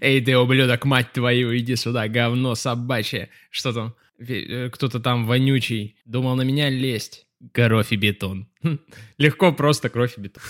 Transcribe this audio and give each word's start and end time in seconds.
Эй, 0.00 0.20
ты, 0.20 0.36
ублюдок, 0.36 0.84
мать 0.84 1.12
твою, 1.12 1.56
иди 1.56 1.76
сюда, 1.76 2.08
говно 2.08 2.54
собачье. 2.54 3.28
Что 3.50 3.72
там? 3.72 3.94
Э, 4.18 4.70
кто-то 4.70 5.00
там 5.00 5.26
вонючий. 5.26 5.96
Думал 6.04 6.36
на 6.36 6.42
меня 6.42 6.70
лезть. 6.70 7.26
Кровь 7.52 7.92
и 7.92 7.96
бетон. 7.96 8.46
Хм, 8.62 8.78
легко, 9.18 9.52
просто 9.52 9.88
кровь 9.88 10.14
и 10.16 10.20
бетон. 10.20 10.42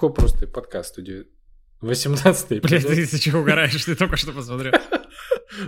легко 0.03 0.11
просто 0.11 0.47
подкаст 0.49 0.91
студию. 0.91 1.27
18-й 1.81 2.61
Блядь, 2.61 2.87
ты 2.87 3.01
из-за 3.01 3.19
чего 3.21 3.41
угораешь? 3.41 3.85
Ты 3.85 3.95
только 3.97 4.17
что 4.17 4.33
посмотрел. 4.33 4.73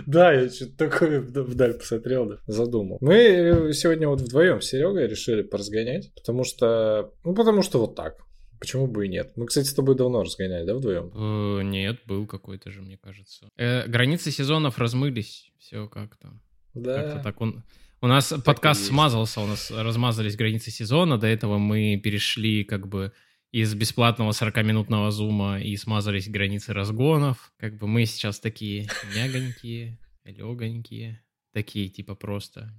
Да, 0.07 0.33
я 0.33 0.49
что-то 0.49 0.89
такое 0.89 1.21
вдаль 1.21 1.75
посмотрел, 1.75 2.25
да, 2.25 2.37
задумал. 2.47 2.97
Мы 3.01 3.15
э, 3.15 3.73
сегодня 3.73 4.07
вот 4.07 4.19
вдвоем 4.19 4.59
с 4.59 4.65
Серегой 4.65 5.07
решили 5.07 5.43
поразгонять, 5.43 6.11
потому 6.15 6.43
что, 6.43 7.13
ну, 7.23 7.35
потому 7.35 7.61
что 7.61 7.79
вот 7.79 7.95
так. 7.95 8.15
Почему 8.59 8.87
бы 8.87 9.05
и 9.05 9.09
нет? 9.09 9.33
Мы, 9.35 9.45
кстати, 9.45 9.67
с 9.67 9.75
тобой 9.75 9.95
давно 9.95 10.23
разгоняли, 10.23 10.65
да, 10.65 10.73
вдвоем? 10.73 11.11
Э, 11.13 11.61
нет, 11.61 11.99
был 12.07 12.25
какой-то 12.25 12.71
же, 12.71 12.81
мне 12.81 12.97
кажется. 12.97 13.47
Э, 13.57 13.87
границы 13.87 14.31
сезонов 14.31 14.79
размылись, 14.79 15.51
все 15.59 15.87
как-то. 15.87 16.33
Да. 16.73 17.03
Как-то 17.03 17.23
так 17.23 17.39
он... 17.41 17.63
У 18.01 18.07
нас 18.07 18.29
так 18.29 18.43
подкаст 18.43 18.85
смазался, 18.85 19.39
у 19.41 19.45
нас 19.45 19.69
размазались 19.69 20.35
границы 20.35 20.71
сезона, 20.71 21.19
до 21.19 21.27
этого 21.27 21.59
мы 21.59 22.01
перешли 22.03 22.63
как 22.63 22.87
бы 22.87 23.13
из 23.55 23.73
бесплатного 23.73 24.31
40-минутного 24.31 25.11
зума 25.11 25.61
и 25.61 25.77
смазались 25.77 26.27
границы 26.27 26.73
разгонов. 26.73 27.53
Как 27.55 27.77
бы 27.77 27.87
мы 27.87 28.05
сейчас 28.05 28.41
такие 28.41 28.89
мягонькие, 29.15 29.97
легонькие, 30.25 31.23
такие 31.53 31.87
типа 31.87 32.15
просто 32.15 32.73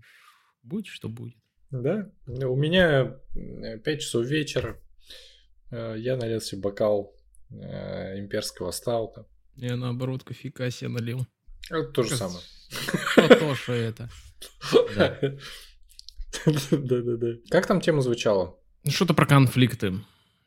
будь 0.62 0.86
что 0.86 1.08
будет. 1.08 1.38
Да, 1.70 2.10
у 2.26 2.56
меня 2.56 3.16
5 3.32 4.00
часов 4.02 4.26
вечера, 4.26 4.78
э, 5.70 5.94
я 5.96 6.18
налил 6.18 6.42
себе 6.42 6.60
бокал 6.60 7.16
э, 7.48 8.18
имперского 8.18 8.70
стаута. 8.70 9.26
Я 9.54 9.76
наоборот 9.76 10.24
кофейка 10.24 10.70
себе 10.70 10.90
налил. 10.90 11.26
Это 11.70 11.84
то 11.84 12.02
же 12.02 12.16
самое. 12.16 12.44
То, 13.16 13.54
что 13.54 13.72
это. 13.72 14.10
Да-да-да. 16.44 17.28
Как 17.48 17.66
там 17.66 17.80
тема 17.80 18.02
звучала? 18.02 18.58
Ну, 18.84 18.90
что-то 18.90 19.14
про 19.14 19.24
конфликты. 19.24 19.94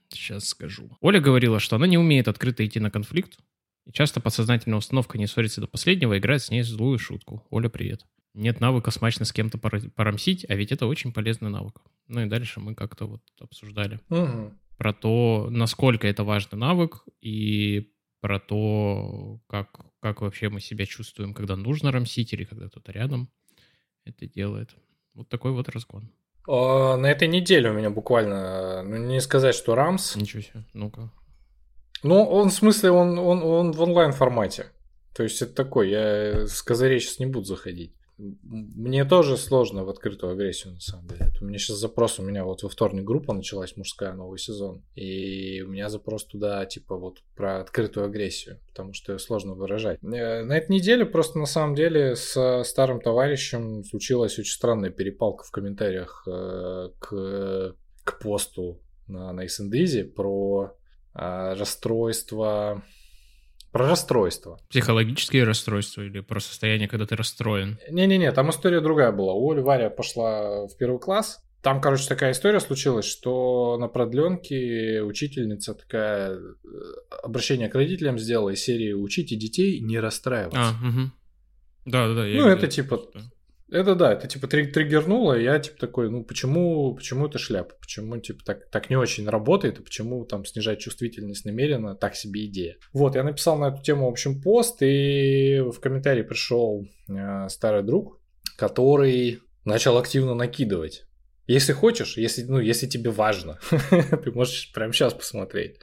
Сейчас 0.09 0.47
скажу. 0.47 0.89
Оля 1.01 1.19
говорила, 1.19 1.59
что 1.59 1.75
она 1.75 1.87
не 1.87 1.97
умеет 1.97 2.27
открыто 2.27 2.65
идти 2.65 2.79
на 2.79 2.91
конфликт, 2.91 3.39
и 3.85 3.91
часто 3.91 4.19
подсознательная 4.19 4.77
установка 4.77 5.17
не 5.17 5.27
ссориться 5.27 5.61
до 5.61 5.67
последнего 5.67 6.17
играет 6.17 6.41
с 6.41 6.51
ней 6.51 6.63
злую 6.63 6.99
шутку. 6.99 7.45
Оля, 7.49 7.69
привет. 7.69 8.05
Нет 8.33 8.59
навыка 8.59 8.91
смачно 8.91 9.25
с 9.25 9.33
кем-то 9.33 9.57
порамсить, 9.57 10.45
а 10.49 10.55
ведь 10.55 10.71
это 10.71 10.85
очень 10.85 11.11
полезный 11.11 11.49
навык. 11.49 11.81
Ну 12.07 12.21
и 12.21 12.29
дальше 12.29 12.59
мы 12.59 12.75
как-то 12.75 13.05
вот 13.05 13.21
обсуждали 13.39 13.99
угу. 14.09 14.53
про 14.77 14.93
то, 14.93 15.47
насколько 15.49 16.07
это 16.07 16.23
важный 16.23 16.57
навык, 16.57 17.03
и 17.21 17.91
про 18.21 18.39
то, 18.39 19.41
как, 19.47 19.79
как 20.01 20.21
вообще 20.21 20.49
мы 20.49 20.59
себя 20.59 20.85
чувствуем, 20.85 21.33
когда 21.33 21.55
нужно 21.55 21.91
рамсить 21.91 22.33
или 22.33 22.43
когда 22.43 22.67
кто-то 22.67 22.91
рядом 22.91 23.29
это 24.05 24.27
делает. 24.27 24.75
Вот 25.13 25.29
такой 25.29 25.51
вот 25.51 25.69
разгон. 25.69 26.11
А, 26.51 26.97
на 26.97 27.05
этой 27.05 27.27
неделе 27.27 27.69
у 27.69 27.73
меня 27.73 27.91
буквально, 27.91 28.81
ну 28.81 28.97
не 28.97 29.21
сказать, 29.21 29.53
что 29.53 29.75
Рамс. 29.75 30.15
Ничего 30.15 30.41
себе, 30.41 30.65
ну-ка. 30.73 31.11
Ну, 32.01 32.23
он 32.23 32.49
в 32.49 32.53
смысле, 32.53 32.91
он, 32.91 33.19
он, 33.19 33.43
он 33.43 33.71
в 33.71 33.81
онлайн 33.81 34.13
формате. 34.13 34.67
То 35.15 35.23
есть 35.23 35.41
это 35.41 35.53
такой, 35.53 35.91
я 35.91 36.47
с 36.47 36.61
козырей 36.63 36.99
сейчас 36.99 37.19
не 37.19 37.27
буду 37.27 37.45
заходить. 37.45 37.93
Мне 38.17 39.05
тоже 39.05 39.37
сложно 39.37 39.83
в 39.83 39.89
открытую 39.89 40.33
агрессию, 40.33 40.73
на 40.73 40.79
самом 40.79 41.07
деле. 41.07 41.28
У 41.41 41.45
меня 41.45 41.57
сейчас 41.57 41.77
запрос, 41.77 42.19
у 42.19 42.23
меня 42.23 42.43
вот 42.43 42.63
во 42.63 42.69
вторник 42.69 43.03
группа 43.03 43.33
началась, 43.33 43.77
мужская, 43.77 44.13
новый 44.13 44.39
сезон. 44.39 44.83
И 44.95 45.61
у 45.61 45.67
меня 45.69 45.89
запрос 45.89 46.25
туда, 46.25 46.65
типа, 46.65 46.95
вот 46.95 47.19
про 47.35 47.61
открытую 47.61 48.05
агрессию, 48.05 48.59
потому 48.67 48.93
что 48.93 49.13
ее 49.13 49.19
сложно 49.19 49.53
выражать. 49.53 49.99
Э, 50.03 50.43
на 50.43 50.57
этой 50.57 50.71
неделе 50.71 51.05
просто, 51.05 51.39
на 51.39 51.45
самом 51.45 51.75
деле, 51.75 52.15
с 52.15 52.63
старым 52.63 53.01
товарищем 53.01 53.83
случилась 53.83 54.37
очень 54.39 54.53
странная 54.53 54.89
перепалка 54.89 55.43
в 55.43 55.51
комментариях 55.51 56.23
э, 56.27 56.89
к, 56.99 57.75
к 58.03 58.19
посту 58.19 58.81
на, 59.07 59.31
на 59.33 59.45
SNDZ 59.45 60.03
про 60.05 60.75
э, 61.13 61.53
расстройство 61.53 62.83
про 63.71 63.87
расстройство. 63.87 64.59
Психологические 64.69 65.43
расстройства 65.43 66.01
или 66.01 66.19
про 66.21 66.39
состояние, 66.39 66.87
когда 66.87 67.05
ты 67.05 67.15
расстроен? 67.15 67.79
Не-не-не, 67.89 68.31
там 68.31 68.49
история 68.49 68.81
другая 68.81 69.11
была. 69.11 69.33
У 69.33 69.51
Оли 69.51 69.61
Варя 69.61 69.89
пошла 69.89 70.67
в 70.67 70.75
первый 70.77 70.99
класс. 70.99 71.43
Там, 71.61 71.81
короче, 71.81 72.07
такая 72.07 72.31
история 72.31 72.61
случилась, 72.61 73.05
что 73.05 73.77
на 73.77 73.89
продленке 73.89 75.01
учительница 75.03 75.73
такая 75.73 76.31
э, 76.31 76.39
обращение 77.21 77.67
к 77.67 77.75
родителям 77.75 78.17
сделала 78.17 78.51
из 78.51 78.63
серии 78.63 78.93
«Учите 78.93 79.35
детей 79.35 79.81
не 79.81 79.99
расстраиваться». 79.99 80.61
А, 80.61 80.87
угу. 80.87 81.11
Да, 81.85 82.07
да, 82.07 82.13
да. 82.13 82.23
Ну, 82.23 82.47
это 82.47 82.67
типа 82.67 83.01
да. 83.13 83.21
Это 83.71 83.93
да, 83.93 84.13
это 84.13 84.27
типа 84.27 84.47
триггернуло, 84.47 85.37
и 85.37 85.43
я 85.43 85.59
типа 85.59 85.77
такой, 85.77 86.09
ну 86.09 86.23
почему, 86.23 86.95
почему 86.95 87.27
это 87.27 87.37
шляпа? 87.37 87.75
Почему 87.79 88.17
типа 88.17 88.43
так, 88.43 88.69
так 88.71 88.89
не 88.89 88.95
очень 88.95 89.29
работает, 89.29 89.79
и 89.79 89.83
почему 89.83 90.25
там 90.25 90.45
снижать 90.45 90.79
чувствительность 90.79 91.45
намеренно, 91.45 91.95
так 91.95 92.15
себе 92.15 92.45
идея. 92.45 92.77
Вот, 92.93 93.15
я 93.15 93.23
написал 93.23 93.59
на 93.59 93.65
эту 93.65 93.83
тему, 93.83 94.07
в 94.07 94.11
общем, 94.11 94.41
пост, 94.41 94.81
и 94.81 95.59
в 95.59 95.79
комментарии 95.79 96.23
пришел 96.23 96.87
э, 97.07 97.47
старый 97.49 97.83
друг, 97.83 98.19
который 98.57 99.41
начал 99.65 99.97
активно 99.97 100.33
накидывать. 100.33 101.05
Если 101.45 101.73
хочешь, 101.73 102.17
если, 102.17 102.43
ну, 102.43 102.59
если 102.59 102.85
тебе 102.87 103.09
важно, 103.09 103.59
ты 104.23 104.31
можешь 104.31 104.71
прямо 104.71 104.93
сейчас 104.93 105.13
посмотреть. 105.13 105.79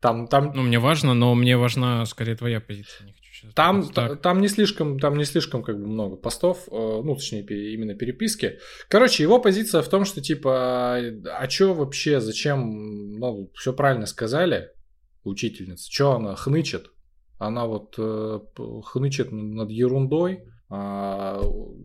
Там, 0.00 0.28
там... 0.28 0.52
Ну, 0.54 0.62
мне 0.62 0.78
важно, 0.78 1.14
но 1.14 1.34
мне 1.34 1.56
важна 1.56 2.04
скорее 2.04 2.36
твоя 2.36 2.60
позиция. 2.60 3.14
Там, 3.54 3.88
там 3.88 4.40
не 4.40 4.48
слишком, 4.48 4.98
там 4.98 5.16
не 5.16 5.24
слишком 5.24 5.62
как 5.62 5.78
бы 5.78 5.86
много 5.86 6.16
постов, 6.16 6.68
э, 6.68 6.72
ну, 6.72 7.14
точнее, 7.14 7.42
именно 7.42 7.94
переписки. 7.94 8.58
Короче, 8.88 9.22
его 9.22 9.40
позиция 9.40 9.82
в 9.82 9.88
том, 9.88 10.04
что 10.04 10.20
типа, 10.20 10.96
а 10.96 11.46
чё 11.48 11.74
вообще, 11.74 12.20
зачем, 12.20 13.18
ну, 13.18 13.50
все 13.54 13.72
правильно 13.72 14.06
сказали, 14.06 14.70
учительница, 15.24 15.90
чё 15.90 16.12
она 16.12 16.34
хнычет? 16.34 16.90
Она 17.38 17.66
вот 17.66 17.94
э, 17.98 18.40
хнычет 18.84 19.30
над 19.30 19.70
ерундой, 19.70 20.44
а 20.68 21.40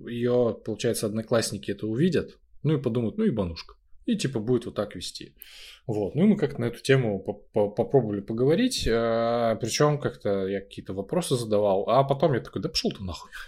ее, 0.08 0.58
получается, 0.66 1.06
одноклассники 1.06 1.72
это 1.72 1.88
увидят, 1.88 2.40
ну 2.64 2.78
и 2.78 2.82
подумают, 2.82 3.18
ну 3.18 3.26
и 3.26 3.32
банушка. 3.32 3.76
И 4.12 4.18
типа 4.18 4.40
будет 4.40 4.66
вот 4.66 4.76
так 4.76 4.94
вести. 4.94 5.36
Вот. 5.88 6.16
Ну 6.16 6.26
и 6.26 6.28
мы 6.28 6.36
как-то 6.36 6.60
на 6.60 6.66
эту 6.66 6.82
тему 6.82 7.20
попробовали 7.54 8.20
поговорить. 8.20 8.86
А, 8.92 9.56
причем 9.56 10.00
как-то 10.00 10.48
я 10.48 10.60
какие-то 10.60 10.94
вопросы 10.94 11.38
задавал. 11.38 11.88
А 11.88 12.04
потом 12.04 12.34
я 12.34 12.42
такой, 12.42 12.62
да 12.62 12.68
пошел 12.68 12.92
ты 12.92 13.04
нахуй. 13.04 13.32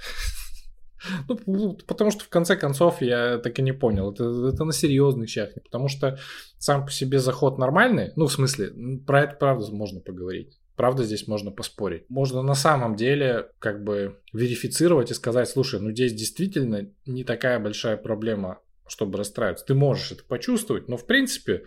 Ну, 1.27 1.77
потому 1.85 2.11
что 2.11 2.23
в 2.23 2.29
конце 2.29 2.55
концов 2.55 3.01
я 3.01 3.37
так 3.37 3.59
и 3.59 3.61
не 3.61 3.73
понял. 3.73 4.13
Это, 4.13 4.23
это 4.47 4.63
на 4.63 4.71
серьезных 4.71 5.27
щах. 5.27 5.49
Потому 5.61 5.89
что 5.89 6.17
сам 6.59 6.85
по 6.85 6.91
себе 6.91 7.19
заход 7.19 7.57
нормальный. 7.57 8.13
Ну, 8.15 8.27
в 8.27 8.31
смысле, 8.31 8.71
про 9.05 9.23
это 9.23 9.35
правда 9.35 9.69
можно 9.69 9.99
поговорить. 9.99 10.61
Правда, 10.77 11.03
здесь 11.03 11.27
можно 11.27 11.51
поспорить. 11.51 12.09
Можно 12.09 12.41
на 12.41 12.55
самом 12.55 12.95
деле 12.95 13.49
как 13.59 13.83
бы 13.83 14.21
верифицировать 14.31 15.11
и 15.11 15.13
сказать, 15.13 15.49
слушай, 15.49 15.81
ну 15.81 15.91
здесь 15.91 16.13
действительно 16.13 16.89
не 17.05 17.25
такая 17.25 17.59
большая 17.59 17.97
проблема, 17.97 18.59
чтобы 18.87 19.17
расстраиваться. 19.17 19.65
Ты 19.65 19.73
можешь 19.73 20.11
это 20.11 20.23
почувствовать, 20.23 20.87
но 20.87 20.97
в 20.97 21.05
принципе 21.05 21.63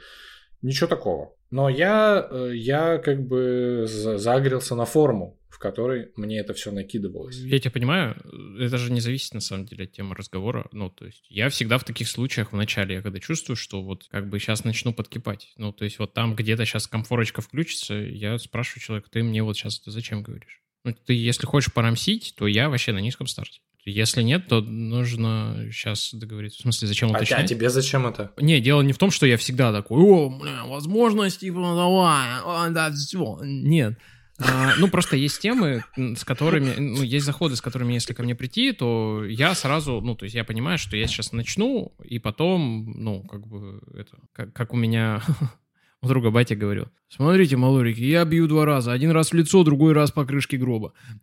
Ничего 0.62 0.88
такого. 0.88 1.32
Но 1.50 1.68
я, 1.68 2.26
э, 2.30 2.52
я 2.54 2.98
как 2.98 3.26
бы 3.26 3.84
загрелся 3.86 4.74
на 4.74 4.84
форму, 4.84 5.38
в 5.48 5.58
которой 5.58 6.10
мне 6.16 6.38
это 6.38 6.54
все 6.54 6.72
накидывалось. 6.72 7.36
Я 7.36 7.58
тебя 7.60 7.70
понимаю, 7.70 8.16
это 8.58 8.76
же 8.78 8.90
не 8.90 9.00
зависит 9.00 9.32
на 9.34 9.40
самом 9.40 9.66
деле 9.66 9.84
от 9.84 9.92
темы 9.92 10.14
разговора. 10.14 10.68
Ну, 10.72 10.90
то 10.90 11.06
есть 11.06 11.24
я 11.28 11.48
всегда 11.50 11.78
в 11.78 11.84
таких 11.84 12.08
случаях 12.08 12.52
в 12.52 12.56
начале, 12.56 12.96
я 12.96 13.02
когда 13.02 13.20
чувствую, 13.20 13.56
что 13.56 13.82
вот 13.82 14.08
как 14.10 14.28
бы 14.28 14.38
сейчас 14.40 14.64
начну 14.64 14.92
подкипать. 14.92 15.52
Ну, 15.56 15.72
то 15.72 15.84
есть 15.84 15.98
вот 15.98 16.14
там 16.14 16.34
где-то 16.34 16.64
сейчас 16.64 16.86
комфорочка 16.86 17.42
включится, 17.42 17.94
я 17.94 18.38
спрашиваю 18.38 18.82
человека, 18.82 19.10
ты 19.10 19.22
мне 19.22 19.42
вот 19.42 19.56
сейчас 19.56 19.80
это 19.80 19.90
зачем 19.90 20.22
говоришь? 20.22 20.62
Ну, 20.84 20.94
ты 20.94 21.14
если 21.14 21.46
хочешь 21.46 21.72
порамсить, 21.72 22.34
то 22.36 22.46
я 22.46 22.68
вообще 22.68 22.92
на 22.92 22.98
низком 22.98 23.26
старте. 23.26 23.60
Если 23.86 24.22
нет, 24.22 24.48
то 24.48 24.60
нужно 24.60 25.68
сейчас 25.70 26.12
договориться. 26.12 26.58
В 26.58 26.62
смысле, 26.62 26.88
зачем 26.88 27.10
а 27.10 27.12
уточнять? 27.12 27.44
А 27.44 27.46
тебе 27.46 27.70
зачем 27.70 28.04
это? 28.06 28.32
Не, 28.36 28.60
дело 28.60 28.82
не 28.82 28.92
в 28.92 28.98
том, 28.98 29.12
что 29.12 29.26
я 29.26 29.36
всегда 29.36 29.72
такой, 29.72 30.02
о, 30.02 30.28
бля, 30.28 30.64
возможность, 30.64 31.40
типа, 31.40 31.60
давай, 31.60 32.40
о, 32.44 32.68
да, 32.70 32.90
все. 32.90 33.38
Нет. 33.42 33.96
А, 34.38 34.74
ну, 34.78 34.88
просто 34.88 35.16
есть 35.16 35.40
темы, 35.40 35.84
с 35.96 36.24
которыми, 36.24 36.74
ну, 36.76 37.02
есть 37.02 37.24
заходы, 37.24 37.56
с 37.56 37.60
которыми, 37.60 37.94
если 37.94 38.12
ко 38.12 38.22
мне 38.22 38.34
прийти, 38.34 38.72
то 38.72 39.24
я 39.24 39.54
сразу, 39.54 40.00
ну, 40.00 40.14
то 40.14 40.24
есть 40.24 40.34
я 40.34 40.44
понимаю, 40.44 40.78
что 40.78 40.96
я 40.96 41.06
сейчас 41.06 41.32
начну, 41.32 41.94
и 42.04 42.18
потом, 42.18 42.92
ну, 42.96 43.22
как 43.22 43.46
бы, 43.46 43.80
это, 43.94 44.18
как, 44.32 44.52
как 44.52 44.74
у 44.74 44.76
меня 44.76 45.22
У 46.02 46.08
друга 46.08 46.30
батя 46.30 46.54
говорил, 46.54 46.88
смотрите, 47.08 47.56
малорики, 47.56 48.00
я 48.00 48.24
бью 48.24 48.46
два 48.46 48.64
раза. 48.64 48.92
Один 48.92 49.10
раз 49.10 49.30
в 49.30 49.34
лицо, 49.34 49.64
другой 49.64 49.92
раз 49.92 50.10
по 50.10 50.24
крышке 50.24 50.56
гроба. 50.56 50.92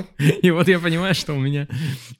И, 0.42 0.50
вот 0.50 0.68
я 0.68 0.78
понимаю, 0.78 1.14
что 1.14 1.34
у 1.34 1.40
меня 1.40 1.68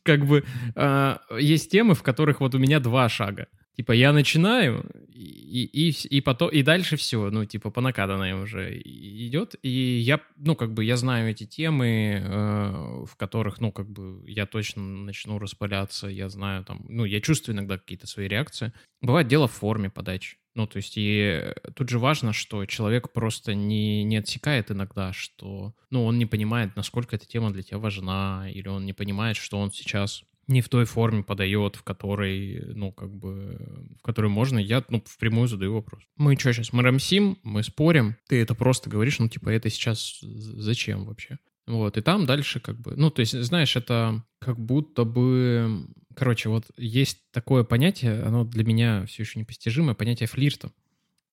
как 0.03 0.27
бы 0.27 0.45
э, 0.75 1.17
есть 1.39 1.71
темы, 1.71 1.95
в 1.95 2.03
которых 2.03 2.41
вот 2.41 2.55
у 2.55 2.59
меня 2.59 2.81
два 2.81 3.09
шага. 3.09 3.47
Типа 3.77 3.93
я 3.93 4.13
начинаю, 4.13 4.85
и, 5.09 5.65
и, 5.65 5.91
и, 5.91 6.21
потом, 6.21 6.51
и 6.51 6.63
дальше 6.63 6.97
все, 6.97 7.31
ну, 7.31 7.47
типа 7.47 7.71
по 7.71 7.81
накатанной 7.81 8.35
уже 8.35 8.79
идет. 8.85 9.55
И 9.63 9.71
я, 9.71 10.21
ну, 10.37 10.55
как 10.55 10.75
бы 10.75 10.85
я 10.85 10.97
знаю 10.97 11.31
эти 11.31 11.47
темы, 11.47 12.21
э, 12.23 13.05
в 13.07 13.17
которых, 13.17 13.61
ну, 13.61 13.73
как 13.73 13.89
бы 13.89 14.23
я 14.29 14.45
точно 14.47 14.83
начну 14.83 15.39
распыляться, 15.39 16.09
я 16.09 16.29
знаю 16.29 16.65
там, 16.65 16.85
ну, 16.89 17.05
я 17.05 17.21
чувствую 17.21 17.57
иногда 17.57 17.79
какие-то 17.79 18.07
свои 18.07 18.29
реакции. 18.29 18.73
Бывает 19.01 19.29
дело 19.29 19.49
в 19.49 19.53
форме 19.53 19.89
подачи. 19.89 20.37
Ну, 20.55 20.67
то 20.67 20.79
есть, 20.79 20.95
и 20.97 21.55
тут 21.75 21.89
же 21.89 21.99
важно, 21.99 22.33
что 22.33 22.67
человек 22.67 23.13
просто 23.13 23.55
не, 23.55 24.03
не 24.03 24.17
отсекает 24.17 24.71
иногда, 24.71 25.13
что, 25.13 25.75
ну, 25.91 26.05
он 26.05 26.19
не 26.19 26.27
понимает, 26.27 26.75
насколько 26.75 27.17
эта 27.17 27.27
тема 27.27 27.53
для 27.53 27.63
тебя 27.63 27.79
важна, 27.79 28.49
или 28.51 28.67
он 28.67 28.85
не 28.85 28.93
понимает, 28.93 29.37
что 29.37 29.59
он 29.59 29.71
сейчас 29.71 30.25
не 30.49 30.61
в 30.61 30.69
той 30.69 30.85
форме 30.85 31.23
подает, 31.23 31.77
в 31.77 31.85
которой, 31.85 32.65
ну, 32.75 32.91
как 32.91 33.15
бы, 33.15 33.57
в 33.99 34.03
которой 34.03 34.27
можно, 34.27 34.59
я, 34.59 34.85
ну, 34.89 35.03
впрямую 35.07 35.47
задаю 35.47 35.75
вопрос. 35.75 36.03
Мы 36.17 36.37
что 36.37 36.53
сейчас, 36.53 36.73
мы 36.73 36.83
рамсим, 36.83 37.39
мы 37.45 37.63
спорим, 37.63 38.17
ты 38.29 38.43
это 38.43 38.57
просто 38.57 38.91
говоришь, 38.91 39.21
ну, 39.21 39.29
типа, 39.29 39.51
это 39.51 39.71
сейчас 39.71 40.19
зачем 40.21 41.05
вообще? 41.05 41.39
Вот, 41.71 41.97
и 41.97 42.01
там 42.01 42.27
дальше 42.27 42.59
как 42.59 42.81
бы, 42.81 42.97
ну, 42.97 43.11
то 43.11 43.21
есть, 43.21 43.41
знаешь, 43.45 43.77
это 43.77 44.25
как 44.41 44.59
будто 44.59 45.05
бы, 45.05 45.87
короче, 46.17 46.49
вот 46.49 46.65
есть 46.77 47.31
такое 47.31 47.63
понятие, 47.63 48.23
оно 48.23 48.45
для 48.45 48.65
меня 48.65 49.07
все 49.07 49.23
еще 49.23 49.39
непостижимое, 49.39 49.95
понятие 49.95 50.27
флирта. 50.27 50.73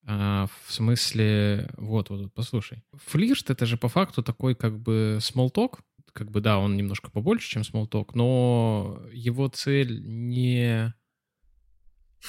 А, 0.06 0.46
в 0.66 0.72
смысле, 0.72 1.72
вот, 1.76 2.12
вот, 2.12 2.32
послушай. 2.36 2.84
Флирт— 2.94 3.50
это 3.52 3.66
же 3.66 3.78
по 3.78 3.90
факту 3.90 4.22
такой 4.22 4.54
как 4.54 4.80
бы 4.80 5.18
talk, 5.20 5.80
как 6.14 6.30
бы, 6.30 6.40
да, 6.40 6.60
он 6.60 6.78
немножко 6.78 7.10
побольше, 7.10 7.50
чем 7.50 7.64
Smalltalk, 7.64 8.12
но 8.14 9.02
его 9.12 9.48
цель 9.48 10.04
не 10.06 10.94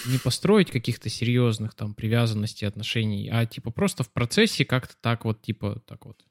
не 0.06 0.18
построить 0.18 0.70
каких-то 0.70 1.08
серьезных 1.08 1.74
там 1.74 1.94
привязанностей, 1.94 2.66
отношений, 2.66 3.28
а 3.30 3.44
типа 3.46 3.70
просто 3.70 4.02
в 4.02 4.12
процессе 4.12 4.64
как-то 4.64 4.94
так 5.00 5.24
вот, 5.24 5.42
типа, 5.42 5.82
так 5.86 6.06
вот, 6.06 6.24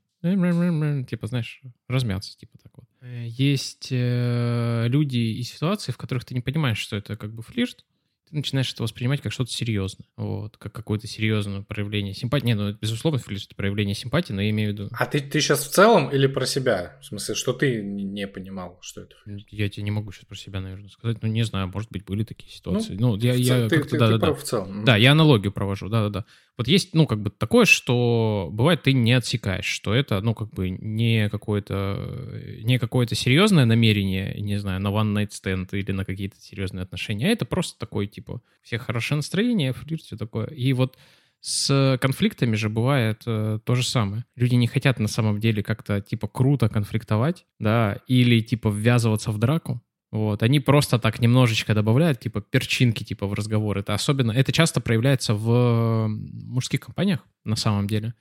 типа, 1.06 1.28
знаешь, 1.28 1.62
размяться, 1.88 2.38
типа 2.38 2.58
так 2.58 2.72
вот. 2.76 2.88
Э, 3.02 3.26
есть 3.28 3.90
э, 3.92 4.86
люди 4.88 5.18
и 5.18 5.44
ситуации, 5.44 5.92
в 5.92 5.98
которых 5.98 6.26
ты 6.26 6.34
не 6.34 6.42
понимаешь, 6.42 6.80
что 6.80 6.96
это 6.96 7.16
как 7.16 7.34
бы 7.34 7.44
флирт, 7.44 7.86
ты 8.30 8.36
начинаешь 8.36 8.72
это 8.74 8.84
воспринимать 8.84 9.22
как 9.22 9.32
что-то 9.32 9.52
серьезное, 9.52 10.06
вот, 10.18 10.58
как 10.58 10.74
какое-то 10.74 11.08
серьезное 11.08 11.62
проявление 11.62 12.14
симпатии. 12.14 12.46
Не, 12.46 12.56
ну, 12.56 12.74
безусловно, 12.74 13.18
это 13.20 13.56
проявление 13.56 13.96
симпатии, 13.96 14.34
но 14.34 14.42
я 14.42 14.50
имею 14.50 14.72
в 14.72 14.74
виду... 14.74 14.90
А 14.92 15.06
ты, 15.06 15.20
ты 15.22 15.40
сейчас 15.40 15.66
в 15.66 15.72
целом 15.72 16.10
или 16.10 16.28
про 16.28 16.46
себя? 16.46 16.98
В 17.02 17.06
смысле, 17.06 17.36
что 17.36 17.54
ты 17.54 17.82
не 17.82 18.28
понимал, 18.28 18.80
что 18.82 19.02
это 19.02 19.16
Я 19.50 19.70
тебе 19.70 19.84
не 19.84 19.92
могу 19.92 20.12
сейчас 20.12 20.26
про 20.26 20.36
себя, 20.36 20.60
наверное, 20.60 20.90
сказать. 20.90 21.18
Ну, 21.22 21.30
не 21.30 21.44
знаю, 21.44 21.68
может 21.68 21.92
быть, 21.92 22.06
были 22.06 22.24
такие 22.24 22.52
ситуации. 22.52 22.96
Ну, 22.96 23.16
ну 23.16 23.18
я, 23.18 23.34
я 23.34 23.70
ты, 23.70 23.78
как-то, 23.78 23.92
ты, 23.92 24.00
да, 24.00 24.08
ты 24.08 24.18
да, 24.18 24.28
да. 24.28 24.34
в 24.34 24.44
целом. 24.44 24.86
Да, 24.86 24.98
я 24.98 25.14
аналогию 25.14 25.52
провожу, 25.52 25.88
да-да-да. 25.88 26.26
Вот 26.58 26.68
есть, 26.68 26.96
ну, 26.96 27.06
как 27.06 27.22
бы 27.22 27.30
такое, 27.30 27.66
что 27.66 28.50
бывает 28.52 28.82
ты 28.82 28.92
не 28.92 29.14
отсекаешь, 29.14 29.66
что 29.66 29.94
это, 29.94 30.20
ну, 30.22 30.34
как 30.34 30.50
бы 30.50 30.72
не 30.72 31.30
какое-то, 31.30 32.42
не 32.64 32.80
какое-то 32.80 33.14
серьезное 33.14 33.66
намерение, 33.66 34.34
не 34.42 34.58
знаю, 34.58 34.82
на 34.82 34.88
one 34.88 35.14
night 35.14 35.30
stand 35.30 35.68
или 35.74 35.92
на 35.92 36.04
какие-то 36.04 36.38
серьезные 36.42 36.82
отношения, 36.82 37.28
а 37.28 37.32
это 37.32 37.46
просто 37.46 37.78
такой, 37.78 38.08
типа, 38.18 38.42
всех 38.64 38.82
хорошее 38.82 39.18
настроение, 39.18 39.74
флирт, 39.74 40.02
все 40.02 40.18
такое. 40.18 40.48
И 40.48 40.74
вот 40.74 40.98
с 41.40 41.98
конфликтами 42.02 42.56
же 42.56 42.68
бывает 42.68 43.22
э, 43.28 43.60
то 43.64 43.76
же 43.76 43.84
самое. 43.84 44.26
Люди 44.36 44.56
не 44.56 44.66
хотят 44.66 45.00
на 45.00 45.08
самом 45.08 45.40
деле 45.40 45.62
как-то, 45.62 46.02
типа, 46.02 46.28
круто 46.28 46.68
конфликтовать, 46.68 47.46
да, 47.60 48.00
или, 48.08 48.42
типа, 48.42 48.70
ввязываться 48.70 49.32
в 49.32 49.38
драку, 49.38 49.82
вот, 50.12 50.42
они 50.42 50.60
просто 50.60 50.98
так 50.98 51.20
немножечко 51.20 51.76
добавляют, 51.76 52.20
типа, 52.20 52.42
перчинки, 52.42 53.04
типа, 53.04 53.28
в 53.28 53.34
разговор. 53.34 53.78
Это 53.78 53.94
особенно, 53.94 54.32
это 54.32 54.52
часто 54.52 54.82
проявляется 54.82 55.36
в 55.36 56.08
мужских 56.08 56.80
компаниях, 56.80 57.20
на 57.44 57.56
самом 57.56 57.86
деле. 57.86 58.16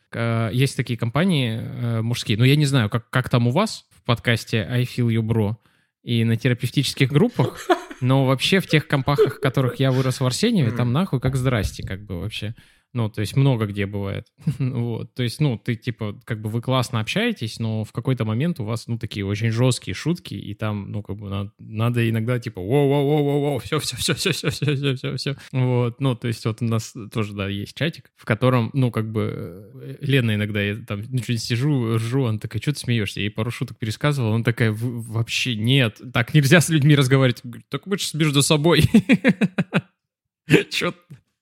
Есть 0.53 0.77
такие 0.77 0.99
компании 0.99 1.59
э, 1.59 2.03
мужские, 2.03 2.37
но 2.37 2.45
я 2.45 2.57
не 2.57 2.67
знаю, 2.67 2.91
как, 2.91 3.09
как 3.09 3.31
там 3.31 3.47
у 3.47 3.51
вас 3.51 3.87
в 3.91 4.03
подкасте 4.03 4.69
I 4.71 4.83
Feel 4.83 5.09
You 5.09 5.23
Bro 5.23 5.57
и 6.03 6.25
на 6.25 6.37
терапевтических 6.37 7.11
группах, 7.11 7.67
но 8.01 8.25
вообще 8.27 8.61
в 8.61 8.67
тех 8.67 8.87
компахах, 8.87 9.37
в 9.37 9.41
которых 9.41 9.81
я 9.81 9.91
вырос 9.91 10.21
в 10.21 10.27
Арсеньеве, 10.27 10.71
там 10.73 10.93
нахуй 10.93 11.21
как 11.21 11.37
здрасте, 11.37 11.83
как 11.83 12.05
бы 12.05 12.21
вообще. 12.21 12.55
Ну, 12.97 13.11
то 13.11 13.21
есть 13.21 13.37
много 13.37 13.67
где 13.67 13.85
бывает. 13.85 14.29
вот. 14.59 15.13
То 15.13 15.23
есть, 15.23 15.39
ну, 15.39 15.59
ты, 15.59 15.75
типа, 15.75 16.19
как 16.25 16.41
бы 16.41 16.49
вы 16.49 16.63
классно 16.63 16.99
общаетесь, 16.99 17.59
но 17.59 17.85
в 17.85 17.93
какой-то 17.93 18.25
момент 18.25 18.59
у 18.59 18.65
вас, 18.65 18.87
ну, 18.87 18.99
такие 18.99 19.27
очень 19.27 19.51
жесткие 19.51 19.95
шутки, 19.95 20.33
и 20.33 20.55
там, 20.55 20.91
ну, 20.93 21.03
как 21.03 21.17
бы 21.17 21.29
надо, 21.29 21.53
надо 21.59 22.09
иногда, 22.09 22.39
типа, 22.39 22.59
воу-воу-воу-воу, 22.59 23.59
все, 23.59 23.79
все, 23.81 23.97
все, 23.99 24.15
все, 24.15 24.33
все, 24.33 24.49
все, 24.51 24.75
все, 24.77 24.95
все, 24.95 25.17
все. 25.17 25.37
Вот. 25.53 26.01
Ну, 26.01 26.15
то 26.15 26.27
есть 26.27 26.47
вот 26.47 26.63
у 26.63 26.65
нас 26.65 26.95
тоже, 27.13 27.35
да, 27.35 27.49
есть 27.49 27.77
чатик, 27.77 28.11
в 28.17 28.25
котором, 28.25 28.71
ну, 28.73 28.91
как 28.91 29.13
бы, 29.13 29.71
э, 29.75 29.97
Лена 30.01 30.35
иногда, 30.35 30.63
я 30.63 30.77
там 30.77 31.03
что-нибудь 31.05 31.43
сижу, 31.43 31.97
ржу, 31.97 32.25
она 32.25 32.39
такая, 32.39 32.63
что 32.63 32.73
ты 32.73 32.79
смеешься? 32.79 33.21
Я 33.21 33.25
ей 33.25 33.31
пару 33.31 33.51
шуток 33.51 33.79
пересказывал, 33.79 34.33
она 34.33 34.43
такая, 34.43 34.75
вообще 34.75 35.55
нет, 35.55 36.01
так 36.15 36.33
нельзя 36.33 36.63
с 36.63 36.71
людьми 36.71 36.97
разговаривать. 36.97 37.43
Говорю, 37.45 37.65
так 37.69 37.85
мы 37.85 37.99
же 37.99 38.07
между 38.15 38.41
собой. 38.41 38.85
Че 40.71 40.95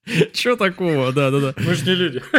Че 0.33 0.57
такого, 0.57 1.13
да-да-да. 1.13 1.55
Мы 1.57 1.75
же 1.75 1.85
не 1.85 1.95
люди. 1.95 2.23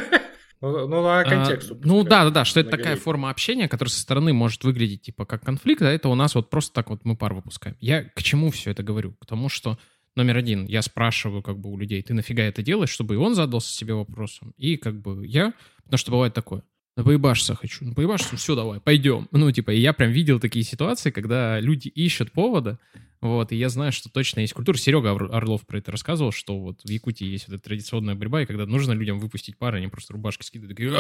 Ну, 0.61 0.87
ну, 0.87 1.05
а 1.05 1.23
контексту. 1.23 1.75
А, 1.75 1.77
ну, 1.83 2.03
да-да-да, 2.03 2.43
что 2.45 2.61
это 2.61 2.71
такая 2.71 2.95
форма 2.95 3.29
общения, 3.29 3.67
которая 3.67 3.91
со 3.91 3.99
стороны 3.99 4.33
может 4.33 4.63
выглядеть, 4.63 5.03
типа, 5.03 5.25
как 5.25 5.43
конфликт, 5.43 5.81
а 5.81 5.91
это 5.91 6.09
у 6.09 6.15
нас 6.15 6.33
вот 6.33 6.49
просто 6.49 6.73
так 6.73 6.89
вот 6.89 7.01
мы 7.03 7.15
пар 7.15 7.33
выпускаем. 7.33 7.75
Я 7.81 8.03
к 8.03 8.23
чему 8.23 8.49
все 8.49 8.71
это 8.71 8.81
говорю? 8.81 9.13
К 9.19 9.25
тому, 9.27 9.49
что, 9.49 9.77
номер 10.15 10.37
один, 10.37 10.65
я 10.65 10.81
спрашиваю 10.81 11.43
как 11.43 11.59
бы 11.59 11.69
у 11.69 11.77
людей, 11.77 12.01
ты 12.01 12.13
нафига 12.13 12.41
это 12.41 12.63
делаешь, 12.63 12.89
чтобы 12.89 13.13
и 13.13 13.17
он 13.17 13.35
задался 13.35 13.71
себе 13.71 13.93
вопросом, 13.93 14.53
и 14.57 14.77
как 14.77 14.99
бы 15.01 15.27
я, 15.27 15.53
потому 15.83 15.97
что 15.97 16.11
бывает 16.11 16.33
такое, 16.33 16.63
ну, 16.95 17.03
поебашься 17.03 17.55
хочу, 17.55 17.85
ну, 17.85 17.93
поебашься, 17.93 18.37
все, 18.37 18.55
давай, 18.55 18.79
пойдем. 18.79 19.27
Ну, 19.31 19.51
типа, 19.51 19.71
и 19.71 19.79
я 19.79 19.91
прям 19.91 20.11
видел 20.11 20.39
такие 20.39 20.63
ситуации, 20.63 21.11
когда 21.11 21.59
люди 21.59 21.89
ищут 21.89 22.31
повода, 22.31 22.79
вот, 23.21 23.51
и 23.51 23.55
я 23.55 23.69
знаю, 23.69 23.91
что 23.91 24.09
точно 24.09 24.41
есть 24.41 24.53
культура. 24.53 24.77
Серега 24.77 25.11
Орлов 25.11 25.65
про 25.65 25.79
это 25.79 25.91
рассказывал, 25.91 26.31
что 26.31 26.57
вот 26.59 26.81
в 26.83 26.89
Якутии 26.89 27.25
есть 27.25 27.47
вот 27.47 27.55
эта 27.55 27.63
традиционная 27.63 28.15
борьба, 28.15 28.43
и 28.43 28.45
когда 28.45 28.65
нужно 28.65 28.93
людям 28.93 29.19
выпустить 29.19 29.57
пары, 29.57 29.79
они 29.79 29.87
просто 29.87 30.13
рубашки 30.13 30.43
скидывают, 30.43 30.77
такие, 30.77 30.91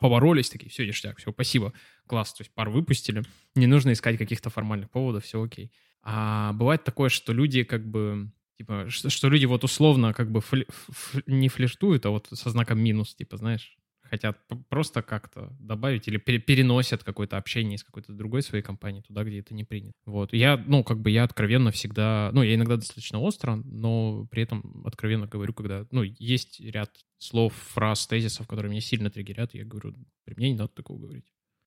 поборолись, 0.00 0.48
такие, 0.48 0.70
все, 0.70 0.86
ништяк, 0.86 1.18
все, 1.18 1.32
спасибо, 1.32 1.72
класс, 2.06 2.32
то 2.32 2.42
есть 2.42 2.54
пар 2.54 2.70
выпустили, 2.70 3.22
не 3.54 3.66
нужно 3.66 3.92
искать 3.92 4.16
каких-то 4.16 4.48
формальных 4.48 4.90
поводов, 4.90 5.24
все 5.24 5.42
окей. 5.42 5.70
А 6.02 6.52
бывает 6.54 6.84
такое, 6.84 7.10
что 7.10 7.32
люди 7.32 7.62
как 7.64 7.86
бы 7.86 8.30
типа, 8.56 8.86
что, 8.88 9.10
что 9.10 9.28
люди 9.28 9.44
вот 9.44 9.64
условно 9.64 10.14
как 10.14 10.30
бы 10.30 10.40
фли, 10.40 10.66
ф, 10.88 11.16
не 11.26 11.48
флиртуют, 11.48 12.06
а 12.06 12.10
вот 12.10 12.28
со 12.32 12.50
знаком 12.50 12.80
минус, 12.80 13.14
типа, 13.14 13.36
знаешь, 13.36 13.76
хотят 14.12 14.38
просто 14.68 15.00
как-то 15.00 15.56
добавить 15.58 16.06
или 16.06 16.18
переносят 16.18 17.02
какое-то 17.02 17.38
общение 17.38 17.76
из 17.76 17.82
какой-то 17.82 18.12
другой 18.12 18.42
своей 18.42 18.62
компании 18.62 19.00
туда, 19.00 19.24
где 19.24 19.40
это 19.40 19.54
не 19.54 19.64
принято. 19.64 19.94
Вот. 20.04 20.34
Я, 20.34 20.62
ну, 20.66 20.84
как 20.84 21.00
бы 21.00 21.10
я 21.10 21.24
откровенно 21.24 21.70
всегда, 21.70 22.28
ну, 22.34 22.42
я 22.42 22.54
иногда 22.54 22.76
достаточно 22.76 23.20
остро, 23.20 23.56
но 23.64 24.26
при 24.30 24.42
этом 24.42 24.82
откровенно 24.84 25.26
говорю, 25.26 25.54
когда, 25.54 25.86
ну, 25.90 26.02
есть 26.02 26.60
ряд 26.60 26.90
слов, 27.16 27.54
фраз, 27.54 28.06
тезисов, 28.06 28.46
которые 28.46 28.70
меня 28.70 28.82
сильно 28.82 29.10
триггерят, 29.10 29.54
я 29.54 29.64
говорю, 29.64 29.94
при 30.24 30.34
мне 30.34 30.50
не 30.50 30.58
надо 30.58 30.72
такого 30.74 30.98
говорить 30.98 31.24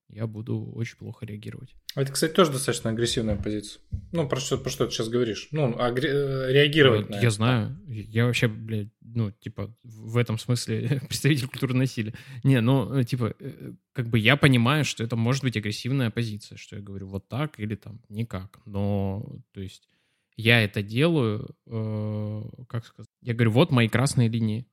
я 0.09 0.27
буду 0.27 0.71
очень 0.75 0.97
плохо 0.97 1.25
реагировать. 1.25 1.75
А 1.95 2.01
это, 2.01 2.11
кстати, 2.11 2.31
тоже 2.33 2.51
достаточно 2.51 2.89
агрессивная 2.89 3.35
позиция. 3.35 3.81
Ну, 4.11 4.27
про 4.27 4.39
что, 4.39 4.57
про 4.57 4.69
что 4.69 4.85
ты 4.85 4.91
сейчас 4.91 5.09
говоришь? 5.09 5.47
Ну, 5.51 5.73
агре- 5.73 6.09
э, 6.09 6.51
реагировать 6.53 7.09
я, 7.09 7.15
на 7.15 7.21
Я 7.21 7.29
знаю. 7.31 7.77
Я 7.87 8.25
вообще, 8.25 8.47
блядь, 8.47 8.89
ну, 9.01 9.31
типа, 9.31 9.75
в 9.83 10.17
этом 10.17 10.37
смысле 10.37 11.01
представитель 11.07 11.47
культуры 11.47 11.73
насилия. 11.73 12.13
Не, 12.43 12.61
ну, 12.61 12.93
э, 12.93 13.03
типа, 13.03 13.35
э, 13.39 13.73
как 13.93 14.07
бы 14.07 14.19
я 14.19 14.37
понимаю, 14.37 14.85
что 14.85 15.03
это 15.03 15.15
может 15.15 15.43
быть 15.43 15.57
агрессивная 15.57 16.11
позиция, 16.11 16.57
что 16.57 16.75
я 16.75 16.81
говорю 16.81 17.07
вот 17.07 17.27
так 17.27 17.59
или 17.59 17.75
там 17.75 18.01
никак. 18.09 18.59
Но, 18.65 19.39
то 19.53 19.61
есть, 19.61 19.89
я 20.37 20.61
это 20.61 20.81
делаю, 20.81 21.55
э, 21.65 22.43
как 22.67 22.85
сказать, 22.85 23.09
я 23.21 23.33
говорю, 23.33 23.51
вот 23.51 23.71
мои 23.71 23.87
красные 23.87 24.27
линии 24.29 24.67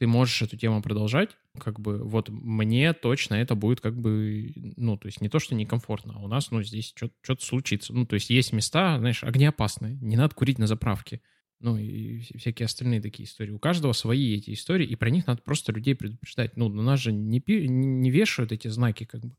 ты 0.00 0.06
можешь 0.06 0.40
эту 0.40 0.56
тему 0.56 0.80
продолжать, 0.80 1.36
как 1.58 1.78
бы 1.78 2.02
вот 2.02 2.30
мне 2.30 2.94
точно 2.94 3.34
это 3.34 3.54
будет 3.54 3.82
как 3.82 4.00
бы, 4.00 4.50
ну, 4.76 4.96
то 4.96 5.06
есть 5.06 5.20
не 5.20 5.28
то, 5.28 5.38
что 5.38 5.54
некомфортно, 5.54 6.14
а 6.16 6.20
у 6.20 6.26
нас, 6.26 6.50
ну, 6.50 6.62
здесь 6.62 6.94
что-то 6.96 7.44
случится. 7.44 7.92
Ну, 7.92 8.06
то 8.06 8.14
есть 8.14 8.30
есть 8.30 8.54
места, 8.54 8.96
знаешь, 8.98 9.22
огнеопасные, 9.22 9.98
не 10.00 10.16
надо 10.16 10.34
курить 10.34 10.58
на 10.58 10.66
заправке. 10.66 11.20
Ну, 11.58 11.76
и 11.76 12.20
всякие 12.38 12.64
остальные 12.64 13.02
такие 13.02 13.28
истории. 13.28 13.50
У 13.50 13.58
каждого 13.58 13.92
свои 13.92 14.38
эти 14.38 14.54
истории, 14.54 14.86
и 14.86 14.96
про 14.96 15.10
них 15.10 15.26
надо 15.26 15.42
просто 15.42 15.70
людей 15.70 15.94
предупреждать. 15.94 16.56
Ну, 16.56 16.70
на 16.70 16.82
нас 16.82 16.98
же 16.98 17.12
не, 17.12 17.42
не 17.46 18.10
вешают 18.10 18.52
эти 18.52 18.68
знаки, 18.68 19.04
как 19.04 19.20
бы. 19.20 19.36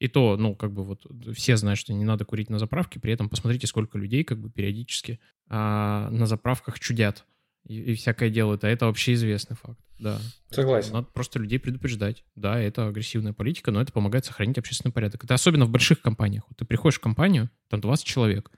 И 0.00 0.08
то, 0.08 0.36
ну, 0.36 0.56
как 0.56 0.72
бы 0.72 0.84
вот 0.84 1.06
все 1.36 1.56
знают, 1.56 1.78
что 1.78 1.94
не 1.94 2.04
надо 2.04 2.24
курить 2.24 2.50
на 2.50 2.58
заправке, 2.58 2.98
при 2.98 3.12
этом 3.12 3.28
посмотрите, 3.28 3.68
сколько 3.68 3.96
людей 3.96 4.24
как 4.24 4.40
бы 4.40 4.50
периодически 4.50 5.20
а, 5.48 6.10
на 6.10 6.26
заправках 6.26 6.80
чудят 6.80 7.24
и, 7.64 7.80
и 7.80 7.94
всякое 7.94 8.30
делают, 8.30 8.64
а 8.64 8.68
это 8.68 8.86
вообще 8.86 9.14
известный 9.14 9.56
факт, 9.56 9.80
да. 9.98 10.20
Согласен. 10.50 10.92
Надо 10.92 11.08
просто 11.12 11.38
людей 11.38 11.58
предупреждать. 11.58 12.24
Да, 12.34 12.58
это 12.58 12.88
агрессивная 12.88 13.32
политика, 13.32 13.70
но 13.70 13.80
это 13.80 13.92
помогает 13.92 14.24
сохранить 14.24 14.58
общественный 14.58 14.92
порядок. 14.92 15.24
Это 15.24 15.34
особенно 15.34 15.64
в 15.64 15.70
больших 15.70 16.00
компаниях. 16.00 16.44
Вот 16.48 16.58
ты 16.58 16.64
приходишь 16.64 16.98
в 16.98 17.02
компанию, 17.02 17.50
там 17.68 17.80
20 17.80 18.04
человек, 18.04 18.50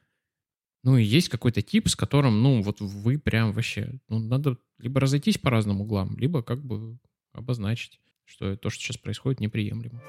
ну 0.82 0.96
и 0.96 1.02
есть 1.02 1.28
какой-то 1.28 1.62
тип, 1.62 1.88
с 1.88 1.96
которым, 1.96 2.42
ну, 2.42 2.62
вот 2.62 2.80
вы 2.80 3.18
прям 3.18 3.52
вообще, 3.52 3.98
ну, 4.08 4.20
надо 4.20 4.56
либо 4.78 5.00
разойтись 5.00 5.36
по 5.36 5.50
разным 5.50 5.80
углам, 5.80 6.16
либо 6.16 6.42
как 6.42 6.64
бы 6.64 6.98
обозначить, 7.32 8.00
что 8.24 8.56
то, 8.56 8.70
что 8.70 8.82
сейчас 8.82 8.96
происходит, 8.96 9.40
неприемлемо. 9.40 10.00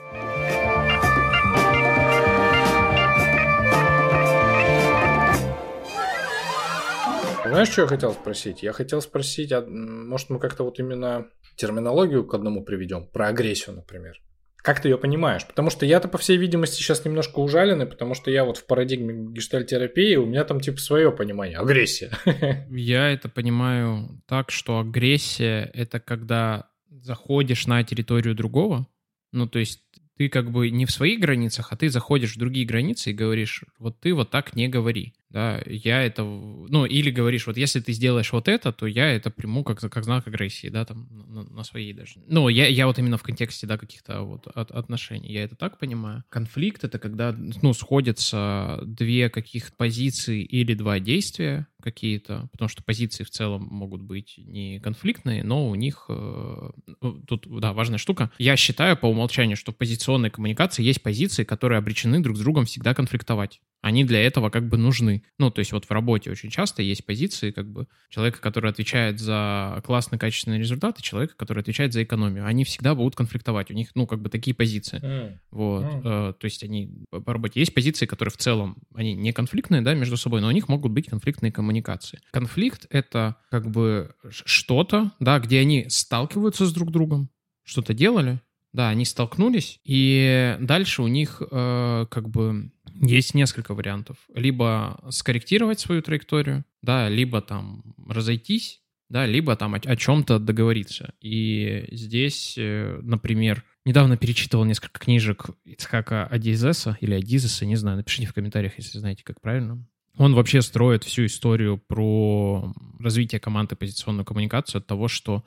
Знаешь, 7.50 7.70
что 7.70 7.84
я 7.84 7.88
хотел 7.88 8.14
спросить? 8.14 8.64
Я 8.64 8.74
хотел 8.74 9.02
спросить, 9.02 9.52
а, 9.52 9.62
может, 9.62 10.30
мы 10.30 10.40
как-то 10.40 10.64
вот 10.64 10.80
именно 10.80 11.28
терминологию 11.56 12.26
к 12.26 12.34
одному 12.34 12.64
приведем, 12.64 13.08
про 13.08 13.28
агрессию, 13.28 13.76
например. 13.76 14.22
Как 14.58 14.82
ты 14.82 14.90
ее 14.90 14.98
понимаешь? 14.98 15.48
Потому 15.48 15.70
что 15.70 15.86
я-то, 15.86 16.08
по 16.08 16.18
всей 16.18 16.38
видимости, 16.38 16.76
сейчас 16.76 17.06
немножко 17.06 17.40
ужаленный, 17.40 17.86
потому 17.86 18.16
что 18.16 18.32
я 18.32 18.44
вот 18.44 18.58
в 18.58 18.66
парадигме 18.66 19.32
гештальтерапии, 19.34 20.16
у 20.16 20.26
меня 20.26 20.44
там 20.44 20.60
типа 20.60 20.78
свое 20.78 21.12
понимание. 21.12 21.58
Агрессия. 21.58 22.12
Я 22.70 23.10
это 23.10 23.30
понимаю 23.30 24.22
так, 24.28 24.52
что 24.52 24.80
агрессия— 24.80 25.72
это 25.74 26.00
когда 26.00 26.70
заходишь 26.90 27.66
на 27.66 27.84
территорию 27.84 28.36
другого, 28.36 28.88
ну, 29.32 29.48
то 29.48 29.60
есть 29.60 29.84
ты 30.18 30.30
как 30.30 30.52
бы 30.52 30.70
не 30.70 30.86
в 30.86 30.92
своих 30.92 31.20
границах, 31.22 31.72
а 31.72 31.78
ты 31.78 31.90
заходишь 31.90 32.36
в 32.36 32.40
другие 32.40 32.66
границы 32.66 33.12
и 33.12 33.14
говоришь, 33.14 33.64
вот 33.80 34.00
ты 34.02 34.14
вот 34.14 34.32
так 34.32 34.56
не 34.56 34.68
говори 34.68 35.14
да, 35.30 35.62
я 35.66 36.04
это, 36.04 36.24
ну, 36.70 36.86
или 36.86 37.10
говоришь, 37.10 37.48
вот 37.48 37.58
если 37.58 37.80
ты 37.80 37.94
сделаешь 37.94 38.32
вот 38.32 38.48
это, 38.48 38.72
то 38.72 38.88
я 38.88 39.12
это 39.12 39.30
приму 39.30 39.64
как, 39.64 39.80
как 39.80 40.04
знак 40.04 40.28
агрессии, 40.28 40.68
да, 40.68 40.86
там, 40.86 41.08
на, 41.12 41.44
на 41.44 41.64
своей 41.64 41.94
даже. 41.94 42.20
Ну, 42.28 42.50
я, 42.50 42.68
я 42.68 42.88
вот 42.88 43.00
именно 43.00 43.18
в 43.18 43.24
контексте, 43.24 43.68
да, 43.68 43.78
каких-то 43.78 44.22
вот 44.22 44.48
от, 44.48 44.72
отношений, 44.72 45.32
я 45.32 45.44
это 45.44 45.56
так 45.56 45.78
понимаю. 45.80 46.24
Конфликт— 46.30 46.84
это 46.86 47.00
когда, 47.00 47.34
ну, 47.34 47.74
сходятся 47.74 48.80
две 48.84 49.30
каких 49.30 49.76
позиции 49.76 50.44
или 50.44 50.74
два 50.74 51.00
действия 51.00 51.68
какие-то, 51.82 52.50
потому 52.52 52.68
что 52.68 52.84
позиции 52.84 53.24
в 53.24 53.30
целом 53.30 53.68
могут 53.70 54.02
быть 54.02 54.36
не 54.38 54.80
конфликтные, 54.80 55.44
но 55.44 55.70
у 55.70 55.76
них, 55.76 56.06
э, 56.10 56.70
ну, 57.02 57.14
тут, 57.28 57.48
да, 57.60 57.74
важная 57.74 57.98
штука. 57.98 58.32
Я 58.40 58.58
считаю 58.58 58.98
по 58.98 59.06
умолчанию, 59.06 59.56
что 59.56 59.72
в 59.72 59.78
позиционной 59.78 60.30
коммуникации 60.30 60.84
есть 60.84 61.02
позиции, 61.02 61.44
которые 61.44 61.78
обречены 61.78 62.20
друг 62.20 62.38
с 62.38 62.40
другом 62.42 62.66
всегда 62.66 62.94
конфликтовать 62.94 63.62
они 63.82 64.04
для 64.04 64.22
этого 64.22 64.50
как 64.50 64.68
бы 64.68 64.78
нужны. 64.78 65.24
Ну, 65.38 65.52
то 65.52 65.60
есть 65.60 65.72
вот 65.72 65.86
в 65.86 65.92
работе 65.92 66.32
очень 66.32 66.50
часто 66.58 66.82
есть 66.82 67.06
позиции 67.06 67.52
как 67.52 67.72
бы 67.72 67.88
человека, 68.10 68.42
который 68.42 68.72
отвечает 68.72 69.20
за 69.20 69.80
классный 69.86 70.18
качественный 70.18 70.58
результат, 70.58 70.98
и 70.98 71.04
человека, 71.04 71.36
который 71.38 71.60
отвечает 71.60 71.94
за 71.94 72.02
экономию. 72.02 72.48
Они 72.48 72.64
всегда 72.64 72.96
будут 72.96 73.16
конфликтовать. 73.16 73.70
У 73.70 73.76
них, 73.76 73.90
ну, 73.94 74.08
как 74.08 74.24
бы 74.24 74.30
такие 74.30 74.56
позиции. 74.56 75.00
Mm. 75.00 75.38
Вот. 75.52 75.84
Mm. 75.84 76.00
Э, 76.00 76.34
то 76.34 76.46
есть 76.46 76.64
они 76.64 77.06
по 77.12 77.32
работе. 77.32 77.60
Есть 77.60 77.76
позиции, 77.76 78.08
которые 78.08 78.32
в 78.32 78.38
целом, 78.38 78.78
они 78.96 79.14
не 79.14 79.34
конфликтные, 79.34 79.84
да, 79.84 79.94
между 79.94 80.18
собой, 80.18 80.42
но 80.42 80.48
у 80.48 80.52
них 80.52 80.68
могут 80.68 80.92
быть 80.92 81.08
конфликтные 81.08 81.52
коммуникации. 81.52 82.20
Конфликт— 82.32 82.88
это 82.90 83.36
как 83.52 83.70
бы 83.70 84.16
что-то, 84.30 85.12
да, 85.20 85.38
где 85.38 85.60
они 85.60 85.86
сталкиваются 85.90 86.66
с 86.66 86.74
друг 86.74 86.92
другом, 86.92 87.30
что-то 87.66 87.94
делали, 87.94 88.42
да, 88.74 88.90
они 88.90 89.06
столкнулись, 89.06 89.80
и 89.84 90.58
дальше 90.60 91.04
у 91.04 91.08
них 91.08 91.40
э, 91.40 92.06
как 92.10 92.30
бы 92.30 92.72
есть 93.02 93.34
несколько 93.34 93.74
вариантов. 93.74 94.18
Либо 94.34 95.00
скорректировать 95.10 95.80
свою 95.80 96.02
траекторию, 96.02 96.66
да, 96.82 97.10
либо 97.10 97.42
там 97.42 97.84
разойтись, 98.08 98.82
да, 99.10 99.26
либо 99.26 99.56
там 99.56 99.76
о, 99.76 99.78
о 99.78 99.96
чем-то 99.96 100.40
договориться. 100.40 101.14
И 101.22 101.88
здесь, 101.92 102.56
э, 102.58 103.00
например, 103.02 103.64
недавно 103.86 104.18
перечитывал 104.18 104.66
несколько 104.66 105.00
книжек 105.00 105.50
Ицхака 105.64 106.26
Адизеса 106.26 106.98
или 107.00 107.14
Адизеса, 107.14 107.66
не 107.66 107.76
знаю, 107.76 107.98
напишите 107.98 108.28
в 108.28 108.34
комментариях, 108.34 108.74
если 108.78 108.98
знаете, 108.98 109.24
как 109.24 109.40
правильно. 109.40 109.86
Он 110.18 110.34
вообще 110.34 110.62
строит 110.62 111.04
всю 111.04 111.26
историю 111.28 111.78
про 111.78 112.74
развитие 113.00 113.40
команды 113.40 113.76
позиционную 113.76 114.26
коммуникацию 114.26 114.80
от 114.80 114.88
того, 114.88 115.08
что 115.08 115.46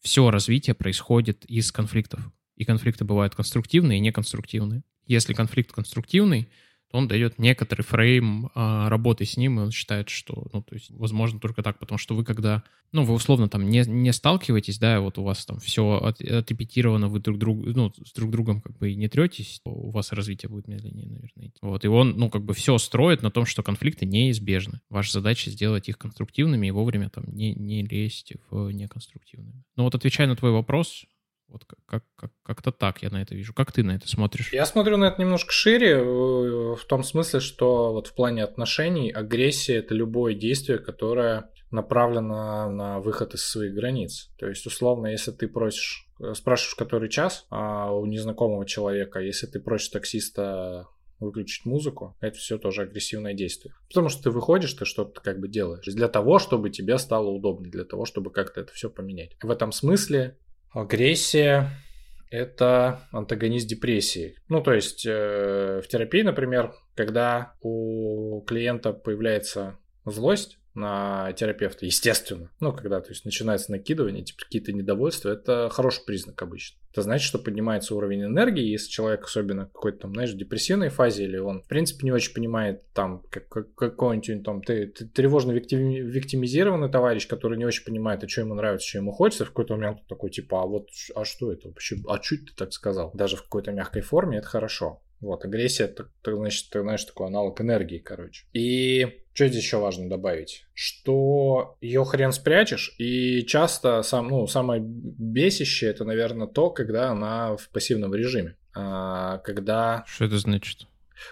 все 0.00 0.30
развитие 0.30 0.74
происходит 0.74 1.44
из 1.44 1.70
конфликтов. 1.72 2.20
И 2.56 2.64
конфликты 2.64 3.04
бывают 3.04 3.34
конструктивные 3.36 3.98
и 3.98 4.00
неконструктивные. 4.00 4.82
Если 5.06 5.32
конфликт 5.32 5.72
конструктивный, 5.72 6.48
он 6.92 7.06
дает 7.06 7.38
некоторый 7.38 7.82
фрейм 7.82 8.50
а, 8.54 8.88
работы 8.88 9.24
с 9.24 9.36
ним, 9.36 9.58
и 9.58 9.62
он 9.64 9.70
считает, 9.70 10.08
что, 10.08 10.46
ну, 10.52 10.62
то 10.62 10.74
есть, 10.74 10.90
возможно, 10.90 11.38
только 11.38 11.62
так, 11.62 11.78
потому 11.78 11.98
что 11.98 12.14
вы 12.14 12.24
когда, 12.24 12.62
ну, 12.92 13.04
вы 13.04 13.14
условно 13.14 13.48
там 13.48 13.68
не, 13.68 13.84
не 13.86 14.12
сталкиваетесь, 14.12 14.78
да, 14.78 15.00
вот 15.00 15.18
у 15.18 15.22
вас 15.22 15.44
там 15.44 15.58
все 15.58 16.00
от, 16.02 16.20
отрепетировано, 16.20 17.08
вы 17.08 17.20
друг 17.20 17.38
друг, 17.38 17.58
ну, 17.64 17.92
с 18.04 18.12
друг 18.12 18.30
другом 18.30 18.60
как 18.62 18.78
бы 18.78 18.94
не 18.94 19.08
третесь, 19.08 19.60
у 19.64 19.90
вас 19.90 20.12
развитие 20.12 20.48
будет 20.48 20.66
медленнее, 20.66 21.08
наверное. 21.08 21.52
Вот, 21.60 21.84
и 21.84 21.88
он, 21.88 22.14
ну, 22.16 22.30
как 22.30 22.44
бы 22.44 22.54
все 22.54 22.78
строит 22.78 23.22
на 23.22 23.30
том, 23.30 23.44
что 23.44 23.62
конфликты 23.62 24.06
неизбежны. 24.06 24.80
Ваша 24.88 25.12
задача 25.12 25.50
сделать 25.50 25.88
их 25.88 25.98
конструктивными 25.98 26.68
и 26.68 26.70
вовремя 26.70 27.10
там 27.10 27.24
не, 27.28 27.54
не 27.54 27.84
лезть 27.84 28.32
в 28.50 28.70
неконструктивные. 28.70 29.62
Ну, 29.76 29.84
вот 29.84 29.94
отвечая 29.94 30.26
на 30.26 30.36
твой 30.36 30.52
вопрос, 30.52 31.04
вот 31.48 31.64
как, 31.86 32.04
как, 32.16 32.30
как-то 32.42 32.72
так 32.72 33.02
я 33.02 33.10
на 33.10 33.22
это 33.22 33.34
вижу. 33.34 33.54
Как 33.54 33.72
ты 33.72 33.82
на 33.82 33.92
это 33.92 34.08
смотришь? 34.08 34.52
Я 34.52 34.66
смотрю 34.66 34.96
на 34.96 35.06
это 35.06 35.20
немножко 35.20 35.52
шире, 35.52 35.92
э, 35.92 36.74
в 36.74 36.84
том 36.86 37.02
смысле, 37.02 37.40
что 37.40 37.92
вот 37.92 38.08
в 38.08 38.14
плане 38.14 38.44
отношений 38.44 39.10
агрессия— 39.10 39.76
это 39.76 39.94
любое 39.94 40.34
действие, 40.34 40.78
которое 40.78 41.50
направлено 41.70 42.70
на 42.70 43.00
выход 43.00 43.34
из 43.34 43.44
своих 43.44 43.74
границ. 43.74 44.30
То 44.38 44.48
есть, 44.48 44.66
условно, 44.66 45.08
если 45.08 45.32
ты 45.32 45.48
просишь, 45.48 46.06
э, 46.20 46.34
спрашиваешь, 46.34 46.74
который 46.74 47.08
час 47.08 47.46
а 47.50 47.92
у 47.92 48.06
незнакомого 48.06 48.66
человека, 48.66 49.20
если 49.20 49.46
ты 49.46 49.60
просишь 49.60 49.88
таксиста 49.88 50.86
выключить 51.20 51.64
музыку, 51.66 52.16
это 52.20 52.38
все 52.38 52.58
тоже 52.58 52.82
агрессивное 52.82 53.34
действие. 53.34 53.74
Потому 53.88 54.08
что 54.08 54.24
ты 54.24 54.30
выходишь, 54.30 54.72
ты 54.74 54.84
что-то 54.84 55.20
как 55.20 55.40
бы 55.40 55.48
делаешь. 55.48 55.84
Для 55.86 56.08
того, 56.08 56.38
чтобы 56.38 56.70
тебе 56.70 56.96
стало 56.98 57.28
удобнее, 57.28 57.72
для 57.72 57.84
того, 57.84 58.04
чтобы 58.04 58.30
как-то 58.30 58.60
это 58.60 58.72
все 58.72 58.88
поменять. 58.88 59.36
В 59.42 59.50
этом 59.50 59.72
смысле 59.72 60.38
Агрессия– 60.72 61.70
это 62.30 63.00
антагонист 63.12 63.66
депрессии. 63.68 64.36
Ну, 64.48 64.62
то 64.62 64.72
есть 64.72 65.06
э, 65.06 65.80
в 65.82 65.88
терапии, 65.88 66.22
например, 66.22 66.74
когда 66.94 67.54
у 67.60 68.42
клиента 68.42 68.92
появляется 68.92 69.78
злость, 70.04 70.58
на 70.78 71.32
терапевта, 71.32 71.84
естественно. 71.86 72.50
Ну, 72.60 72.72
когда 72.72 73.00
то 73.00 73.10
есть, 73.10 73.24
начинается 73.24 73.70
накидывание, 73.70 74.24
типа 74.24 74.44
какие-то 74.44 74.72
недовольства, 74.72 75.30
это 75.30 75.68
хороший 75.70 76.04
признак 76.04 76.40
обычно. 76.40 76.78
Это 76.92 77.02
значит, 77.02 77.26
что 77.26 77.38
поднимается 77.38 77.94
уровень 77.94 78.24
энергии, 78.24 78.64
если 78.64 78.88
человек 78.88 79.24
особенно 79.24 79.66
какой-то 79.66 79.98
там, 79.98 80.14
знаешь, 80.14 80.32
в 80.32 80.36
депрессивной 80.36 80.88
фазе, 80.88 81.24
или 81.24 81.36
он, 81.36 81.62
в 81.62 81.68
принципе, 81.68 82.04
не 82.04 82.12
очень 82.12 82.32
понимает 82.32 82.90
там, 82.92 83.22
как, 83.30 83.48
как, 83.48 83.74
какой-нибудь 83.74 84.44
там, 84.44 84.62
ты, 84.62 84.86
ты 84.86 85.06
тревожно 85.06 85.52
виктимизированный 85.52 86.90
товарищ, 86.90 87.26
который 87.26 87.58
не 87.58 87.66
очень 87.66 87.84
понимает, 87.84 88.24
а 88.24 88.28
что 88.28 88.40
ему 88.40 88.54
нравится, 88.54 88.88
что 88.88 88.98
ему 88.98 89.12
хочется, 89.12 89.44
в 89.44 89.48
какой-то 89.48 89.74
момент 89.74 90.06
такой, 90.08 90.30
типа, 90.30 90.62
а 90.62 90.66
вот, 90.66 90.88
а 91.14 91.24
что 91.24 91.52
это 91.52 91.68
вообще, 91.68 91.96
а 92.08 92.18
чуть 92.18 92.46
ты 92.46 92.54
так 92.54 92.72
сказал? 92.72 93.10
Даже 93.14 93.36
в 93.36 93.42
какой-то 93.42 93.72
мягкой 93.72 94.02
форме 94.02 94.38
это 94.38 94.46
хорошо. 94.46 95.02
Вот, 95.20 95.44
агрессия, 95.44 95.84
это, 95.84 96.08
значит, 96.24 96.70
ты 96.70 96.80
знаешь, 96.80 97.04
такой 97.04 97.26
аналог 97.26 97.60
энергии, 97.60 97.98
короче. 97.98 98.44
И 98.52 99.22
что 99.34 99.48
здесь 99.48 99.62
еще 99.62 99.78
важно 99.78 100.08
добавить? 100.08 100.66
Что 100.74 101.76
ее 101.80 102.04
хрен 102.04 102.32
спрячешь, 102.32 102.94
и 102.98 103.44
часто 103.44 104.02
сам, 104.02 104.28
ну, 104.28 104.46
самое 104.46 104.82
бесящее 104.84 105.90
это, 105.90 106.04
наверное, 106.04 106.46
то, 106.46 106.70
когда 106.70 107.10
она 107.10 107.56
в 107.56 107.68
пассивном 107.68 108.14
режиме. 108.14 108.56
А, 108.74 109.38
когда... 109.38 110.04
Что 110.06 110.24
это 110.24 110.38
значит? 110.38 110.86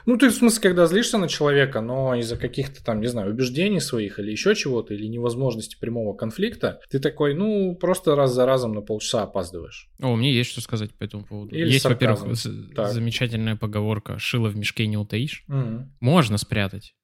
Ну, 0.04 0.16
ты 0.16 0.30
в 0.30 0.34
смысле, 0.34 0.62
когда 0.62 0.86
злишься 0.86 1.18
на 1.18 1.28
человека, 1.28 1.80
но 1.80 2.14
из-за 2.14 2.36
каких-то 2.36 2.84
там, 2.84 3.00
не 3.00 3.06
знаю, 3.06 3.30
убеждений 3.30 3.80
своих 3.80 4.18
или 4.18 4.30
еще 4.30 4.54
чего-то, 4.54 4.94
или 4.94 5.06
невозможности 5.06 5.76
прямого 5.78 6.14
конфликта, 6.14 6.80
ты 6.90 6.98
такой, 6.98 7.34
ну, 7.34 7.74
просто 7.76 8.14
раз 8.14 8.32
за 8.32 8.46
разом 8.46 8.72
на 8.72 8.80
полчаса 8.80 9.22
опаздываешь. 9.22 9.88
О, 10.00 10.16
мне 10.16 10.32
есть 10.32 10.50
что 10.50 10.60
сказать 10.60 10.94
по 10.94 11.04
этому 11.04 11.24
поводу. 11.24 11.54
Или 11.54 11.72
есть, 11.72 11.84
во-первых, 11.84 12.34
замечательная 12.34 13.56
поговорка 13.56 14.18
«шило 14.18 14.48
в 14.48 14.56
мешке 14.56 14.86
не 14.86 14.96
утаишь». 14.96 15.44
Угу. 15.48 15.88
Можно 16.00 16.38
спрятать. 16.38 16.94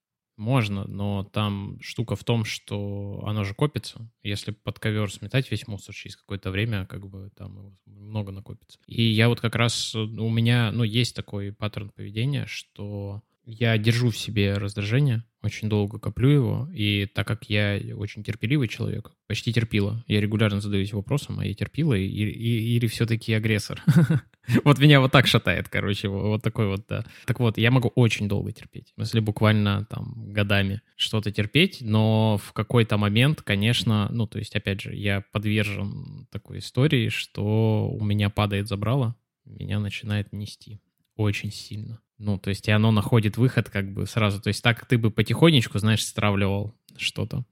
Можно, 0.42 0.84
но 0.88 1.22
там 1.22 1.78
штука 1.80 2.16
в 2.16 2.24
том, 2.24 2.44
что 2.44 3.22
оно 3.24 3.44
же 3.44 3.54
копится. 3.54 4.10
Если 4.24 4.50
под 4.50 4.80
ковер 4.80 5.08
сметать 5.12 5.48
весь 5.52 5.68
мусор 5.68 5.94
через 5.94 6.16
какое-то 6.16 6.50
время, 6.50 6.84
как 6.84 7.08
бы 7.08 7.30
там 7.36 7.78
много 7.86 8.32
накопится. 8.32 8.80
И 8.88 9.04
я 9.04 9.28
вот 9.28 9.40
как 9.40 9.54
раз, 9.54 9.94
у 9.94 10.28
меня, 10.28 10.72
ну, 10.72 10.82
есть 10.82 11.14
такой 11.14 11.52
паттерн 11.52 11.90
поведения, 11.90 12.46
что 12.46 13.22
я 13.44 13.76
держу 13.78 14.10
в 14.10 14.16
себе 14.16 14.54
раздражение, 14.54 15.24
очень 15.42 15.68
долго 15.68 15.98
коплю 15.98 16.28
его, 16.28 16.68
и 16.72 17.06
так 17.06 17.26
как 17.26 17.50
я 17.50 17.80
очень 17.96 18.22
терпеливый 18.22 18.68
человек, 18.68 19.12
почти 19.26 19.52
терпила, 19.52 20.04
я 20.06 20.20
регулярно 20.20 20.60
задаюсь 20.60 20.92
вопросом, 20.92 21.40
а 21.40 21.46
я 21.46 21.54
терпила 21.54 21.94
или, 21.94 22.30
или 22.30 22.86
все-таки 22.86 23.32
агрессор? 23.32 23.82
Вот 24.64 24.80
меня 24.80 25.00
вот 25.00 25.12
так 25.12 25.28
шатает, 25.28 25.68
короче, 25.68 26.08
вот 26.08 26.42
такой 26.42 26.66
вот, 26.66 26.84
да. 26.88 27.04
Так 27.26 27.38
вот, 27.38 27.58
я 27.58 27.70
могу 27.70 27.92
очень 27.94 28.26
долго 28.26 28.50
терпеть, 28.50 28.92
если 28.96 29.20
буквально 29.20 29.86
там 29.88 30.32
годами 30.32 30.82
что-то 30.96 31.30
терпеть, 31.30 31.78
но 31.80 32.40
в 32.42 32.52
какой-то 32.52 32.96
момент, 32.96 33.42
конечно, 33.42 34.08
ну, 34.10 34.26
то 34.26 34.40
есть, 34.40 34.56
опять 34.56 34.80
же, 34.80 34.96
я 34.96 35.22
подвержен 35.30 36.26
такой 36.32 36.58
истории, 36.58 37.08
что 37.08 37.88
у 37.88 38.04
меня 38.04 38.30
падает 38.30 38.66
забрало, 38.66 39.14
меня 39.44 39.78
начинает 39.78 40.32
нести 40.32 40.80
очень 41.22 41.52
сильно. 41.52 42.00
Ну, 42.18 42.38
то 42.38 42.50
есть, 42.50 42.68
и 42.68 42.70
оно 42.70 42.90
находит 42.90 43.36
выход 43.36 43.68
как 43.70 43.92
бы 43.92 44.06
сразу. 44.06 44.40
То 44.40 44.48
есть, 44.48 44.62
так 44.62 44.86
ты 44.86 44.98
бы 44.98 45.10
потихонечку, 45.10 45.78
знаешь, 45.78 46.04
стравливал 46.04 46.74
что-то. 46.96 47.44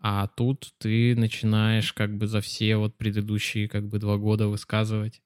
А 0.00 0.28
тут 0.28 0.72
ты 0.78 1.14
начинаешь 1.16 1.92
как 1.92 2.16
бы 2.16 2.26
за 2.26 2.40
все 2.40 2.76
вот 2.76 2.96
предыдущие 2.96 3.68
как 3.68 3.88
бы 3.88 3.98
два 3.98 4.16
года 4.16 4.48
высказывать. 4.48 5.22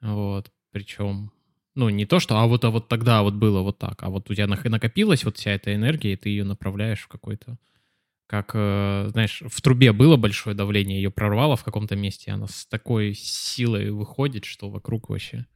Вот. 0.00 0.50
Причем, 0.72 1.30
ну, 1.74 1.88
не 1.90 2.06
то, 2.06 2.18
что 2.18 2.38
а 2.38 2.46
вот, 2.46 2.64
а 2.64 2.70
вот 2.70 2.88
тогда 2.88 3.22
вот 3.22 3.34
было 3.34 3.60
вот 3.60 3.78
так, 3.78 4.02
а 4.02 4.10
вот 4.10 4.30
у 4.30 4.34
тебя 4.34 4.46
накопилась 4.46 5.24
вот 5.24 5.36
вся 5.36 5.52
эта 5.52 5.74
энергия, 5.74 6.14
и 6.14 6.16
ты 6.16 6.30
ее 6.30 6.44
направляешь 6.44 7.02
в 7.02 7.08
какой-то 7.08 7.58
как, 8.26 8.52
э, 8.54 9.08
знаешь, 9.10 9.42
в 9.46 9.62
трубе 9.62 9.92
было 9.92 10.16
большое 10.16 10.56
давление, 10.56 11.00
ее 11.00 11.10
прорвало 11.10 11.56
в 11.56 11.64
каком-то 11.64 11.94
месте, 11.96 12.32
она 12.32 12.46
с 12.48 12.66
такой 12.66 13.14
силой 13.14 13.90
выходит, 13.90 14.44
что 14.44 14.68
вокруг 14.68 15.08
вообще 15.08 15.46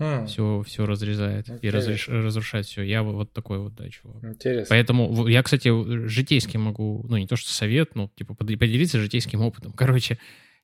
Mm. 0.00 0.26
Все, 0.26 0.62
все 0.66 0.86
разрезает 0.86 1.50
Интересно. 1.50 1.66
и 1.66 1.70
разреш, 1.70 2.08
разрушает 2.08 2.64
все. 2.64 2.82
Я 2.82 3.02
вот 3.02 3.34
такой 3.34 3.58
вот, 3.58 3.74
да, 3.74 3.86
чувак. 3.90 4.24
Интересно. 4.24 4.66
Поэтому 4.70 5.26
я, 5.28 5.42
кстати, 5.42 5.68
житейский 6.08 6.58
могу, 6.58 7.04
ну, 7.06 7.18
не 7.18 7.26
то 7.26 7.36
что 7.36 7.50
совет, 7.52 7.94
ну, 7.94 8.10
типа, 8.16 8.34
поделиться 8.34 8.98
житейским 8.98 9.42
опытом. 9.42 9.72
Короче, 9.72 10.18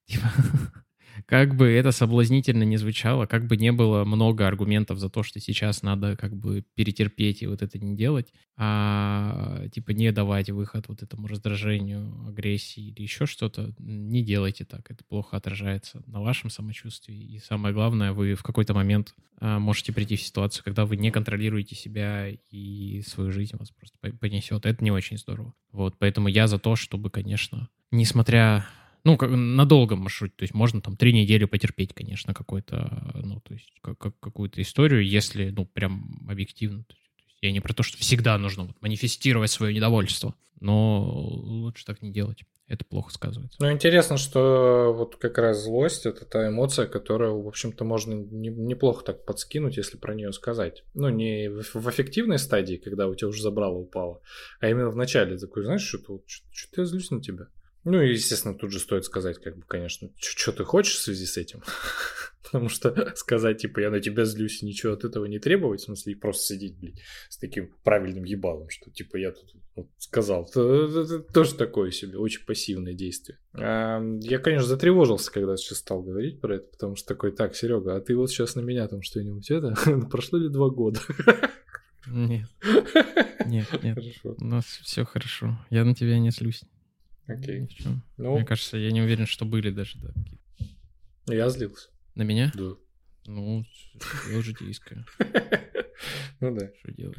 типа, 0.07 0.33
как 1.27 1.55
бы 1.55 1.67
это 1.67 1.93
соблазнительно 1.93 2.65
не 2.65 2.77
звучало, 2.77 3.27
как 3.27 3.47
бы 3.47 3.57
не 3.57 3.73
было 3.73 4.05
много 4.05 4.47
аргументов 4.47 4.99
за 4.99 5.09
то, 5.09 5.23
что 5.23 5.41
сейчас 5.41 5.83
надо 5.83 6.17
как 6.17 6.37
бы 6.37 6.65
перетерпеть 6.75 7.43
и 7.43 7.47
вот 7.47 7.63
это 7.63 7.79
не 7.79 7.97
делать, 7.97 8.33
а 8.57 9.67
типа 9.73 9.91
не 9.93 10.13
давать 10.13 10.51
выход 10.51 10.89
вот 10.89 11.03
этому 11.03 11.27
раздражению, 11.27 12.27
агрессии 12.29 12.89
или 12.89 13.03
еще 13.03 13.27
что-то, 13.27 13.75
не 13.79 14.23
делайте 14.23 14.65
так, 14.65 14.91
это 14.91 15.05
плохо 15.05 15.37
отражается 15.37 16.03
на 16.07 16.21
вашем 16.21 16.51
самочувствии. 16.51 17.17
И 17.17 17.39
самое 17.39 17.75
главное, 17.75 18.13
вы 18.13 18.35
в 18.35 18.43
какой-то 18.43 18.75
момент 18.75 19.15
а, 19.39 19.59
можете 19.59 19.93
прийти 19.93 20.17
в 20.17 20.23
ситуацию, 20.23 20.65
когда 20.65 20.87
вы 20.87 20.97
не 20.97 21.11
контролируете 21.11 21.75
себя 21.75 22.29
и 22.51 23.03
свою 23.07 23.33
жизнь 23.33 23.57
вас 23.57 23.71
просто 23.71 23.99
понесет. 24.19 24.67
Это 24.67 24.83
не 24.83 24.91
очень 24.91 25.19
здорово. 25.19 25.55
Вот, 25.73 25.97
поэтому 25.99 26.29
я 26.29 26.47
за 26.47 26.59
то, 26.59 26.77
чтобы, 26.77 27.11
конечно, 27.11 27.69
несмотря 27.91 28.67
ну, 29.07 29.17
как, 29.17 29.31
на 29.31 29.65
долгом 29.65 30.01
маршруте, 30.01 30.35
то 30.37 30.43
есть 30.43 30.53
можно 30.53 30.81
там 30.81 30.97
три 30.97 31.13
недели 31.13 31.45
потерпеть, 31.45 31.95
конечно, 31.95 32.35
какой-то, 32.35 33.13
ну, 33.15 33.41
то 33.41 33.55
есть 33.55 33.73
как, 33.81 33.97
как, 33.99 34.19
какую-то 34.19 34.61
историю, 34.61 35.07
если, 35.07 35.51
ну, 35.51 35.65
прям 35.65 36.27
объективно. 36.29 36.83
То 36.83 36.95
есть 36.95 37.39
я 37.41 37.53
не 37.53 37.61
про 37.61 37.73
то, 37.73 37.85
что 37.85 37.99
всегда 37.99 38.37
нужно 38.37 38.65
вот 38.65 38.83
манифестировать 38.83 39.53
свое 39.53 39.73
недовольство, 39.73 40.35
но 40.59 41.05
лучше 41.05 41.85
так 41.85 42.03
не 42.03 42.11
делать. 42.11 42.43
Это 42.67 42.85
плохо 42.85 43.13
сказывается. 43.13 43.57
Ну, 43.61 43.71
интересно, 43.71 44.17
что 44.17 44.93
вот 44.93 45.15
как 45.15 45.39
раз 45.39 45.63
злость— 45.63 46.05
это 46.07 46.25
та 46.25 46.49
эмоция, 46.49 46.89
которую, 46.89 47.43
в 47.43 47.47
общем-то, 47.47 47.85
можно 47.85 48.13
не, 48.13 48.49
неплохо 48.49 49.05
так 49.05 49.25
подскинуть, 49.25 49.77
если 49.77 49.99
про 49.99 50.17
нее 50.17 50.33
сказать. 50.33 50.83
Ну, 50.95 51.11
не 51.11 51.49
в, 51.49 51.75
в 51.75 51.91
эффективной 51.91 52.41
стадии, 52.41 52.75
когда 52.75 53.07
у 53.07 53.15
тебя 53.15 53.29
уже 53.29 53.41
забрало 53.41 53.77
упало, 53.77 54.21
а 54.59 54.69
именно 54.69 54.91
в 54.91 54.97
начале. 54.97 55.39
Такой, 55.39 55.63
знаешь, 55.63 55.87
что-то, 55.87 56.23
что-то 56.27 56.81
я 56.81 56.87
злюсь 56.87 57.13
на 57.13 57.23
тебя. 57.23 57.47
Ну 57.87 58.03
и, 58.03 58.11
естественно, 58.11 58.53
тут 58.53 58.73
же 58.73 58.81
стоит 58.81 59.05
сказать, 59.05 59.39
как 59.39 59.59
бы, 59.59 59.63
конечно, 59.63 60.11
что 60.19 60.51
ты 60.51 60.65
хочешь 60.65 60.97
в 60.97 61.03
связи 61.03 61.25
с 61.25 61.37
этим. 61.37 61.63
Потому 62.43 62.69
что 62.69 63.13
сказать, 63.15 63.59
типа, 63.59 63.79
я 63.79 63.91
на 63.91 64.01
тебя 64.01 64.25
злюсь, 64.25 64.61
и 64.61 64.67
ничего 64.67 64.93
от 64.93 65.05
этого 65.05 65.27
не 65.27 65.39
требовать, 65.39 65.83
в 65.83 65.85
смысле, 65.85 66.17
просто 66.17 66.55
сидеть, 66.55 66.77
блядь, 66.79 67.01
с 67.29 67.39
таким 67.39 67.73
правильным 67.85 68.25
ебалом, 68.25 68.71
что, 68.71 68.91
типа, 68.91 69.19
я 69.19 69.31
тут 69.31 69.55
вот, 69.77 69.87
сказал. 69.99 70.49
Это, 70.51 71.21
тоже 71.33 71.55
такое 71.55 71.93
себе, 71.93 72.19
очень 72.19 72.45
пассивное 72.45 72.93
действие. 72.93 73.39
А, 73.53 74.03
я, 74.21 74.41
конечно, 74.41 74.67
затревожился, 74.67 75.31
когда 75.31 75.57
сейчас 75.57 75.79
стал 75.79 76.03
говорить 76.03 76.41
про 76.41 76.57
это, 76.57 76.67
потому 76.67 76.97
что 76.97 77.07
такой, 77.07 77.31
так, 77.31 77.55
Серега, 77.55 77.95
а 77.95 78.01
ты 78.01 78.17
вот 78.17 78.31
сейчас 78.31 78.57
на 78.57 78.63
меня 78.63 78.89
там 78.89 79.03
что-нибудь 79.03 79.49
это? 79.49 79.77
Прошло 80.11 80.41
ли 80.41 80.49
два 80.49 80.71
года? 80.71 80.99
Нет. 82.09 82.49
Нет, 83.47 83.69
нет. 83.85 83.95
Хорошо. 83.95 84.35
У 84.39 84.45
нас 84.45 84.65
все 84.65 85.05
хорошо. 85.05 85.57
Я 85.71 85.85
на 85.85 85.95
тебя 85.95 86.19
не 86.19 86.31
злюсь. 86.31 86.65
Окей. 87.27 87.69
Ну, 88.17 88.37
Мне 88.37 88.45
кажется, 88.45 88.77
я 88.77 88.91
не 88.91 89.03
уверен, 89.03 89.27
что 89.27 89.45
были 89.45 89.71
даже, 89.71 89.99
да. 89.99 90.13
Я 91.27 91.49
злился. 91.51 91.89
На 92.15 92.23
меня? 92.23 92.53
Да. 92.55 92.75
Ну, 93.27 93.65
я 94.31 94.43
житейская. 94.43 95.05
Ну 96.41 96.55
да. 96.55 96.71
Что 96.79 96.93
делать? 96.93 97.17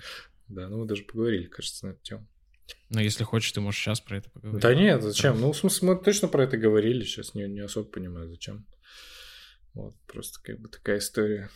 Да, 0.47 0.69
ну 0.69 0.77
мы 0.77 0.85
даже 0.85 1.03
поговорили, 1.03 1.47
кажется, 1.47 1.87
на 1.87 1.91
эту 1.91 2.03
тему. 2.03 2.27
Но 2.89 3.01
если 3.01 3.23
хочешь, 3.23 3.51
ты 3.51 3.59
можешь 3.59 3.81
сейчас 3.81 3.99
про 3.99 4.17
это 4.17 4.29
поговорить. 4.29 4.61
Да 4.61 4.75
нет, 4.75 5.01
зачем? 5.01 5.41
Ну, 5.41 5.51
в 5.51 5.57
смысле, 5.57 5.87
мы 5.87 5.95
точно 5.95 6.27
про 6.27 6.43
это 6.43 6.57
говорили, 6.57 7.03
сейчас 7.03 7.33
не, 7.33 7.47
не 7.47 7.61
особо 7.61 7.89
понимаю, 7.89 8.29
зачем. 8.29 8.67
Вот, 9.73 9.95
просто 10.05 10.39
как 10.43 10.59
бы 10.59 10.69
такая 10.69 10.99
история. 10.99 11.49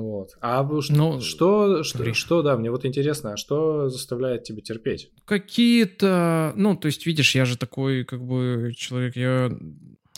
Вот. 0.00 0.30
А 0.40 0.62
ну, 0.62 0.80
что, 1.20 1.82
что, 1.82 2.14
что, 2.14 2.42
да, 2.42 2.56
мне 2.56 2.70
вот 2.70 2.84
интересно, 2.84 3.34
а 3.34 3.36
что 3.36 3.88
заставляет 3.88 4.44
тебя 4.44 4.62
терпеть? 4.62 5.10
Какие-то, 5.24 6.52
ну, 6.56 6.76
то 6.76 6.86
есть, 6.86 7.06
видишь, 7.06 7.34
я 7.34 7.44
же 7.44 7.58
такой, 7.58 8.04
как 8.04 8.24
бы, 8.24 8.72
человек, 8.76 9.16
я 9.16 9.50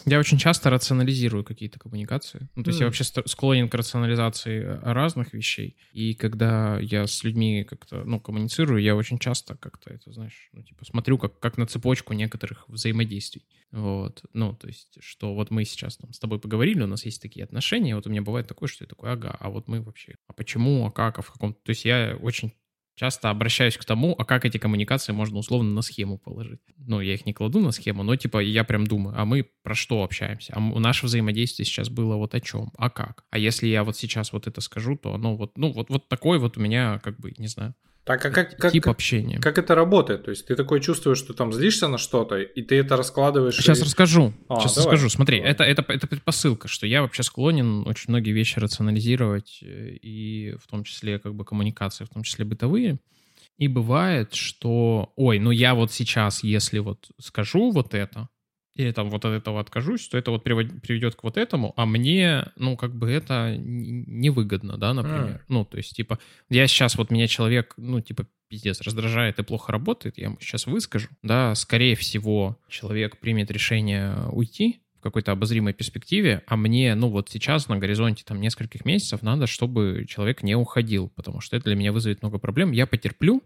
я 0.06 0.18
очень 0.18 0.38
часто 0.38 0.70
рационализирую 0.70 1.44
какие-то 1.44 1.78
коммуникации. 1.78 2.48
Ну, 2.54 2.62
то 2.62 2.70
есть 2.70 2.80
mm. 2.80 2.82
я 2.82 2.86
вообще 2.86 3.04
склонен 3.04 3.68
к 3.68 3.74
рационализации 3.74 4.62
разных 4.82 5.32
вещей. 5.32 5.76
И 5.92 6.14
когда 6.14 6.78
я 6.78 7.06
с 7.06 7.24
людьми 7.24 7.64
как-то, 7.64 8.04
ну, 8.04 8.20
коммуницирую, 8.20 8.82
я 8.82 8.96
очень 8.96 9.18
часто 9.18 9.56
как-то 9.56 9.92
это, 9.92 10.12
знаешь, 10.12 10.50
ну, 10.52 10.62
типа, 10.62 10.84
смотрю 10.84 11.18
как, 11.18 11.38
как 11.38 11.56
на 11.56 11.66
цепочку 11.66 12.12
некоторых 12.12 12.68
взаимодействий. 12.68 13.46
Вот. 13.70 14.22
Ну, 14.32 14.54
то 14.54 14.68
есть, 14.68 14.98
что 15.00 15.34
вот 15.34 15.50
мы 15.50 15.64
сейчас 15.64 15.96
там 15.96 16.12
с 16.12 16.18
тобой 16.18 16.38
поговорили, 16.38 16.82
у 16.82 16.86
нас 16.86 17.04
есть 17.04 17.20
такие 17.20 17.44
отношения, 17.44 17.96
вот 17.96 18.06
у 18.06 18.10
меня 18.10 18.22
бывает 18.22 18.46
такое, 18.46 18.68
что 18.68 18.84
я 18.84 18.88
такой, 18.88 19.10
ага, 19.10 19.36
а 19.40 19.50
вот 19.50 19.68
мы 19.68 19.80
вообще, 19.80 20.16
а 20.28 20.32
почему, 20.32 20.86
а 20.86 20.90
как, 20.90 21.18
а 21.18 21.22
в 21.22 21.32
каком... 21.32 21.54
То 21.54 21.70
есть 21.70 21.84
я 21.84 22.16
очень 22.20 22.52
часто 22.94 23.30
обращаюсь 23.30 23.76
к 23.76 23.84
тому, 23.84 24.14
а 24.18 24.24
как 24.24 24.44
эти 24.44 24.58
коммуникации 24.58 25.12
можно 25.12 25.38
условно 25.38 25.70
на 25.70 25.82
схему 25.82 26.18
положить. 26.18 26.60
Ну, 26.76 27.00
я 27.00 27.14
их 27.14 27.26
не 27.26 27.32
кладу 27.32 27.60
на 27.60 27.72
схему, 27.72 28.02
но 28.02 28.16
типа 28.16 28.38
я 28.38 28.64
прям 28.64 28.86
думаю, 28.86 29.18
а 29.18 29.24
мы 29.24 29.48
про 29.62 29.74
что 29.74 30.02
общаемся? 30.02 30.52
А 30.56 30.60
наше 30.60 31.06
взаимодействие 31.06 31.66
сейчас 31.66 31.88
было 31.88 32.16
вот 32.16 32.34
о 32.34 32.40
чем? 32.40 32.72
А 32.76 32.90
как? 32.90 33.24
А 33.30 33.38
если 33.38 33.66
я 33.66 33.84
вот 33.84 33.96
сейчас 33.96 34.32
вот 34.32 34.46
это 34.46 34.60
скажу, 34.60 34.96
то 34.96 35.14
оно 35.14 35.36
вот, 35.36 35.58
ну, 35.58 35.72
вот, 35.72 35.90
вот 35.90 36.08
такой 36.08 36.38
вот 36.38 36.56
у 36.56 36.60
меня, 36.60 37.00
как 37.02 37.18
бы, 37.18 37.32
не 37.38 37.48
знаю, 37.48 37.74
так, 38.04 38.22
а 38.26 38.30
как, 38.30 38.56
как, 38.58 38.72
тип 38.72 38.86
общения. 38.86 39.38
Как 39.40 39.56
это 39.56 39.74
работает? 39.74 40.24
То 40.24 40.30
есть 40.30 40.46
ты 40.46 40.56
такой 40.56 40.80
чувствуешь, 40.80 41.16
что 41.16 41.32
там 41.32 41.54
злишься 41.54 41.88
на 41.88 41.96
что-то, 41.96 42.36
и 42.36 42.62
ты 42.62 42.76
это 42.76 42.98
раскладываешь. 42.98 43.56
Сейчас 43.56 43.80
и... 43.80 43.84
расскажу. 43.84 44.34
А, 44.48 44.60
Сейчас 44.60 44.74
давай. 44.74 44.92
расскажу. 44.92 45.08
Смотри, 45.08 45.38
давай. 45.38 45.52
это, 45.52 45.64
это, 45.64 45.84
это 45.88 46.06
предпосылка, 46.06 46.68
что 46.68 46.86
я 46.86 47.00
вообще 47.00 47.22
склонен 47.22 47.86
очень 47.86 48.06
многие 48.08 48.32
вещи 48.32 48.58
рационализировать, 48.58 49.60
э, 49.62 49.96
и 50.02 50.54
в 50.62 50.66
том 50.66 50.84
числе 50.84 51.18
как 51.18 51.34
бы 51.34 51.46
коммуникации, 51.46 52.04
в 52.04 52.10
том 52.10 52.24
числе 52.24 52.44
бытовые. 52.44 52.98
И 53.56 53.68
бывает, 53.68 54.34
что, 54.34 55.12
ой, 55.16 55.38
ну 55.38 55.50
я 55.50 55.74
вот 55.74 55.90
сейчас, 55.90 56.42
если 56.42 56.80
вот 56.80 57.10
скажу 57.18 57.70
вот 57.70 57.94
это, 57.94 58.28
или 58.74 58.90
там 58.90 59.10
вот 59.10 59.24
от 59.24 59.32
этого 59.32 59.60
откажусь, 59.60 60.08
то 60.08 60.18
это 60.18 60.30
вот 60.30 60.42
приведет 60.42 61.14
к 61.14 61.22
вот 61.22 61.36
этому, 61.36 61.72
а 61.76 61.86
мне, 61.86 62.46
ну, 62.56 62.76
как 62.76 62.94
бы 62.94 63.10
это 63.10 63.56
невыгодно, 63.56 64.76
да, 64.76 64.94
например. 64.94 65.36
Mm. 65.36 65.40
Ну, 65.48 65.64
то 65.64 65.76
есть, 65.76 65.94
типа, 65.94 66.18
я 66.50 66.66
сейчас 66.66 66.96
вот 66.96 67.10
меня 67.10 67.28
человек, 67.28 67.74
ну, 67.76 68.00
типа, 68.00 68.26
пиздец, 68.48 68.80
раздражает 68.80 69.38
и 69.38 69.44
плохо 69.44 69.72
работает, 69.72 70.18
я 70.18 70.24
ему 70.24 70.38
сейчас 70.40 70.66
выскажу, 70.66 71.08
да, 71.22 71.54
скорее 71.54 71.94
всего, 71.94 72.58
человек 72.68 73.18
примет 73.18 73.50
решение 73.50 74.28
уйти, 74.32 74.80
какой-то 75.04 75.32
обозримой 75.32 75.74
перспективе, 75.74 76.42
а 76.46 76.56
мне, 76.56 76.94
ну 76.94 77.10
вот 77.10 77.28
сейчас 77.28 77.68
на 77.68 77.76
горизонте 77.76 78.24
там 78.26 78.40
нескольких 78.40 78.86
месяцев 78.86 79.20
надо, 79.20 79.46
чтобы 79.46 80.06
человек 80.08 80.42
не 80.42 80.56
уходил, 80.56 81.10
потому 81.10 81.40
что 81.42 81.56
это 81.56 81.66
для 81.66 81.76
меня 81.76 81.92
вызовет 81.92 82.22
много 82.22 82.38
проблем. 82.38 82.72
Я 82.72 82.86
потерплю, 82.86 83.42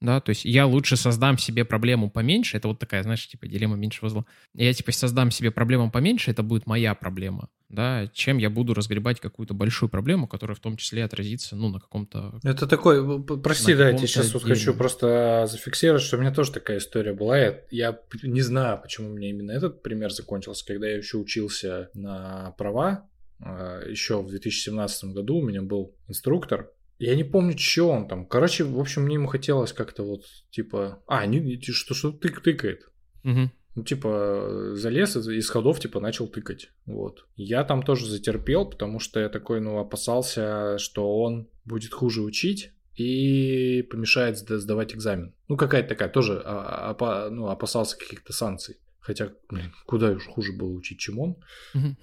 да, 0.00 0.20
то 0.20 0.30
есть 0.30 0.44
я 0.44 0.66
лучше 0.66 0.96
создам 0.96 1.38
себе 1.38 1.64
проблему 1.64 2.08
поменьше, 2.10 2.56
это 2.56 2.68
вот 2.68 2.78
такая, 2.78 3.02
знаешь, 3.02 3.26
типа 3.26 3.48
дилемма 3.48 3.76
меньшего 3.76 4.08
зла. 4.08 4.24
Я 4.54 4.72
типа 4.72 4.92
создам 4.92 5.30
себе 5.30 5.50
проблему 5.50 5.90
поменьше, 5.90 6.30
это 6.30 6.44
будет 6.44 6.66
моя 6.66 6.94
проблема, 6.94 7.48
да, 7.68 8.06
чем 8.12 8.38
я 8.38 8.48
буду 8.48 8.74
разгребать 8.74 9.18
какую-то 9.18 9.54
большую 9.54 9.88
проблему, 9.88 10.28
которая 10.28 10.54
в 10.54 10.60
том 10.60 10.76
числе 10.76 11.04
отразится, 11.04 11.56
ну, 11.56 11.68
на 11.68 11.80
каком-то... 11.80 12.38
Это 12.44 12.68
такой, 12.68 13.22
прости, 13.42 13.74
да, 13.74 13.90
я 13.90 13.98
сейчас 13.98 14.32
вот 14.34 14.44
хочу 14.44 14.72
просто 14.74 15.46
зафиксировать, 15.50 16.02
что 16.02 16.16
у 16.16 16.20
меня 16.20 16.32
тоже 16.32 16.52
такая 16.52 16.78
история 16.78 17.12
была, 17.12 17.38
я, 17.38 17.60
я 17.70 17.98
не 18.22 18.42
знаю, 18.42 18.80
почему 18.80 19.10
у 19.10 19.14
меня 19.14 19.30
именно 19.30 19.50
этот 19.50 19.82
пример 19.82 20.12
закончился, 20.12 20.64
когда 20.64 20.88
я 20.88 20.96
еще 20.96 21.16
учился 21.16 21.90
на 21.94 22.52
права, 22.56 23.08
а, 23.40 23.80
еще 23.84 24.22
в 24.22 24.28
2017 24.28 25.12
году 25.12 25.38
у 25.38 25.42
меня 25.42 25.62
был 25.62 25.94
инструктор, 26.06 26.70
я 26.98 27.14
не 27.14 27.24
помню, 27.24 27.56
что 27.56 27.90
он 27.90 28.08
там. 28.08 28.26
Короче, 28.26 28.64
в 28.64 28.78
общем, 28.78 29.02
мне 29.02 29.14
ему 29.14 29.28
хотелось 29.28 29.72
как-то 29.72 30.02
вот, 30.02 30.24
типа... 30.50 31.02
А, 31.06 31.26
не, 31.26 31.60
что, 31.60 31.94
что 31.94 32.10
тык, 32.12 32.40
тыкает. 32.40 32.88
Угу. 33.24 33.50
Ну, 33.76 33.84
типа, 33.84 34.72
залез 34.74 35.16
из 35.16 35.48
ходов, 35.48 35.78
типа, 35.78 36.00
начал 36.00 36.26
тыкать. 36.26 36.70
Вот. 36.86 37.26
Я 37.36 37.62
там 37.64 37.82
тоже 37.82 38.06
затерпел, 38.06 38.66
потому 38.66 38.98
что 38.98 39.20
я 39.20 39.28
такой, 39.28 39.60
ну, 39.60 39.78
опасался, 39.78 40.78
что 40.78 41.20
он 41.20 41.48
будет 41.64 41.92
хуже 41.92 42.22
учить, 42.22 42.72
и 42.96 43.82
помешает 43.82 44.36
сдавать 44.36 44.94
экзамен. 44.94 45.32
Ну, 45.46 45.56
какая-то 45.56 45.90
такая, 45.90 46.08
тоже 46.08 46.42
а, 46.44 46.96
а, 46.98 47.30
ну, 47.30 47.46
опасался 47.46 47.96
каких-то 47.96 48.32
санкций. 48.32 48.78
Хотя, 49.08 49.30
блин, 49.48 49.72
куда 49.86 50.10
уж 50.10 50.26
хуже 50.26 50.52
было 50.52 50.70
учить, 50.70 50.98
чем 50.98 51.18
он. 51.18 51.36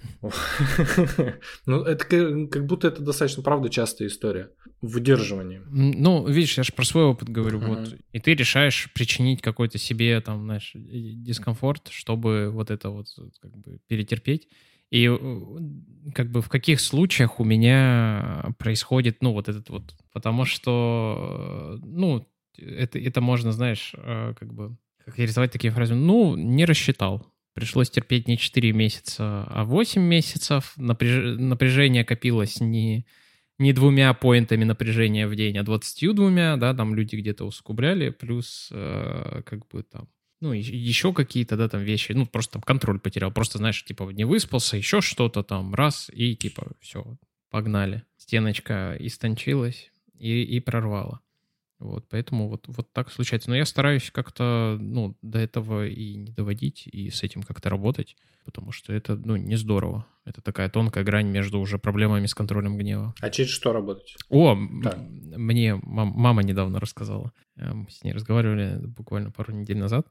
Ну, 1.66 1.82
это 1.82 2.04
как 2.50 2.66
будто 2.66 2.88
это 2.88 3.00
достаточно, 3.00 3.44
правда, 3.44 3.68
частая 3.68 4.08
история. 4.08 4.50
Выдерживание. 4.82 5.62
Ну, 5.68 6.26
видишь, 6.26 6.58
я 6.58 6.64
же 6.64 6.72
про 6.72 6.84
свой 6.84 7.04
опыт 7.04 7.28
говорю. 7.28 7.60
Вот. 7.60 7.96
И 8.10 8.18
ты 8.18 8.34
решаешь 8.34 8.92
причинить 8.92 9.40
какой-то 9.40 9.78
себе, 9.78 10.20
там, 10.20 10.42
знаешь, 10.46 10.72
дискомфорт, 10.74 11.90
чтобы 11.92 12.50
вот 12.50 12.72
это 12.72 12.90
вот 12.90 13.06
как 13.40 13.56
бы 13.56 13.78
перетерпеть. 13.86 14.48
И 14.90 15.06
как 16.12 16.32
бы 16.32 16.42
в 16.42 16.48
каких 16.48 16.80
случаях 16.80 17.38
у 17.38 17.44
меня 17.44 18.46
происходит, 18.58 19.18
ну, 19.20 19.32
вот 19.32 19.48
этот 19.48 19.70
вот, 19.70 19.94
потому 20.12 20.44
что, 20.44 21.78
ну, 21.84 22.26
это, 22.58 22.98
это 22.98 23.20
можно, 23.20 23.52
знаешь, 23.52 23.94
э, 23.96 24.34
как 24.36 24.52
бы 24.52 24.76
как 25.06 25.18
рисовать 25.18 25.52
такие 25.52 25.72
фразы, 25.72 25.94
ну, 25.94 26.36
не 26.36 26.64
рассчитал. 26.64 27.26
Пришлось 27.54 27.88
терпеть 27.88 28.28
не 28.28 28.36
4 28.36 28.72
месяца, 28.72 29.44
а 29.44 29.64
8 29.64 30.02
месяцев. 30.02 30.74
Напряж... 30.76 31.38
Напряжение 31.38 32.04
копилось 32.04 32.60
не, 32.60 33.06
не 33.58 33.72
двумя 33.72 34.12
поинтами 34.12 34.64
напряжения 34.64 35.26
в 35.26 35.34
день, 35.34 35.56
а 35.56 35.62
22, 35.62 36.56
да, 36.56 36.74
там 36.74 36.94
люди 36.94 37.16
где-то 37.16 37.44
усугубляли, 37.46 38.10
плюс 38.10 38.68
э, 38.72 39.42
как 39.46 39.66
бы 39.68 39.84
там 39.84 40.08
ну, 40.40 40.52
еще 40.52 41.14
какие-то, 41.14 41.56
да, 41.56 41.68
там 41.68 41.82
вещи, 41.82 42.12
ну, 42.12 42.26
просто 42.26 42.54
там 42.54 42.62
контроль 42.62 43.00
потерял, 43.00 43.32
просто, 43.32 43.58
знаешь, 43.58 43.82
типа, 43.82 44.10
не 44.10 44.24
выспался, 44.24 44.76
еще 44.76 45.00
что-то 45.00 45.42
там, 45.42 45.74
раз, 45.74 46.10
и 46.12 46.36
типа, 46.36 46.72
все, 46.80 47.16
погнали. 47.50 48.02
Стеночка 48.18 48.96
истончилась 48.98 49.90
и, 50.18 50.42
и 50.42 50.60
прорвала. 50.60 51.20
Вот, 51.78 52.06
поэтому 52.08 52.48
вот, 52.48 52.64
вот 52.68 52.90
так 52.92 53.12
случается. 53.12 53.50
Но 53.50 53.56
я 53.56 53.66
стараюсь 53.66 54.10
как-то, 54.10 54.78
ну, 54.80 55.14
до 55.20 55.38
этого 55.38 55.86
и 55.86 56.14
не 56.14 56.32
доводить, 56.32 56.86
и 56.86 57.10
с 57.10 57.22
этим 57.22 57.42
как-то 57.42 57.68
работать, 57.68 58.16
потому 58.44 58.72
что 58.72 58.94
это, 58.94 59.16
ну, 59.16 59.36
не 59.36 59.56
здорово. 59.56 60.06
Это 60.24 60.40
такая 60.40 60.70
тонкая 60.70 61.04
грань 61.04 61.28
между 61.28 61.60
уже 61.60 61.78
проблемами 61.78 62.26
с 62.26 62.34
контролем 62.34 62.78
гнева. 62.78 63.14
А 63.20 63.30
через 63.30 63.50
что 63.50 63.72
работать? 63.72 64.16
О, 64.30 64.56
да. 64.82 64.96
мне 64.96 65.76
мам, 65.82 66.08
мама 66.08 66.42
недавно 66.42 66.80
рассказала. 66.80 67.32
Э, 67.56 67.72
мы 67.72 67.90
с 67.90 68.02
ней 68.02 68.12
разговаривали 68.12 68.80
буквально 68.86 69.30
пару 69.30 69.52
недель 69.52 69.78
назад. 69.78 70.06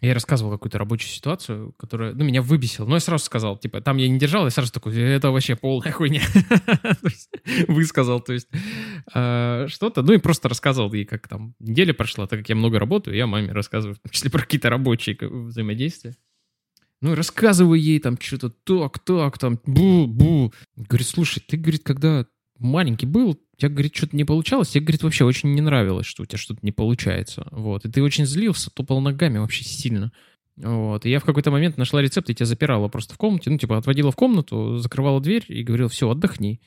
Я 0.00 0.12
рассказывал 0.12 0.52
какую-то 0.52 0.78
рабочую 0.78 1.10
ситуацию, 1.10 1.72
которая, 1.78 2.12
ну, 2.12 2.24
меня 2.24 2.42
выбесила. 2.42 2.86
Но 2.86 2.96
я 2.96 3.00
сразу 3.00 3.24
сказал, 3.24 3.56
типа, 3.56 3.80
там 3.80 3.96
я 3.96 4.08
не 4.08 4.18
держал, 4.18 4.44
я 4.44 4.50
сразу 4.50 4.70
такой, 4.72 4.94
это 4.94 5.30
вообще 5.30 5.56
полная 5.56 5.90
хуйня. 5.90 6.22
Высказал, 7.68 8.20
то 8.20 8.34
есть 8.34 8.48
а, 9.14 9.66
что-то. 9.68 10.02
Ну, 10.02 10.12
и 10.12 10.18
просто 10.18 10.48
рассказывал 10.48 10.92
ей, 10.92 11.06
как 11.06 11.28
там 11.28 11.54
неделя 11.58 11.94
прошла, 11.94 12.26
так 12.26 12.40
как 12.40 12.48
я 12.50 12.56
много 12.56 12.78
работаю, 12.78 13.16
я 13.16 13.26
маме 13.26 13.52
рассказываю, 13.52 13.94
в 13.94 14.00
том 14.00 14.10
числе 14.10 14.30
про 14.30 14.40
какие-то 14.40 14.68
рабочие 14.68 15.16
взаимодействия. 15.20 16.14
Ну, 17.00 17.12
и 17.12 17.16
рассказываю 17.16 17.80
ей 17.80 17.98
там 17.98 18.18
что-то 18.20 18.50
так, 18.50 18.98
так, 18.98 19.38
там, 19.38 19.58
бу-бу. 19.66 20.52
Говорит, 20.76 21.06
слушай, 21.06 21.42
ты, 21.46 21.56
говорит, 21.56 21.82
когда 21.84 22.26
маленький 22.58 23.06
был, 23.06 23.38
тебя, 23.56 23.70
говорит, 23.70 23.94
что-то 23.94 24.16
не 24.16 24.24
получалось, 24.24 24.70
тебе, 24.70 24.84
говорит, 24.84 25.02
вообще 25.02 25.24
очень 25.24 25.54
не 25.54 25.60
нравилось, 25.60 26.06
что 26.06 26.22
у 26.22 26.26
тебя 26.26 26.38
что-то 26.38 26.60
не 26.62 26.72
получается. 26.72 27.46
Вот. 27.50 27.84
И 27.84 27.90
ты 27.90 28.02
очень 28.02 28.26
злился, 28.26 28.70
топал 28.70 29.00
ногами 29.00 29.38
вообще 29.38 29.64
сильно. 29.64 30.12
Вот. 30.56 31.04
И 31.04 31.10
я 31.10 31.20
в 31.20 31.24
какой-то 31.24 31.50
момент 31.50 31.76
нашла 31.76 32.00
рецепт, 32.00 32.30
и 32.30 32.34
тебя 32.34 32.46
запирала 32.46 32.88
просто 32.88 33.14
в 33.14 33.18
комнате, 33.18 33.50
ну, 33.50 33.58
типа, 33.58 33.76
отводила 33.76 34.10
в 34.10 34.16
комнату, 34.16 34.78
закрывала 34.78 35.20
дверь 35.20 35.44
и 35.48 35.62
говорила, 35.62 35.88
все, 35.88 36.08
отдохни. 36.10 36.60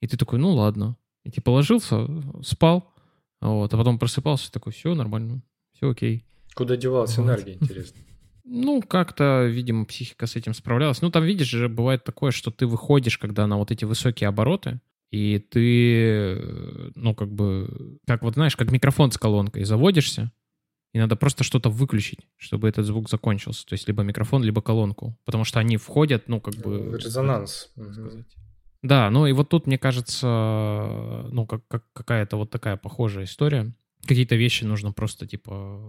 И 0.00 0.06
ты 0.06 0.16
такой, 0.16 0.38
ну, 0.38 0.50
ладно. 0.50 0.96
И 1.24 1.30
ты 1.30 1.40
положился, 1.40 2.06
спал, 2.42 2.92
вот, 3.40 3.72
а 3.72 3.76
потом 3.76 3.98
просыпался, 3.98 4.52
такой, 4.52 4.72
все 4.72 4.94
нормально, 4.94 5.42
все 5.74 5.90
окей. 5.90 6.24
Куда 6.54 6.76
девалась 6.76 7.16
вот. 7.18 7.24
энергия, 7.24 7.54
интересно? 7.54 8.00
Ну, 8.48 8.80
как-то, 8.80 9.44
видимо, 9.46 9.86
психика 9.86 10.28
с 10.28 10.36
этим 10.36 10.54
справлялась. 10.54 11.02
Ну, 11.02 11.10
там, 11.10 11.24
видишь 11.24 11.48
же, 11.48 11.68
бывает 11.68 12.04
такое, 12.04 12.30
что 12.30 12.52
ты 12.52 12.68
выходишь, 12.68 13.18
когда 13.18 13.44
на 13.48 13.58
вот 13.58 13.72
эти 13.72 13.84
высокие 13.84 14.28
обороты, 14.28 14.80
и 15.10 15.38
ты, 15.38 16.92
ну, 16.94 17.14
как 17.14 17.30
бы, 17.30 17.98
как 18.06 18.22
вот, 18.22 18.34
знаешь, 18.34 18.56
как 18.56 18.70
микрофон 18.72 19.12
с 19.12 19.18
колонкой, 19.18 19.64
заводишься, 19.64 20.32
и 20.92 20.98
надо 20.98 21.14
просто 21.16 21.44
что-то 21.44 21.68
выключить, 21.68 22.26
чтобы 22.36 22.68
этот 22.68 22.86
звук 22.86 23.10
закончился. 23.10 23.66
То 23.66 23.74
есть 23.74 23.86
либо 23.86 24.02
микрофон, 24.02 24.42
либо 24.42 24.62
колонку. 24.62 25.18
Потому 25.24 25.44
что 25.44 25.60
они 25.60 25.76
входят, 25.76 26.26
ну, 26.26 26.40
как 26.40 26.54
бы... 26.54 26.98
Резонанс. 26.98 27.70
Да, 28.82 29.10
ну 29.10 29.26
и 29.26 29.32
вот 29.32 29.48
тут, 29.48 29.66
мне 29.66 29.78
кажется, 29.78 31.26
ну, 31.30 31.46
как, 31.46 31.66
как 31.68 31.84
какая-то 31.92 32.36
вот 32.36 32.50
такая 32.50 32.76
похожая 32.76 33.24
история. 33.24 33.74
Какие-то 34.06 34.36
вещи 34.36 34.64
нужно 34.64 34.92
просто, 34.92 35.26
типа, 35.26 35.80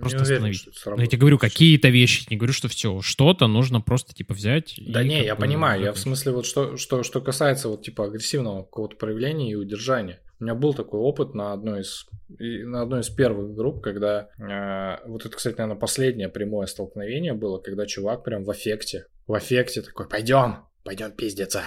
просто 0.00 0.22
уверен, 0.22 0.50
остановить. 0.50 0.68
Но 0.86 1.00
я 1.00 1.06
тебе 1.06 1.18
говорю, 1.18 1.38
какие-то 1.38 1.88
вещи, 1.88 2.26
не 2.30 2.36
говорю, 2.36 2.52
что 2.52 2.68
все. 2.68 3.00
Что-то 3.00 3.46
нужно 3.46 3.80
просто, 3.80 4.14
типа, 4.14 4.34
взять. 4.34 4.74
Да 4.78 5.02
не, 5.02 5.24
я 5.24 5.36
понимаю. 5.36 5.82
Я 5.82 5.92
в 5.92 5.98
смысле, 5.98 6.32
вот 6.32 6.46
что, 6.46 6.76
что, 6.76 7.02
что 7.02 7.20
касается, 7.20 7.68
вот, 7.68 7.82
типа, 7.82 8.06
агрессивного 8.06 8.62
какого-то 8.62 8.96
проявления 8.96 9.52
и 9.52 9.54
удержания. 9.54 10.20
У 10.38 10.44
меня 10.44 10.54
был 10.54 10.74
такой 10.74 11.00
опыт 11.00 11.34
на 11.34 11.52
одной 11.52 11.80
из, 11.80 12.06
на 12.28 12.82
одной 12.82 13.00
из 13.00 13.08
первых 13.08 13.54
групп, 13.54 13.82
когда, 13.82 14.28
э, 14.38 15.08
вот 15.08 15.24
это, 15.24 15.34
кстати, 15.34 15.56
наверное, 15.56 15.80
последнее 15.80 16.28
прямое 16.28 16.66
столкновение 16.66 17.32
было, 17.32 17.58
когда 17.58 17.86
чувак 17.86 18.22
прям 18.22 18.44
в 18.44 18.50
аффекте, 18.50 19.06
в 19.26 19.32
аффекте 19.32 19.80
такой, 19.80 20.08
пойдем, 20.08 20.66
пойдем 20.84 21.12
пиздиться, 21.12 21.62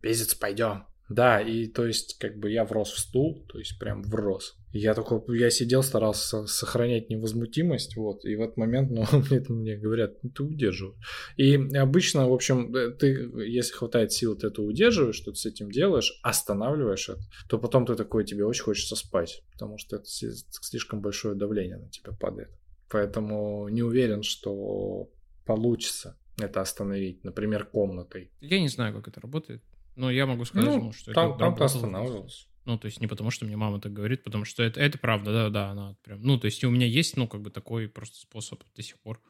пиздец, 0.00 0.34
пойдем. 0.34 0.84
Да, 1.08 1.40
и 1.40 1.66
то 1.66 1.86
есть, 1.86 2.18
как 2.18 2.38
бы 2.38 2.50
я 2.50 2.64
врос 2.64 2.90
в 2.90 2.98
стул, 2.98 3.44
то 3.48 3.58
есть 3.58 3.78
прям 3.78 4.02
врос. 4.02 4.56
Я 4.72 4.94
такой, 4.94 5.38
я 5.38 5.50
сидел, 5.50 5.82
старался 5.82 6.46
сохранять 6.46 7.10
невозмутимость, 7.10 7.96
вот, 7.96 8.24
и 8.24 8.34
в 8.36 8.40
этот 8.40 8.56
момент, 8.56 8.90
ну, 8.90 9.04
мне, 9.30 9.44
мне 9.48 9.76
говорят, 9.76 10.22
ну, 10.22 10.30
ты 10.30 10.42
удерживаешь. 10.42 10.96
И 11.36 11.54
обычно, 11.76 12.28
в 12.28 12.32
общем, 12.32 12.74
э, 12.74 12.90
ты, 12.90 13.30
если 13.46 13.74
хватает 13.74 14.12
сил, 14.12 14.36
ты 14.36 14.46
это 14.46 14.62
удерживаешь, 14.62 15.16
что 15.16 15.32
ты 15.32 15.36
с 15.36 15.46
этим 15.46 15.70
делаешь, 15.70 16.18
останавливаешь 16.22 17.10
это, 17.10 17.20
то 17.48 17.58
потом 17.58 17.84
ты 17.84 17.94
такой, 17.94 18.24
тебе 18.24 18.46
очень 18.46 18.64
хочется 18.64 18.96
спать, 18.96 19.42
потому 19.52 19.76
что 19.76 19.96
это 19.96 20.06
слишком 20.06 21.02
большое 21.02 21.34
давление 21.34 21.76
на 21.76 21.90
тебя 21.90 22.12
падает. 22.12 22.50
Поэтому 22.88 23.68
не 23.68 23.82
уверен, 23.82 24.22
что 24.22 25.10
получится 25.44 26.16
это 26.40 26.60
остановить, 26.60 27.24
например, 27.24 27.66
комнатой. 27.66 28.30
Я 28.40 28.60
не 28.60 28.68
знаю, 28.68 28.94
как 28.94 29.08
это 29.08 29.20
работает, 29.20 29.62
но 29.94 30.10
я 30.10 30.26
могу 30.26 30.44
сказать, 30.44 30.68
ну, 30.68 30.92
что 30.92 31.12
там, 31.12 31.30
это 31.30 31.38
там 31.38 31.54
ты 31.54 31.64
останавливался. 31.64 32.46
Ну, 32.64 32.78
то 32.78 32.86
есть 32.86 33.00
не 33.00 33.08
потому, 33.08 33.30
что 33.30 33.44
мне 33.44 33.56
мама 33.56 33.80
так 33.80 33.92
говорит, 33.92 34.22
потому 34.22 34.44
что 34.44 34.62
это, 34.62 34.80
это 34.80 34.96
правда, 34.96 35.32
да, 35.32 35.50
да, 35.50 35.70
она 35.70 35.96
прям... 36.02 36.22
Ну, 36.22 36.38
то 36.38 36.44
есть 36.44 36.62
у 36.62 36.70
меня 36.70 36.86
есть, 36.86 37.16
ну, 37.16 37.26
как 37.26 37.42
бы 37.42 37.50
такой 37.50 37.88
просто 37.88 38.18
способ 38.18 38.62
до 38.76 38.82
сих 38.82 39.00
пор. 39.00 39.20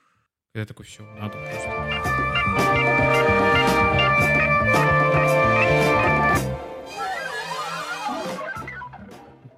Когда 0.52 0.66
такой, 0.66 0.84
все, 0.84 1.02
надо 1.02 1.38
просто... 1.38 1.70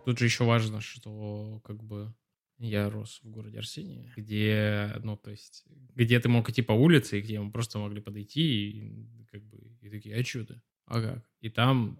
Тут 0.04 0.18
же 0.18 0.26
еще 0.26 0.44
важно, 0.44 0.80
что 0.80 1.60
как 1.64 1.82
бы 1.82 2.14
я 2.58 2.88
рос 2.90 3.20
в 3.24 3.30
городе 3.30 3.58
Арсении, 3.58 4.12
где, 4.16 4.92
ну, 5.02 5.16
то 5.16 5.30
есть, 5.30 5.64
где 5.94 6.20
ты 6.20 6.28
мог 6.28 6.48
идти 6.48 6.62
по 6.62 6.72
улице, 6.72 7.18
и 7.18 7.22
где 7.22 7.40
мы 7.40 7.50
просто 7.50 7.78
могли 7.78 8.00
подойти, 8.00 8.70
и 8.70 9.24
как 9.32 9.42
бы, 9.42 9.58
и 9.80 9.90
такие, 9.90 10.14
а 10.14 10.24
что 10.24 10.44
ты? 10.44 10.62
А 10.86 11.00
как? 11.00 11.24
И 11.40 11.50
там 11.50 11.98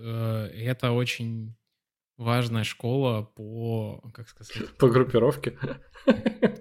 Э, 0.00 0.50
это 0.54 0.92
очень 0.92 1.54
важная 2.16 2.64
школа 2.64 3.22
по, 3.22 4.02
как 4.12 4.28
сказать... 4.28 4.76
По 4.78 4.88
группировке? 4.88 5.56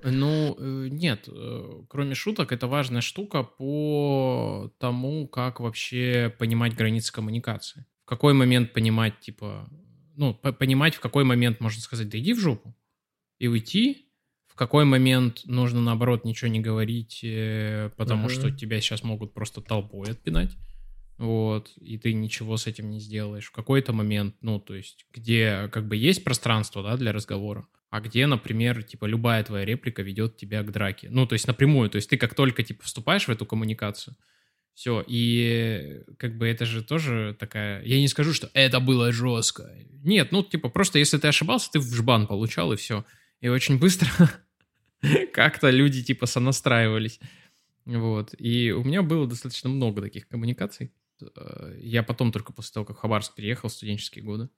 Ну, 0.10 0.56
э, 0.58 0.88
нет, 0.89 1.27
э, 1.27 1.82
кроме 1.89 2.15
шуток, 2.15 2.53
это 2.53 2.67
важная 2.67 3.01
штука 3.01 3.43
по 3.43 4.71
тому, 4.80 5.27
как 5.27 5.60
вообще 5.60 6.34
понимать 6.39 6.75
границы 6.75 7.12
коммуникации. 7.12 7.86
В 8.06 8.06
какой 8.06 8.34
момент 8.34 8.71
понимать, 8.71 9.19
типа, 9.19 9.67
ну, 10.15 10.34
понимать, 10.34 10.95
в 10.95 11.01
какой 11.01 11.25
момент 11.25 11.60
можно 11.60 11.82
сказать, 11.82 12.08
да 12.08 12.17
иди 12.17 12.34
в 12.34 12.39
жопу, 12.39 12.73
и 13.38 13.47
уйти, 13.47 14.08
в 14.47 14.56
какой 14.56 14.86
момент 14.86 15.41
нужно, 15.43 15.82
наоборот, 15.82 16.23
ничего 16.23 16.49
не 16.49 16.62
говорить, 16.62 17.19
потому 17.97 18.27
uh-huh. 18.27 18.34
что 18.34 18.51
тебя 18.51 18.80
сейчас 18.80 19.03
могут 19.03 19.34
просто 19.34 19.62
толпой 19.62 20.12
отпинать 20.12 20.56
вот, 21.17 21.71
и 21.77 21.97
ты 21.97 22.13
ничего 22.13 22.58
с 22.58 22.67
этим 22.67 22.89
не 22.89 22.99
сделаешь. 22.99 23.47
В 23.47 23.51
какой-то 23.51 23.91
момент, 23.91 24.36
ну, 24.41 24.60
то 24.60 24.75
есть, 24.75 25.06
где 25.13 25.67
как 25.71 25.88
бы 25.88 25.95
есть 25.95 26.23
пространство, 26.23 26.84
да, 26.84 26.95
для 26.95 27.12
разговора, 27.12 27.67
а 27.89 28.01
где, 28.01 28.27
например, 28.27 28.84
типа, 28.84 29.06
любая 29.06 29.43
твоя 29.43 29.65
реплика 29.65 30.03
ведет 30.03 30.38
тебя 30.38 30.62
к 30.63 30.71
драке. 30.71 31.10
Ну, 31.10 31.25
то 31.25 31.34
есть, 31.34 31.47
напрямую, 31.47 31.89
то 31.89 31.95
есть, 31.95 32.10
ты 32.10 32.17
как 32.17 32.36
только, 32.36 32.62
типа, 32.62 32.84
вступаешь 32.84 33.27
в 33.27 33.32
эту 33.32 33.45
коммуникацию, 33.45 34.15
все, 34.75 35.03
и 35.08 36.03
как 36.19 36.38
бы 36.38 36.47
это 36.47 36.65
же 36.65 36.84
тоже 36.84 37.36
такая... 37.39 37.84
Я 37.84 37.99
не 37.99 38.08
скажу, 38.08 38.32
что 38.32 38.51
это 38.53 38.80
было 38.80 39.12
жестко. 39.12 39.75
Нет, 40.03 40.32
ну, 40.32 40.43
типа, 40.43 40.69
просто 40.69 40.99
если 40.99 41.17
ты 41.17 41.27
ошибался, 41.27 41.71
ты 41.71 41.80
в 41.80 41.95
жбан 41.95 42.27
получал, 42.27 42.71
и 42.71 42.75
все. 42.75 43.03
И 43.41 43.47
очень 43.47 43.80
быстро 43.80 44.08
как-то 45.34 45.71
люди 45.71 46.03
типа 46.03 46.27
сонастраивались. 46.27 47.19
Вот. 47.86 48.36
И 48.38 48.71
у 48.71 48.84
меня 48.84 49.01
было 49.01 49.25
достаточно 49.25 49.67
много 49.67 49.99
таких 50.01 50.27
коммуникаций. 50.27 50.91
Э, 51.21 51.77
я 51.80 52.03
потом 52.03 52.32
только 52.32 52.53
после 52.53 52.73
того, 52.73 52.86
как 52.86 52.97
в 52.97 52.99
Хабаровск 52.99 53.36
переехал 53.36 53.69
в 53.69 53.73
студенческие 53.73 54.23
годы, 54.23 54.49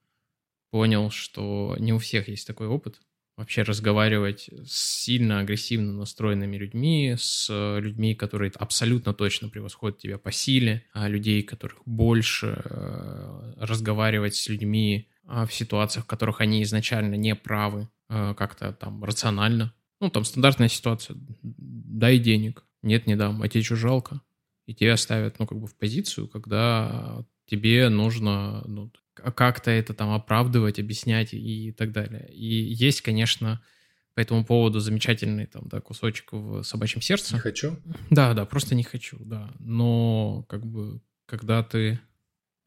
понял, 0.71 1.09
что 1.09 1.75
не 1.79 1.93
у 1.93 1.97
всех 1.97 2.27
есть 2.29 2.47
такой 2.47 2.67
опыт 2.67 3.01
вообще 3.39 3.63
разговаривать 3.63 4.49
с 4.65 4.99
сильно 5.05 5.39
агрессивно 5.39 5.93
настроенными 5.93 6.57
людьми, 6.57 7.15
с 7.17 7.47
людьми, 7.79 8.13
которые 8.13 8.51
абсолютно 8.55 9.13
точно 9.13 9.47
превосходят 9.47 9.97
тебя 9.97 10.17
по 10.17 10.29
силе, 10.31 10.83
а 10.91 11.07
людей, 11.07 11.41
которых 11.41 11.81
больше, 11.85 12.61
э, 12.65 13.53
разговаривать 13.57 14.35
с 14.35 14.49
людьми 14.49 15.07
а, 15.25 15.45
в 15.45 15.53
ситуациях, 15.53 16.03
в 16.03 16.07
которых 16.07 16.41
они 16.41 16.63
изначально 16.63 17.15
не 17.15 17.33
правы, 17.33 17.87
э, 18.09 18.33
как-то 18.37 18.73
там 18.73 19.03
рационально. 19.05 19.73
Ну, 20.01 20.09
там 20.09 20.25
стандартная 20.25 20.67
ситуация. 20.67 21.15
Дай 21.41 22.19
денег. 22.19 22.65
Нет, 22.81 23.07
не 23.07 23.15
дам. 23.15 23.41
А 23.41 23.47
тебе 23.47 23.63
что, 23.63 23.75
жалко? 23.77 24.21
И 24.69 24.75
тебя 24.75 24.97
ставят, 24.97 25.39
ну, 25.39 25.47
как 25.47 25.57
бы 25.57 25.65
в 25.65 25.75
позицию, 25.75 26.27
когда 26.27 27.25
тебе 27.47 27.89
нужно 27.89 28.63
ну, 28.67 28.91
как-то 29.15 29.71
это 29.71 29.95
там 29.95 30.11
оправдывать, 30.11 30.77
объяснять 30.77 31.33
и 31.33 31.71
так 31.71 31.91
далее. 31.91 32.31
И 32.31 32.45
есть, 32.45 33.01
конечно, 33.01 33.63
по 34.13 34.19
этому 34.19 34.45
поводу 34.45 34.79
замечательный 34.79 35.47
там, 35.47 35.63
да, 35.69 35.81
кусочек 35.81 36.33
в 36.33 36.61
«Собачьем 36.61 37.01
сердце». 37.01 37.33
Не 37.33 37.39
хочу? 37.39 37.77
Да, 38.11 38.35
да, 38.35 38.45
просто 38.45 38.75
не 38.75 38.83
хочу, 38.83 39.17
да. 39.21 39.51
Но 39.57 40.45
как 40.47 40.67
бы, 40.67 41.01
когда 41.25 41.63
ты... 41.63 41.99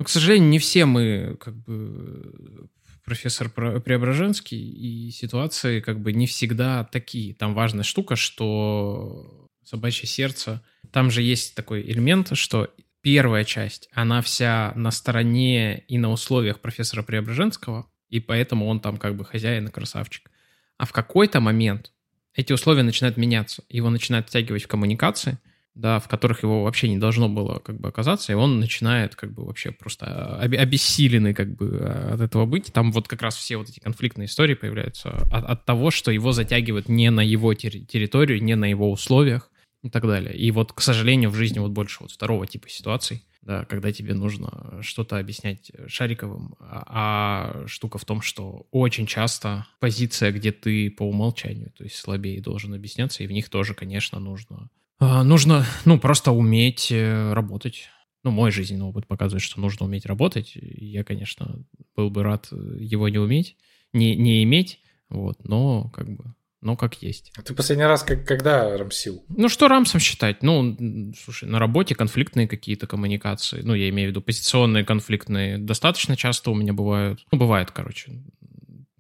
Ну, 0.01 0.05
к 0.05 0.09
сожалению, 0.09 0.49
не 0.49 0.59
все 0.59 0.87
мы 0.87 1.37
как 1.39 1.57
бы 1.57 2.69
профессор 3.05 3.49
Преображенский, 3.49 4.59
и 4.59 5.13
ситуации 5.13 5.79
как 5.79 6.01
бы 6.01 6.13
не 6.13 6.27
всегда 6.27 6.83
такие. 6.83 7.33
Там 7.33 7.55
важная 7.55 7.85
штука, 7.85 8.17
что 8.17 9.47
«Собачье 9.63 10.09
сердце», 10.09 10.65
там 10.93 11.11
же 11.11 11.23
есть 11.23 11.55
такой 11.55 11.83
элемент, 11.83 12.37
что 12.37 12.69
первая 13.01 13.45
часть, 13.45 13.89
она 13.93 14.23
вся 14.23 14.73
на 14.77 14.91
стороне 14.91 15.81
и 15.89 15.99
на 15.99 16.11
условиях 16.11 16.61
профессора 16.61 17.03
Преображенского, 17.03 17.87
и 18.09 18.21
поэтому 18.21 18.67
он 18.67 18.81
там 18.81 18.97
как 18.97 19.17
бы 19.17 19.25
хозяин 19.25 19.67
и 19.67 19.71
красавчик. 19.71 20.31
А 20.79 20.87
в 20.87 20.93
какой-то 20.93 21.41
момент 21.41 21.93
эти 22.35 22.53
условия 22.53 22.83
начинают 22.83 23.17
меняться, 23.17 23.65
его 23.69 23.91
начинают 23.91 24.29
втягивать 24.29 24.65
в 24.65 24.69
коммуникации, 24.69 25.39
да, 25.75 25.99
в 25.99 26.09
которых 26.09 26.43
его 26.43 26.65
вообще 26.65 26.89
не 26.89 26.99
должно 26.99 27.29
было 27.29 27.59
как 27.59 27.81
бы 27.81 27.89
оказаться, 27.89 28.33
и 28.33 28.35
он 28.35 28.61
начинает 28.61 29.17
как 29.17 29.33
бы 29.33 29.47
вообще 29.47 29.71
просто 29.71 30.37
обессиленный 30.39 31.33
как 31.33 31.57
бы 31.57 31.79
от 31.79 32.21
этого 32.21 32.45
быть. 32.45 32.73
Там 32.73 32.93
вот 32.93 33.09
как 33.09 33.23
раз 33.23 33.37
все 33.37 33.57
вот 33.57 33.71
эти 33.71 33.81
конфликтные 33.81 34.27
истории 34.27 34.55
появляются 34.55 35.11
от, 35.11 35.45
от 35.45 35.65
того, 35.65 35.91
что 35.91 36.11
его 36.11 36.33
затягивают 36.33 36.89
не 36.89 37.11
на 37.11 37.23
его 37.23 37.55
территорию, 37.55 38.43
не 38.43 38.55
на 38.55 38.67
его 38.67 38.93
условиях, 38.93 39.51
и 39.83 39.91
так 39.91 40.03
далее. 40.05 40.35
И 40.37 40.51
вот, 40.51 40.73
к 40.73 40.81
сожалению, 40.81 41.31
в 41.31 41.35
жизни 41.35 41.59
вот 41.59 41.73
больше 41.73 41.99
вот 42.01 42.13
второго 42.13 42.47
типа 42.47 42.69
ситуаций, 42.69 43.25
да, 43.43 43.65
когда 43.65 43.91
тебе 43.91 44.15
нужно 44.15 44.79
что-то 44.83 45.19
объяснять 45.19 45.73
Шариковым, 45.89 46.55
а, 46.61 46.85
а 46.87 47.67
штука 47.67 47.99
в 47.99 48.05
том, 48.05 48.23
что 48.23 48.67
очень 48.71 49.07
часто 49.07 49.67
позиция, 49.81 50.31
где 50.31 50.53
ты 50.53 50.91
по 50.91 51.03
умолчанию, 51.03 51.73
то 51.77 51.83
есть 51.83 51.97
слабее 51.97 52.41
должен 52.41 52.73
объясняться, 52.73 53.25
и 53.25 53.27
в 53.27 53.33
них 53.33 53.49
тоже, 53.49 53.75
конечно, 53.75 54.21
нужно, 54.21 54.71
а, 55.01 55.25
нужно, 55.25 55.67
ну, 55.85 55.99
просто 55.99 56.31
уметь 56.31 56.93
э, 56.93 57.33
работать. 57.33 57.89
Ну, 58.23 58.31
мой 58.31 58.53
жизненный 58.53 58.85
опыт 58.85 59.09
показывает, 59.09 59.43
что 59.43 59.61
нужно 59.61 59.87
уметь 59.87 60.07
работать. 60.07 60.53
Я, 60.55 61.03
конечно, 61.03 61.65
был 61.97 62.09
бы 62.09 62.23
рад 62.23 62.49
его 62.53 63.09
не 63.09 63.19
уметь, 63.19 63.57
не, 63.93 64.15
не 64.15 64.45
иметь, 64.45 64.79
вот, 65.09 65.43
но 65.43 65.91
как 65.91 66.09
бы 66.09 66.33
но 66.63 66.77
как 66.77 67.03
есть. 67.03 67.33
А 67.37 67.43
ты 67.43 67.55
последний 67.55 67.85
раз 67.85 68.03
как, 68.05 68.27
когда 68.27 68.77
рамсил? 68.77 69.25
Ну, 69.29 69.49
что 69.49 69.69
рамсом 69.69 70.01
считать? 70.01 70.43
Ну, 70.43 71.13
слушай, 71.23 71.49
на 71.49 71.59
работе 71.59 71.95
конфликтные 71.95 72.49
какие-то 72.49 72.87
коммуникации, 72.87 73.61
ну, 73.63 73.75
я 73.75 73.89
имею 73.91 74.09
в 74.09 74.11
виду 74.13 74.23
позиционные 74.23 74.85
конфликтные, 74.85 75.59
достаточно 75.59 76.17
часто 76.17 76.51
у 76.51 76.55
меня 76.55 76.73
бывают. 76.73 77.27
Ну, 77.31 77.39
бывает, 77.39 77.73
короче. 77.73 78.23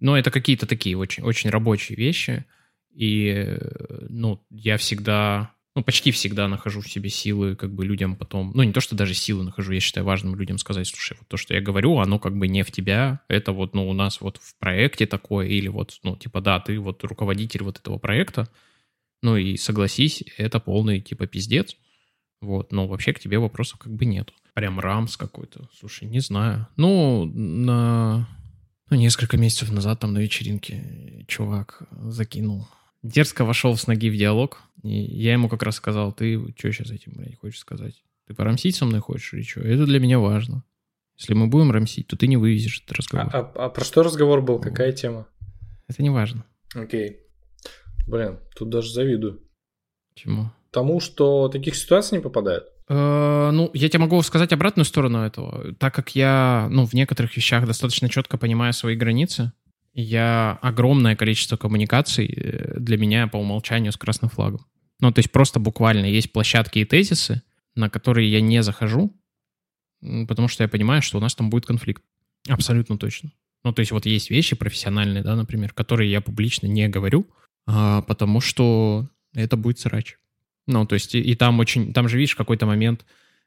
Но 0.00 0.18
это 0.18 0.30
какие-то 0.30 0.66
такие 0.66 0.98
очень, 0.98 1.22
очень 1.22 1.50
рабочие 1.50 1.96
вещи. 1.96 2.44
И, 2.92 3.56
ну, 4.08 4.44
я 4.50 4.76
всегда 4.76 5.52
ну, 5.74 5.82
почти 5.82 6.10
всегда 6.10 6.48
нахожу 6.48 6.80
в 6.80 6.90
себе 6.90 7.08
силы, 7.08 7.56
как 7.56 7.72
бы 7.72 7.86
людям 7.86 8.16
потом, 8.16 8.52
ну, 8.54 8.62
не 8.62 8.72
то, 8.72 8.80
что 8.80 8.94
даже 8.94 9.14
силы 9.14 9.42
нахожу, 9.42 9.72
я 9.72 9.80
считаю 9.80 10.04
важным 10.04 10.36
людям 10.36 10.58
сказать, 10.58 10.86
слушай, 10.86 11.16
вот 11.18 11.28
то, 11.28 11.36
что 11.36 11.54
я 11.54 11.62
говорю, 11.62 11.98
оно 11.98 12.18
как 12.18 12.36
бы 12.36 12.46
не 12.46 12.62
в 12.62 12.70
тебя, 12.70 13.20
это 13.28 13.52
вот, 13.52 13.74
ну, 13.74 13.88
у 13.88 13.94
нас 13.94 14.20
вот 14.20 14.36
в 14.36 14.58
проекте 14.58 15.06
такое, 15.06 15.46
или 15.46 15.68
вот, 15.68 15.98
ну, 16.02 16.16
типа, 16.16 16.40
да, 16.40 16.60
ты 16.60 16.78
вот 16.78 17.02
руководитель 17.04 17.62
вот 17.62 17.78
этого 17.78 17.98
проекта, 17.98 18.48
ну, 19.22 19.36
и 19.36 19.56
согласись, 19.56 20.22
это 20.36 20.60
полный, 20.60 21.00
типа, 21.00 21.26
пиздец, 21.26 21.76
вот, 22.42 22.72
но 22.72 22.86
вообще 22.86 23.14
к 23.14 23.20
тебе 23.20 23.38
вопросов 23.38 23.78
как 23.78 23.94
бы 23.94 24.04
нету. 24.04 24.34
Прям 24.52 24.78
рамс 24.78 25.16
какой-то, 25.16 25.70
слушай, 25.78 26.06
не 26.06 26.20
знаю. 26.20 26.66
Ну, 26.76 27.24
на... 27.24 28.28
Ну, 28.90 28.96
несколько 28.98 29.38
месяцев 29.38 29.72
назад 29.72 30.00
там 30.00 30.12
на 30.12 30.18
вечеринке 30.18 31.24
чувак 31.26 31.84
закинул 31.92 32.68
дерзко 33.02 33.44
вошел 33.44 33.76
с 33.76 33.86
ноги 33.86 34.10
в 34.10 34.16
диалог. 34.16 34.62
И 34.82 34.90
я 34.90 35.32
ему 35.32 35.48
как 35.48 35.62
раз 35.62 35.76
сказал, 35.76 36.12
ты 36.12 36.38
что 36.56 36.72
сейчас 36.72 36.90
этим, 36.90 37.12
блядь, 37.14 37.38
хочешь 37.38 37.60
сказать? 37.60 38.02
Ты 38.26 38.34
порамсить 38.34 38.76
со 38.76 38.84
мной 38.84 39.00
хочешь 39.00 39.32
или 39.34 39.42
что? 39.42 39.60
Это 39.60 39.86
для 39.86 40.00
меня 40.00 40.18
важно. 40.18 40.64
Если 41.18 41.34
мы 41.34 41.46
будем 41.46 41.70
рамсить, 41.70 42.06
то 42.06 42.16
ты 42.16 42.26
не 42.26 42.36
вывезешь 42.36 42.82
этот 42.82 42.98
разговор. 42.98 43.30
А, 43.32 43.40
а, 43.40 43.66
а 43.66 43.68
про 43.68 43.84
что 43.84 44.02
разговор 44.02 44.42
был? 44.42 44.58
Какая 44.58 44.92
тема? 44.92 45.28
Это 45.88 46.02
не 46.02 46.10
важно. 46.10 46.44
Окей. 46.74 47.20
Блин, 48.06 48.38
тут 48.56 48.70
даже 48.70 48.92
завидую. 48.92 49.40
Чему? 50.14 50.50
Тому, 50.70 51.00
что 51.00 51.48
таких 51.48 51.76
ситуаций 51.76 52.18
не 52.18 52.22
попадает. 52.22 52.64
Э, 52.88 53.50
ну, 53.52 53.70
я 53.74 53.88
тебе 53.88 54.00
могу 54.00 54.20
сказать 54.22 54.52
обратную 54.52 54.84
сторону 54.84 55.18
этого. 55.18 55.74
Так 55.74 55.94
как 55.94 56.14
я, 56.14 56.68
ну, 56.70 56.86
в 56.86 56.94
некоторых 56.94 57.36
вещах 57.36 57.66
достаточно 57.66 58.08
четко 58.08 58.38
понимаю 58.38 58.72
свои 58.72 58.96
границы, 58.96 59.52
я 59.94 60.58
огромное 60.62 61.16
количество 61.16 61.56
коммуникаций 61.56 62.26
э, 62.26 62.78
для 62.78 62.96
меня 62.96 63.26
по 63.26 63.36
умолчанию 63.36 63.92
с 63.92 63.96
красным 63.96 64.30
флагом. 64.30 64.66
Ну, 65.00 65.12
то 65.12 65.18
есть 65.18 65.30
просто 65.30 65.60
буквально 65.60 66.06
есть 66.06 66.32
площадки 66.32 66.78
и 66.78 66.84
тезисы, 66.84 67.42
на 67.74 67.90
которые 67.90 68.30
я 68.30 68.40
не 68.40 68.62
захожу, 68.62 69.14
потому 70.28 70.48
что 70.48 70.62
я 70.62 70.68
понимаю, 70.68 71.02
что 71.02 71.18
у 71.18 71.20
нас 71.20 71.34
там 71.34 71.50
будет 71.50 71.66
конфликт. 71.66 72.02
Абсолютно 72.48 72.98
точно. 72.98 73.32
Ну, 73.64 73.72
то 73.72 73.80
есть 73.80 73.92
вот 73.92 74.06
есть 74.06 74.30
вещи 74.30 74.56
профессиональные, 74.56 75.22
да, 75.22 75.36
например, 75.36 75.72
которые 75.72 76.10
я 76.10 76.20
публично 76.20 76.66
не 76.66 76.88
говорю, 76.88 77.26
а, 77.66 78.02
потому 78.02 78.40
что 78.40 79.08
это 79.34 79.56
будет 79.56 79.78
срач. 79.78 80.16
Ну, 80.66 80.86
то 80.86 80.94
есть 80.94 81.14
и, 81.14 81.20
и 81.20 81.34
там 81.34 81.58
очень, 81.60 81.92
там 81.92 82.08
же, 82.08 82.16
видишь, 82.16 82.34
в 82.34 82.38
какой-то 82.38 82.66
момент 82.66 83.04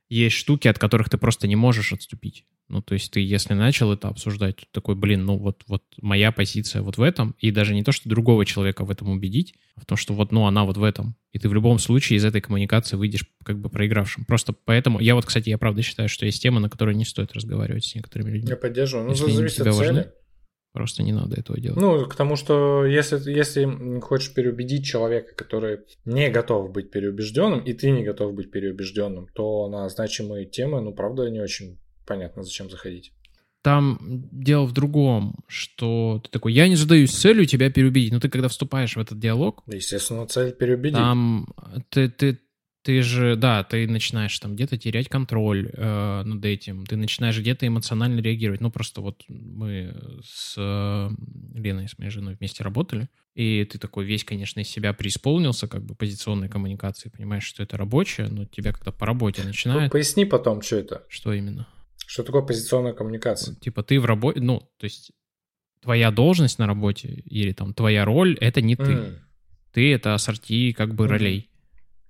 есть 0.10 0.36
штуки, 0.36 0.68
от 0.68 0.80
которых 0.80 1.10
ты 1.10 1.18
просто 1.18 1.48
не 1.48 1.56
можешь 1.56 1.92
отступить. 1.92 2.46
Ну, 2.68 2.82
то 2.82 2.96
есть 2.96 3.12
ты, 3.12 3.20
если 3.20 3.54
начал 3.54 3.94
это 3.94 4.08
обсуждать, 4.08 4.66
такой, 4.72 4.96
блин, 4.96 5.24
ну 5.26 5.38
вот, 5.38 5.64
вот 5.68 5.84
моя 6.02 6.32
позиция 6.32 6.82
вот 6.82 6.98
в 6.98 7.02
этом, 7.02 7.36
и 7.40 7.52
даже 7.52 7.76
не 7.76 7.84
то, 7.84 7.92
что 7.92 8.10
другого 8.10 8.44
человека 8.46 8.84
в 8.84 8.90
этом 8.90 9.10
убедить, 9.10 9.54
а 9.76 9.82
в 9.82 9.86
том, 9.86 9.98
что 9.98 10.14
вот, 10.16 10.32
ну, 10.32 10.48
она 10.48 10.66
вот 10.66 10.78
в 10.78 10.84
этом. 10.84 11.16
И 11.32 11.38
ты 11.38 11.48
в 11.48 11.54
любом 11.54 11.78
случае 11.78 12.18
из 12.18 12.26
этой 12.26 12.42
коммуникации 12.42 12.98
выйдешь 12.98 13.26
как 13.44 13.60
бы 13.60 13.70
проигравшим. 13.70 14.26
Просто 14.26 14.54
поэтому, 14.54 15.00
я 15.00 15.14
вот, 15.14 15.26
кстати, 15.26 15.50
я 15.50 15.60
правда 15.60 15.84
считаю, 15.84 16.10
что 16.10 16.26
есть 16.26 16.42
темы, 16.42 16.60
на 16.60 16.70
которые 16.70 16.96
не 16.96 17.06
стоит 17.06 17.34
разговаривать 17.34 17.86
с 17.86 17.94
некоторыми 17.94 18.32
людьми. 18.32 18.50
Я 18.50 18.58
поддерживаю. 18.58 19.06
Ну, 19.06 19.12
если 19.12 19.32
зависит 19.32 19.60
от 19.62 19.76
цели. 19.76 19.88
Важны, 19.88 20.12
просто 20.74 21.04
не 21.04 21.14
надо 21.14 21.40
этого 21.40 21.60
делать. 21.60 21.80
Ну, 21.80 22.06
к 22.08 22.16
тому, 22.16 22.36
что 22.36 22.84
если, 22.84 23.32
если 23.32 24.00
хочешь 24.00 24.34
переубедить 24.34 24.86
человека, 24.86 25.36
который 25.36 25.82
не 26.04 26.30
готов 26.30 26.72
быть 26.72 26.90
переубежденным, 26.90 27.60
и 27.60 27.74
ты 27.74 27.92
не 27.92 28.04
готов 28.04 28.34
быть 28.34 28.50
переубежденным, 28.50 29.28
то 29.36 29.70
на 29.70 29.88
значимые 29.88 30.46
темы, 30.48 30.82
ну, 30.82 30.94
правда, 30.94 31.30
не 31.30 31.42
очень 31.42 31.78
понятно, 32.06 32.44
зачем 32.44 32.70
заходить. 32.70 33.14
Там 33.62 33.98
дело 34.32 34.66
в 34.66 34.74
другом, 34.74 35.38
что 35.48 36.22
ты 36.24 36.30
такой, 36.30 36.54
я 36.54 36.68
не 36.68 36.76
задаюсь 36.76 37.12
целью 37.12 37.48
тебя 37.48 37.72
переубедить, 37.72 38.14
но 38.14 38.20
ты 38.20 38.30
когда 38.30 38.48
вступаешь 38.48 38.96
в 38.96 39.00
этот 39.00 39.20
диалог... 39.20 39.64
Естественно, 39.66 40.28
цель 40.28 40.52
переубедить. 40.52 40.98
Там 40.98 41.48
ты, 41.90 42.08
ты, 42.10 42.38
ты 42.84 43.02
же, 43.02 43.36
да, 43.36 43.64
ты 43.64 43.88
начинаешь 43.88 44.38
там 44.38 44.54
где-то 44.54 44.78
терять 44.78 45.10
контроль 45.10 45.72
э, 45.74 46.22
над 46.24 46.46
этим, 46.46 46.86
ты 46.86 46.96
начинаешь 46.96 47.40
где-то 47.40 47.66
эмоционально 47.66 48.20
реагировать. 48.20 48.62
Ну, 48.62 48.70
просто 48.70 49.02
вот 49.02 49.24
мы 49.28 49.96
с 50.24 50.54
э, 50.56 51.10
Леной, 51.56 51.90
с 51.90 51.98
моей 51.98 52.12
женой 52.12 52.36
вместе 52.40 52.64
работали, 52.64 53.10
и 53.34 53.66
ты 53.66 53.80
такой 53.80 54.06
весь, 54.06 54.24
конечно, 54.24 54.60
из 54.60 54.68
себя 54.68 54.94
преисполнился, 54.94 55.68
как 55.68 55.84
бы 55.84 55.96
позиционной 55.96 56.50
коммуникации, 56.50 57.10
понимаешь, 57.10 57.46
что 57.46 57.64
это 57.64 57.78
рабочее, 57.78 58.28
но 58.28 58.46
тебя 58.46 58.74
когда 58.74 58.92
по 58.92 59.08
работе 59.08 59.42
начинает... 59.44 59.92
Поясни 59.92 60.24
потом, 60.24 60.62
что 60.62 60.76
это. 60.76 61.04
Что 61.10 61.34
именно? 61.34 61.68
Что 62.08 62.24
такое 62.24 62.42
позиционная 62.42 62.94
коммуникация? 62.94 63.56
Типа 63.56 63.84
ты 63.84 64.00
в 64.00 64.06
работе, 64.06 64.40
ну, 64.40 64.60
то 64.78 64.84
есть 64.84 65.12
твоя 65.82 66.12
должность 66.12 66.60
на 66.60 66.68
работе 66.68 67.24
или 67.26 67.52
там 67.52 67.74
твоя 67.74 68.06
роль— 68.06 68.38
это 68.42 68.62
не 68.62 68.76
ты. 68.76 68.84
Mm. 68.84 69.20
Ты— 69.72 69.94
это 69.94 70.14
ассорти 70.14 70.72
как 70.72 70.96
бы 70.96 71.06
mm. 71.06 71.08
ролей. 71.08 71.50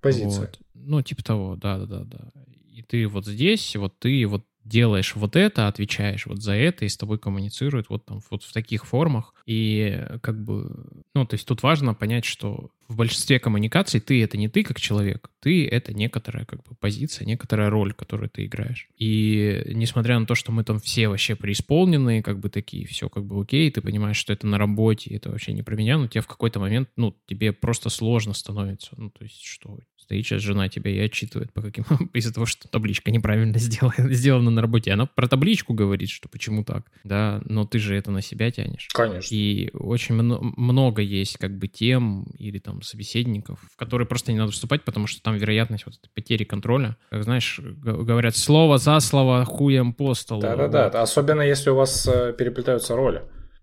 Позиция. 0.00 0.40
Вот. 0.40 0.60
Ну, 0.74 1.02
типа 1.02 1.22
того, 1.22 1.56
да-да-да. 1.56 2.32
И 2.70 2.82
ты 2.82 3.06
вот 3.08 3.26
здесь, 3.26 3.74
вот 3.76 3.98
ты 3.98 4.26
вот 4.26 4.46
делаешь 4.66 5.14
вот 5.14 5.36
это, 5.36 5.68
отвечаешь 5.68 6.26
вот 6.26 6.42
за 6.42 6.52
это, 6.52 6.84
и 6.84 6.88
с 6.88 6.96
тобой 6.96 7.18
коммуницируют 7.18 7.88
вот 7.88 8.04
там 8.04 8.20
вот 8.30 8.42
в 8.42 8.52
таких 8.52 8.84
формах. 8.84 9.34
И 9.46 10.04
как 10.22 10.42
бы, 10.42 10.86
ну, 11.14 11.24
то 11.24 11.34
есть 11.34 11.46
тут 11.46 11.62
важно 11.62 11.94
понять, 11.94 12.24
что 12.24 12.70
в 12.88 12.96
большинстве 12.96 13.38
коммуникаций 13.38 14.00
ты— 14.00 14.22
это 14.24 14.36
не 14.36 14.48
ты 14.48 14.62
как 14.62 14.80
человек, 14.80 15.30
ты— 15.40 15.66
это 15.68 15.92
некоторая 15.94 16.44
как 16.44 16.62
бы 16.64 16.74
позиция, 16.78 17.26
некоторая 17.26 17.70
роль, 17.70 17.92
которую 17.92 18.28
ты 18.28 18.44
играешь. 18.44 18.88
И 18.96 19.62
несмотря 19.66 20.18
на 20.18 20.26
то, 20.26 20.34
что 20.34 20.52
мы 20.52 20.64
там 20.64 20.78
все 20.78 21.08
вообще 21.08 21.36
преисполненные, 21.36 22.22
как 22.22 22.38
бы 22.38 22.48
такие, 22.48 22.86
все 22.86 23.08
как 23.08 23.24
бы 23.24 23.40
окей, 23.40 23.70
ты 23.70 23.80
понимаешь, 23.80 24.16
что 24.16 24.32
это 24.32 24.46
на 24.46 24.58
работе, 24.58 25.14
это 25.14 25.30
вообще 25.30 25.52
не 25.52 25.62
про 25.62 25.76
меня, 25.76 25.98
но 25.98 26.08
тебе 26.08 26.20
в 26.22 26.26
какой-то 26.26 26.60
момент, 26.60 26.88
ну, 26.96 27.16
тебе 27.26 27.52
просто 27.52 27.88
сложно 27.88 28.34
становится. 28.34 28.90
Ну, 28.96 29.10
то 29.10 29.24
есть 29.24 29.42
что, 29.42 29.78
стоит 30.06 30.24
сейчас 30.24 30.40
жена 30.40 30.68
тебя 30.68 30.90
и 30.90 30.98
отчитывает 31.00 31.52
по 31.52 31.60
каким 31.62 31.84
из-за 32.14 32.32
того, 32.32 32.46
что 32.46 32.68
табличка 32.68 33.10
неправильно 33.10 33.58
сделана, 33.58 34.12
сделана 34.14 34.50
на 34.50 34.62
работе. 34.62 34.92
Она 34.92 35.06
про 35.06 35.28
табличку 35.28 35.74
говорит, 35.74 36.10
что 36.10 36.28
почему 36.28 36.64
так, 36.64 36.84
да, 37.04 37.42
но 37.44 37.66
ты 37.66 37.78
же 37.78 37.96
это 37.96 38.10
на 38.10 38.22
себя 38.22 38.50
тянешь. 38.50 38.88
Конечно. 38.94 39.34
И 39.34 39.70
очень 39.74 40.14
много 40.14 41.02
есть 41.02 41.38
как 41.38 41.58
бы 41.58 41.66
тем 41.66 42.24
или 42.38 42.58
там 42.58 42.82
собеседников, 42.82 43.60
в 43.72 43.76
которые 43.76 44.06
просто 44.06 44.32
не 44.32 44.38
надо 44.38 44.52
вступать, 44.52 44.84
потому 44.84 45.06
что 45.08 45.20
там 45.22 45.36
вероятность 45.36 45.86
вот 45.86 45.96
этой 45.96 46.10
потери 46.14 46.44
контроля. 46.44 46.96
Как 47.10 47.24
знаешь, 47.24 47.58
говорят 47.60 48.36
слово 48.36 48.78
за 48.78 49.00
слово, 49.00 49.44
хуем 49.44 49.92
по 49.92 50.14
столу. 50.14 50.42
Да-да-да, 50.42 50.84
вот. 50.84 50.94
особенно 50.94 51.42
если 51.42 51.70
у 51.70 51.74
вас 51.74 52.06
э, 52.06 52.32
переплетаются 52.32 52.94
роли. 52.94 53.22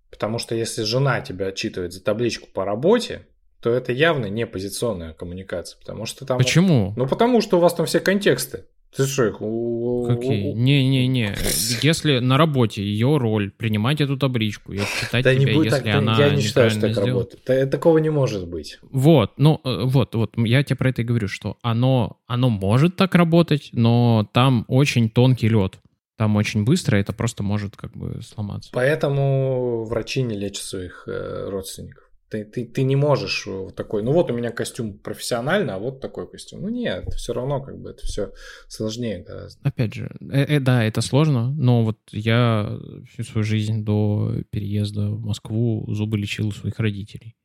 Потому 0.10 0.38
что 0.38 0.54
если 0.54 0.84
жена 0.84 1.22
тебя 1.22 1.48
отчитывает 1.48 1.94
за 1.94 2.04
табличку 2.04 2.48
по 2.54 2.66
работе, 2.66 3.26
то 3.64 3.70
это 3.70 3.94
явно 3.94 4.26
не 4.26 4.46
позиционная 4.46 5.14
коммуникация, 5.14 5.80
потому 5.80 6.06
что 6.06 6.26
там... 6.26 6.38
Почему? 6.38 6.94
Ну, 6.98 7.08
потому 7.08 7.40
что 7.40 7.58
у 7.58 7.60
вас 7.62 7.74
там 7.74 7.86
все 7.86 8.02
контексты. 8.02 8.66
Ты 8.94 9.08
что, 9.08 9.26
их... 9.26 9.38
Какие? 9.38 10.52
Не-не-не. 10.52 11.34
Если 11.82 12.20
на 12.20 12.38
работе 12.38 12.84
ее 12.84 13.18
роль 13.18 13.52
принимать 13.52 14.02
эту 14.02 14.18
табличку 14.18 14.74
и 14.74 14.80
читать 14.80 15.24
да 15.24 15.34
тебя, 15.34 15.46
не 15.46 15.54
будет 15.54 15.72
если 15.72 15.84
так, 15.86 15.96
она 15.96 16.18
Я 16.20 16.36
не 16.36 16.42
считаю, 16.42 16.70
что 16.70 16.82
так 16.82 16.98
работает. 16.98 17.72
Такого 17.72 18.00
не 18.00 18.10
может 18.10 18.48
быть. 18.48 18.80
Вот, 18.84 19.32
ну, 19.38 19.62
э, 19.64 19.84
вот, 19.86 20.14
вот, 20.14 20.34
я 20.38 20.62
тебе 20.64 20.76
про 20.76 20.90
это 20.90 21.02
и 21.02 21.06
говорю, 21.06 21.30
что 21.30 21.58
оно, 21.62 22.18
оно 22.28 22.50
может 22.50 22.98
так 22.98 23.16
работать, 23.16 23.70
но 23.72 24.30
там 24.34 24.66
очень 24.68 25.10
тонкий 25.10 25.48
лед. 25.48 25.80
Там 26.18 26.36
очень 26.36 26.66
быстро 26.66 26.98
это 26.98 27.14
просто 27.14 27.44
может 27.44 27.76
как 27.78 27.94
бы 27.98 28.22
сломаться. 28.22 28.70
Поэтому 28.74 29.86
врачи 29.86 30.22
не 30.22 30.38
лечат 30.38 30.66
своих 30.66 31.06
э, 31.08 31.50
родственников. 31.50 32.04
Ты, 32.34 32.46
ты, 32.46 32.66
ты 32.66 32.82
не 32.82 32.96
можешь 32.96 33.46
вот 33.46 33.76
такой, 33.76 34.02
ну 34.02 34.12
вот 34.12 34.32
у 34.32 34.34
меня 34.34 34.50
костюм 34.50 34.98
профессиональный, 34.98 35.76
а 35.76 35.78
вот 35.78 36.02
такой 36.02 36.28
костюм. 36.28 36.64
Ну 36.64 36.70
нет, 36.70 37.14
все 37.14 37.32
равно 37.32 37.62
как 37.62 37.78
бы 37.78 37.92
это 37.92 38.04
все 38.08 38.34
сложнее 38.68 39.22
гораздо. 39.22 39.60
Опять 39.62 39.94
же, 39.94 40.10
э, 40.20 40.56
э, 40.56 40.60
да, 40.60 40.84
это 40.84 41.02
сложно, 41.02 41.52
но 41.52 41.84
вот 41.84 42.00
я 42.10 42.76
всю 43.12 43.22
свою 43.22 43.46
жизнь 43.46 43.86
до 43.86 44.34
переезда 44.50 45.12
в 45.12 45.24
Москву 45.24 45.86
зубы 45.94 46.18
лечил 46.18 46.48
у 46.48 46.52
своих 46.52 46.80
родителей. 46.80 47.36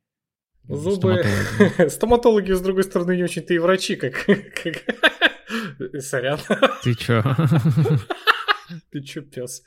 Зубы... 0.67 1.21
Стоматологи. 1.21 1.89
Стоматологи, 1.89 2.51
с 2.53 2.61
другой 2.61 2.83
стороны, 2.83 3.15
не 3.15 3.23
очень-то 3.23 3.53
и 3.53 3.59
врачи, 3.59 3.95
как... 3.95 4.25
Сорян. 5.99 6.39
Ты 6.83 6.95
чё? 6.95 7.21
Ты 8.91 9.01
чё, 9.03 9.21
пес? 9.21 9.63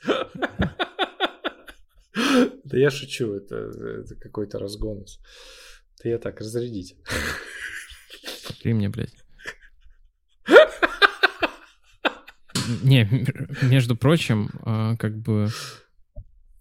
Да 2.63 2.77
я 2.77 2.89
шучу, 2.89 3.33
это, 3.33 3.55
это 3.55 4.15
какой-то 4.15 4.59
разгон. 4.59 5.05
Да 6.03 6.09
я 6.09 6.17
так, 6.17 6.39
разрядить. 6.39 6.95
Ты 8.61 8.73
мне, 8.73 8.89
блядь. 8.89 9.13
Не, 12.83 13.09
между 13.61 13.95
прочим, 13.95 14.49
а, 14.61 14.95
как 14.95 15.17
бы 15.17 15.49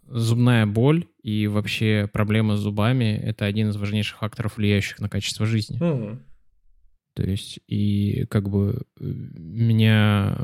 зубная 0.03 0.67
боль 0.67 1.07
и 1.23 1.47
вообще 1.47 2.09
проблема 2.13 2.57
с 2.57 2.61
зубами— 2.61 3.19
это 3.25 3.47
один 3.47 3.71
из 3.71 3.77
важнейших 3.77 4.19
факторов, 4.19 4.57
влияющих 4.57 4.99
на 4.99 5.09
качество 5.09 5.47
жизни. 5.47 5.83
Угу. 5.83 6.19
То 7.15 7.23
есть, 7.23 7.61
и 7.67 8.27
как 8.27 8.49
бы 8.49 8.83
меня... 8.99 10.37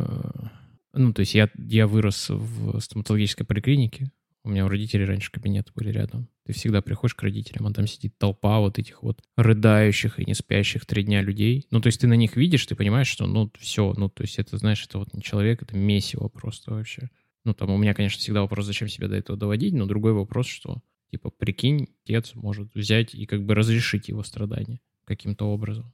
Ну, 0.93 1.13
то 1.13 1.21
есть 1.21 1.35
я, 1.35 1.51
я 1.57 1.87
вырос 1.87 2.31
в 2.31 2.81
стоматологической 2.81 3.47
поликлинике, 3.47 4.11
у 4.49 4.51
меня 4.51 4.65
у 4.65 4.69
родителей 4.69 5.05
раньше 5.05 5.31
кабинеты 5.31 5.71
были 5.75 5.91
рядом. 5.91 6.29
Ты 6.45 6.55
всегда 6.55 6.81
приходишь 6.81 7.15
к 7.15 7.23
родителям, 7.23 7.67
а 7.67 7.73
там 7.73 7.87
сидит 7.87 8.17
толпа 8.17 8.59
вот 8.59 8.79
этих 8.79 9.03
вот 9.03 9.23
рыдающих 9.37 10.19
и 10.19 10.25
не 10.25 10.35
спящих 10.35 10.87
три 10.87 11.05
дня 11.05 11.21
людей. 11.21 11.67
Ну, 11.71 11.81
то 11.81 11.89
есть 11.89 12.01
ты 12.01 12.07
на 12.07 12.15
них 12.15 12.37
видишь, 12.37 12.65
ты 12.65 12.75
понимаешь, 12.75 13.09
что, 13.09 13.27
ну, 13.27 13.53
все, 13.59 13.93
ну, 13.97 14.09
то 14.09 14.23
есть 14.23 14.39
это, 14.39 14.57
знаешь, 14.57 14.85
это 14.85 14.99
вот 14.99 15.13
не 15.13 15.23
человек, 15.23 15.63
это 15.63 15.77
месиво 15.77 16.29
просто 16.29 16.73
вообще. 16.73 17.11
Ну, 17.45 17.53
там 17.53 17.71
у 17.71 17.77
меня, 17.77 17.93
конечно, 17.93 18.19
всегда 18.19 18.41
вопрос, 18.41 18.65
зачем 18.65 18.89
себя 18.89 19.09
до 19.09 19.17
этого 19.17 19.39
доводить, 19.39 19.75
но 19.75 19.85
другой 19.85 20.15
вопрос, 20.15 20.47
что, 20.47 20.83
типа, 21.11 21.31
прикинь, 21.31 21.89
отец 22.05 22.35
может 22.35 22.75
взять 22.75 23.15
и 23.15 23.27
как 23.27 23.45
бы 23.45 23.55
разрешить 23.55 24.09
его 24.09 24.23
страдания 24.23 24.81
каким-то 25.05 25.45
образом. 25.45 25.93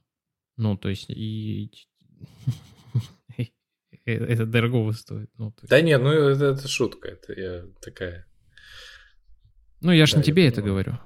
Ну, 0.55 0.77
то 0.77 0.87
есть 0.87 1.09
и 1.09 1.71
это 4.05 4.45
дорого 4.45 4.91
стоит. 4.93 5.29
Ну, 5.37 5.53
есть... 5.61 5.69
Да 5.69 5.81
нет, 5.81 6.01
ну 6.01 6.11
это, 6.11 6.45
это 6.45 6.67
шутка, 6.69 7.09
это 7.09 7.33
я 7.33 7.65
такая 7.81 8.25
ну, 9.85 9.91
я 9.91 10.05
же 10.05 10.13
да, 10.13 10.17
не 10.19 10.23
тебе 10.23 10.47
это 10.47 10.61
говорю. 10.61 10.97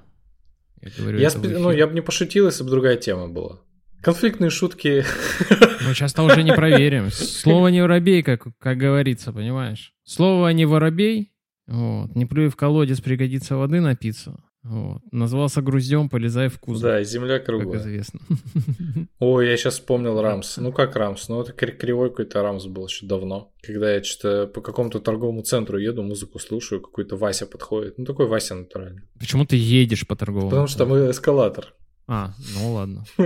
Я 0.80 0.90
говорю 0.96 1.18
я 1.18 1.30
спи... 1.30 1.48
Ну, 1.48 1.70
я 1.70 1.86
бы 1.86 1.94
не 1.94 2.00
пошутил, 2.00 2.46
если 2.46 2.64
бы 2.64 2.70
другая 2.70 2.96
тема 2.96 3.28
была. 3.28 3.60
Конфликтные 4.00 4.48
шутки. 4.48 5.04
Мы 5.86 5.94
часто 5.94 6.22
уже 6.22 6.42
не 6.42 6.54
проверим. 6.54 7.10
Слово 7.10 7.68
не 7.68 7.82
воробей, 7.82 8.22
как, 8.22 8.46
как 8.58 8.78
говорится, 8.78 9.32
понимаешь? 9.32 9.92
Слово 10.04 10.48
не 10.48 10.64
воробей. 10.64 11.32
Вот. 11.66 12.16
Не 12.16 12.24
плюй 12.24 12.48
в 12.48 12.56
колодец, 12.56 13.00
пригодится 13.00 13.56
воды 13.56 13.80
напиться. 13.80 14.42
Вот. 14.62 15.00
Назвался 15.10 15.62
груздем, 15.62 16.10
полезай 16.10 16.48
в 16.48 16.58
кузов. 16.58 16.82
Да, 16.82 17.02
земля 17.02 17.38
круглая. 17.38 17.78
Как 17.78 17.86
известно. 17.86 18.20
Ой, 19.18 19.48
я 19.48 19.56
сейчас 19.56 19.74
вспомнил 19.74 20.20
Рамс. 20.20 20.58
Ну 20.58 20.70
как 20.72 20.96
Рамс? 20.96 21.28
Ну 21.28 21.40
это 21.40 21.52
кривой 21.52 22.10
какой-то 22.10 22.42
Рамс 22.42 22.66
был 22.66 22.86
еще 22.86 23.06
давно. 23.06 23.52
Когда 23.62 23.94
я 23.94 24.04
что-то 24.04 24.46
по 24.48 24.60
какому-то 24.60 25.00
торговому 25.00 25.42
центру 25.42 25.78
еду, 25.78 26.02
музыку 26.02 26.38
слушаю, 26.38 26.82
какой-то 26.82 27.16
Вася 27.16 27.46
подходит. 27.46 27.96
Ну 27.96 28.04
такой 28.04 28.26
Вася 28.26 28.54
натуральный. 28.54 29.02
Почему 29.18 29.46
ты 29.46 29.56
едешь 29.56 30.06
по 30.06 30.14
торговому? 30.14 30.50
Потому 30.50 30.66
что 30.66 30.78
там 30.80 31.10
эскалатор. 31.10 31.74
А, 32.12 32.34
ну 32.54 32.72
ладно. 32.72 33.04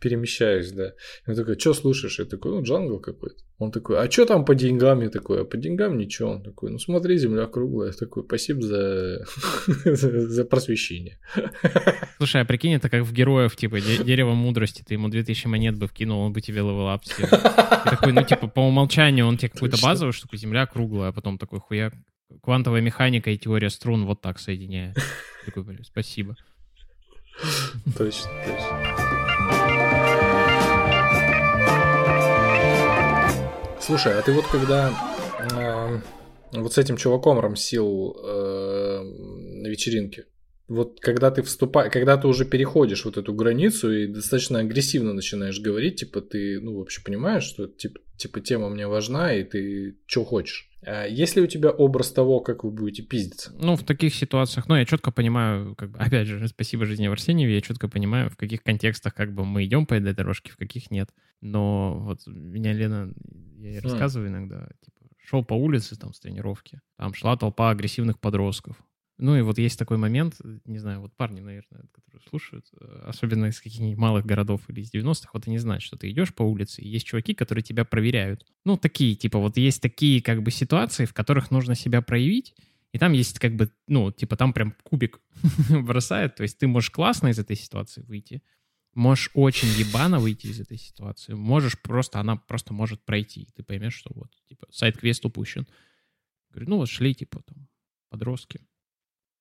Перемещаюсь, 0.00 0.72
да. 0.72 0.90
Он 1.24 1.36
такой, 1.36 1.56
что 1.56 1.72
слушаешь? 1.72 2.18
Я 2.18 2.24
такой, 2.24 2.50
ну, 2.50 2.64
джангл 2.64 2.98
какой-то. 2.98 3.36
Он 3.58 3.70
такой, 3.70 4.04
а 4.04 4.10
что 4.10 4.26
там 4.26 4.44
по 4.44 4.56
деньгам? 4.56 5.02
Я 5.02 5.08
такой, 5.08 5.42
а 5.42 5.44
по 5.44 5.56
деньгам 5.56 5.96
ничего. 5.96 6.30
Он 6.30 6.42
такой, 6.42 6.72
ну, 6.72 6.80
смотри, 6.80 7.16
земля 7.16 7.46
круглая. 7.46 7.92
Я 7.92 7.96
такой, 7.96 8.24
спасибо 8.24 8.60
за, 8.62 9.24
за 9.84 10.44
просвещение. 10.46 11.20
Слушай, 12.16 12.42
а 12.42 12.44
прикинь, 12.44 12.74
это 12.74 12.88
как 12.88 13.04
в 13.04 13.12
героев, 13.12 13.54
типа, 13.54 13.80
дерево 13.80 14.34
мудрости. 14.34 14.82
Ты 14.82 14.94
ему 14.94 15.08
2000 15.08 15.46
монет 15.46 15.78
бы 15.78 15.86
вкинул, 15.86 16.22
он 16.22 16.32
бы 16.32 16.40
тебе 16.40 16.56
level 16.56 16.90
up 16.90 17.04
сделал. 17.04 17.30
Такой, 17.84 18.12
ну, 18.12 18.24
типа, 18.24 18.48
по 18.48 18.62
умолчанию 18.62 19.28
он 19.28 19.38
тебе 19.38 19.50
какую-то 19.50 19.80
базовую 19.80 20.12
штуку, 20.12 20.36
земля 20.36 20.66
круглая, 20.66 21.10
а 21.10 21.12
потом 21.12 21.38
такой 21.38 21.60
хуяк. 21.60 21.94
Квантовая 22.42 22.80
механика 22.80 23.30
и 23.30 23.38
теория 23.38 23.70
струн 23.70 24.06
вот 24.06 24.20
так 24.20 24.40
соединяет. 24.40 24.96
Такой, 25.46 25.62
блин, 25.62 25.84
спасибо. 25.84 26.34
Точно, 27.98 28.30
точно. 28.44 29.04
Слушай, 33.80 34.18
а 34.18 34.22
ты 34.22 34.32
вот 34.32 34.46
когда 34.46 34.92
э, 35.38 36.00
вот 36.52 36.72
с 36.72 36.78
этим 36.78 36.96
чуваком 36.96 37.38
рамсил 37.38 38.16
э, 38.22 39.02
на 39.02 39.66
вечеринке, 39.66 40.24
вот 40.68 41.00
когда 41.00 41.30
ты 41.30 41.42
вступаешь, 41.42 41.92
когда 41.92 42.16
ты 42.16 42.26
уже 42.26 42.44
переходишь 42.44 43.04
вот 43.04 43.16
эту 43.16 43.34
границу 43.34 43.92
и 43.92 44.06
достаточно 44.06 44.60
агрессивно 44.60 45.12
начинаешь 45.12 45.60
говорить, 45.60 45.96
типа 45.96 46.20
ты, 46.20 46.60
ну, 46.60 46.78
вообще 46.78 47.02
понимаешь, 47.02 47.44
что 47.44 47.66
типа, 47.66 48.00
типа 48.16 48.40
тема 48.40 48.70
мне 48.70 48.86
важна, 48.86 49.34
и 49.34 49.44
ты 49.44 49.98
что 50.06 50.24
хочешь. 50.24 50.70
А 50.86 51.06
есть 51.06 51.36
ли 51.36 51.42
у 51.42 51.46
тебя 51.46 51.70
образ 51.70 52.12
того, 52.12 52.40
как 52.40 52.64
вы 52.64 52.70
будете 52.70 53.02
пиздиться? 53.02 53.52
Ну, 53.58 53.76
в 53.76 53.84
таких 53.84 54.14
ситуациях, 54.14 54.68
ну, 54.68 54.76
я 54.76 54.84
четко 54.84 55.10
понимаю, 55.10 55.74
как 55.76 55.90
бы, 55.90 55.98
опять 56.00 56.26
же, 56.26 56.46
спасибо 56.48 56.86
жизни 56.86 57.08
Арсеньеве, 57.08 57.54
я 57.54 57.60
четко 57.60 57.88
понимаю, 57.88 58.30
в 58.30 58.36
каких 58.36 58.62
контекстах 58.62 59.14
как 59.14 59.34
бы 59.34 59.44
мы 59.44 59.64
идем 59.64 59.86
по 59.86 59.94
этой 59.94 60.14
дорожке, 60.14 60.52
в 60.52 60.56
каких 60.56 60.90
нет. 60.90 61.10
Но 61.40 61.98
вот 62.00 62.20
меня 62.26 62.72
Лена, 62.72 63.12
я 63.58 63.70
ей 63.70 63.80
рассказываю 63.80 64.28
mm. 64.28 64.32
иногда, 64.32 64.68
типа, 64.82 65.10
шел 65.26 65.44
по 65.44 65.54
улице 65.54 65.96
там 65.96 66.12
с 66.12 66.20
тренировки, 66.20 66.80
там 66.96 67.14
шла 67.14 67.36
толпа 67.36 67.70
агрессивных 67.70 68.18
подростков. 68.18 68.76
Ну 69.16 69.36
и 69.36 69.42
вот 69.42 69.58
есть 69.58 69.78
такой 69.78 69.96
момент, 69.96 70.40
не 70.64 70.78
знаю, 70.78 71.00
вот 71.00 71.14
парни, 71.14 71.40
наверное, 71.40 71.84
которые 71.92 72.20
слушают, 72.28 72.66
э, 72.80 73.02
особенно 73.06 73.46
из 73.46 73.60
каких-нибудь 73.60 73.96
малых 73.96 74.26
городов 74.26 74.62
или 74.68 74.80
из 74.80 74.92
90-х, 74.92 75.30
вот 75.32 75.46
они 75.46 75.58
знают, 75.58 75.82
что 75.82 75.96
ты 75.96 76.10
идешь 76.10 76.34
по 76.34 76.42
улице, 76.42 76.82
и 76.82 76.88
есть 76.88 77.06
чуваки, 77.06 77.32
которые 77.32 77.62
тебя 77.62 77.84
проверяют. 77.84 78.44
Ну, 78.64 78.76
такие, 78.76 79.14
типа, 79.14 79.38
вот 79.38 79.56
есть 79.56 79.80
такие 79.80 80.20
как 80.20 80.42
бы 80.42 80.50
ситуации, 80.50 81.04
в 81.04 81.14
которых 81.14 81.52
нужно 81.52 81.76
себя 81.76 82.02
проявить, 82.02 82.56
и 82.92 82.98
там 82.98 83.12
есть 83.12 83.38
как 83.38 83.54
бы, 83.54 83.70
ну, 83.86 84.10
типа, 84.10 84.36
там 84.36 84.52
прям 84.52 84.74
кубик 84.82 85.20
бросает, 85.70 86.34
то 86.34 86.42
есть 86.42 86.58
ты 86.58 86.66
можешь 86.66 86.90
классно 86.90 87.28
из 87.28 87.38
этой 87.38 87.56
ситуации 87.56 88.02
выйти, 88.02 88.42
Можешь 88.94 89.30
очень 89.34 89.68
ебано 89.68 90.20
выйти 90.20 90.46
из 90.46 90.60
этой 90.60 90.78
ситуации. 90.78 91.34
Можешь 91.34 91.80
просто, 91.80 92.20
она 92.20 92.36
просто 92.36 92.72
может 92.72 93.04
пройти. 93.04 93.48
Ты 93.56 93.64
поймешь, 93.64 93.94
что 93.94 94.12
вот, 94.14 94.30
типа, 94.48 94.68
сайт-квест 94.70 95.24
упущен. 95.24 95.66
Говорю, 96.50 96.70
ну 96.70 96.76
вот 96.76 96.88
шли, 96.88 97.12
типа, 97.12 97.42
там, 97.42 97.68
подростки. 98.08 98.60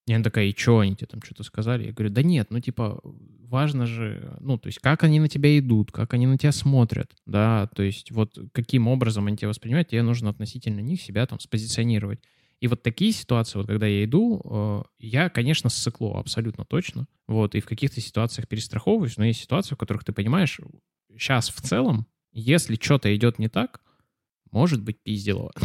И 0.06 0.14
она 0.14 0.24
такая, 0.24 0.47
и 0.47 0.58
что 0.58 0.80
они 0.80 0.95
тебе 0.95 1.08
там 1.08 1.22
что-то 1.22 1.43
сказали? 1.43 1.88
Я 1.88 1.93
говорю, 1.93 2.14
да 2.14 2.24
нет, 2.24 2.47
ну 2.49 2.60
типа 2.60 2.99
важно 3.04 3.86
же, 3.86 4.36
ну 4.41 4.58
то 4.58 4.68
есть 4.68 4.80
как 4.80 5.04
они 5.04 5.20
на 5.20 5.30
тебя 5.30 5.58
идут, 5.58 5.91
как 5.91 6.14
они 6.14 6.28
на 6.28 6.38
тебя 6.38 6.51
смотрят, 6.51 7.12
да, 7.26 7.70
то 7.74 7.84
есть 7.84 8.12
вот 8.12 8.38
каким 8.51 8.88
образом 8.88 9.28
они 9.28 9.38
тебя 9.38 9.47
воспринимают, 9.47 9.89
тебе 9.89 10.01
нужно 10.01 10.30
относительно 10.30 10.82
них 10.82 11.01
себя 11.01 11.26
там 11.26 11.39
спозиционировать. 11.39 12.20
И 12.60 12.68
вот 12.68 12.82
такие 12.82 13.12
ситуации, 13.12 13.58
вот 13.58 13.68
когда 13.68 13.88
я 13.88 14.06
иду, 14.06 14.41
э, 14.43 14.84
я, 14.99 15.30
конечно, 15.30 15.70
ссыкло, 15.70 16.18
абсолютно 16.18 16.64
точно. 16.64 17.08
Вот, 17.28 17.56
и 17.56 17.60
в 17.60 17.66
каких-то 17.66 17.99
ситуациях 17.99 18.47
перестраховываюсь, 18.47 19.18
но 19.18 19.26
есть 19.26 19.41
ситуации, 19.41 19.76
в 19.76 19.78
которых 19.78 20.06
ты 20.06 20.14
понимаешь, 20.14 20.60
сейчас 21.12 21.49
в 21.49 21.60
целом, 21.62 22.08
если 22.32 22.78
что-то 22.80 23.14
идет 23.14 23.38
не 23.38 23.49
так, 23.49 23.82
может 24.51 24.82
быть 24.82 25.01
пиздело. 25.01 25.51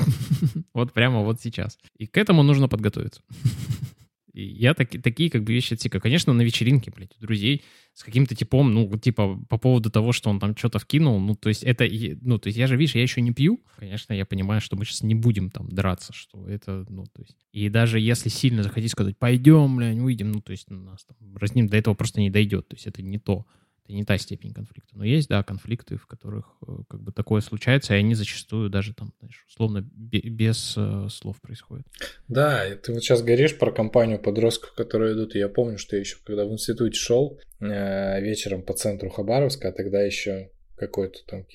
Вот 0.75 0.93
прямо 0.93 1.23
вот 1.23 1.41
сейчас. 1.41 1.79
И 1.97 2.07
к 2.07 2.17
этому 2.17 2.43
нужно 2.43 2.69
подготовиться. 2.69 3.23
Я 4.45 4.75
так, 4.75 4.91
такие 5.03 5.31
как 5.31 5.43
бы 5.43 5.53
вещи 5.53 5.75
отсекаю. 5.75 6.01
Конечно, 6.01 6.33
на 6.33 6.43
вечеринке, 6.43 6.93
блядь, 6.95 7.17
у 7.19 7.21
друзей 7.21 7.63
с 7.95 8.05
каким-то 8.05 8.35
типом, 8.37 8.73
ну, 8.73 8.97
типа, 8.97 9.37
по 9.49 9.59
поводу 9.59 9.91
того, 9.91 10.13
что 10.13 10.31
он 10.31 10.39
там 10.39 10.57
что-то 10.57 10.79
вкинул, 10.79 11.19
ну, 11.19 11.35
то 11.35 11.49
есть 11.49 11.65
это, 11.65 11.89
ну, 12.21 12.39
то 12.39 12.47
есть 12.47 12.57
я 12.57 12.69
же, 12.69 12.77
видишь, 12.77 12.95
я 12.95 13.03
еще 13.03 13.21
не 13.21 13.33
пью. 13.33 13.61
Конечно, 13.77 14.13
я 14.13 14.25
понимаю, 14.25 14.61
что 14.61 14.77
мы 14.77 14.85
сейчас 14.85 15.03
не 15.03 15.17
будем 15.17 15.51
там 15.51 15.69
драться, 15.69 16.13
что 16.13 16.49
это, 16.49 16.87
ну, 16.89 17.05
то 17.07 17.23
есть... 17.23 17.37
И 17.53 17.69
даже 17.69 17.99
если 17.99 18.29
сильно 18.29 18.63
захотеть 18.63 18.93
сказать, 18.93 19.19
пойдем, 19.19 19.77
блядь, 19.77 19.99
выйдем, 19.99 20.31
ну, 20.31 20.41
то 20.41 20.53
есть 20.53 20.71
нас 20.71 21.05
там 21.05 21.37
разним, 21.37 21.67
до 21.67 21.77
этого 21.77 21.95
просто 21.95 22.21
не 22.21 22.31
дойдет, 22.31 22.69
то 22.69 22.77
есть 22.77 22.87
это 22.87 23.03
не 23.03 23.19
то 23.19 23.47
это 23.89 23.95
не 23.95 24.05
та 24.05 24.19
степень 24.19 24.53
конфликта. 24.53 24.97
Но 24.97 25.05
есть, 25.05 25.29
да, 25.29 25.43
конфликты, 25.43 25.97
в 25.97 26.07
которых 26.07 26.45
э, 26.67 26.73
как 26.89 27.01
бы 27.01 27.11
такое 27.11 27.41
случается, 27.41 27.95
и 27.95 27.99
они 27.99 28.15
зачастую 28.15 28.69
даже 28.69 28.93
там, 28.93 29.15
знаешь, 29.19 29.47
условно 29.49 29.81
без 29.93 30.75
э, 30.77 31.09
слов 31.11 31.41
происходят. 31.41 31.87
Да, 32.29 32.67
и 32.67 32.77
ты 32.77 32.93
вот 32.93 33.03
сейчас 33.03 33.23
говоришь 33.23 33.57
про 33.57 33.73
компанию 33.73 34.19
подростков, 34.19 34.75
которые 34.75 35.15
идут, 35.15 35.35
и 35.35 35.39
я 35.39 35.49
помню, 35.49 35.79
что 35.79 35.97
я 35.97 36.01
еще 36.01 36.19
когда 36.25 36.45
в 36.45 36.53
институте 36.53 36.99
шел 36.99 37.41
э, 37.61 38.21
вечером 38.21 38.63
по 38.63 38.75
центру 38.75 39.09
Хабаровска, 39.09 39.69
а 39.69 39.73
тогда 39.73 40.03
еще 40.03 40.51
какой-то 40.77 41.21
там 41.27 41.47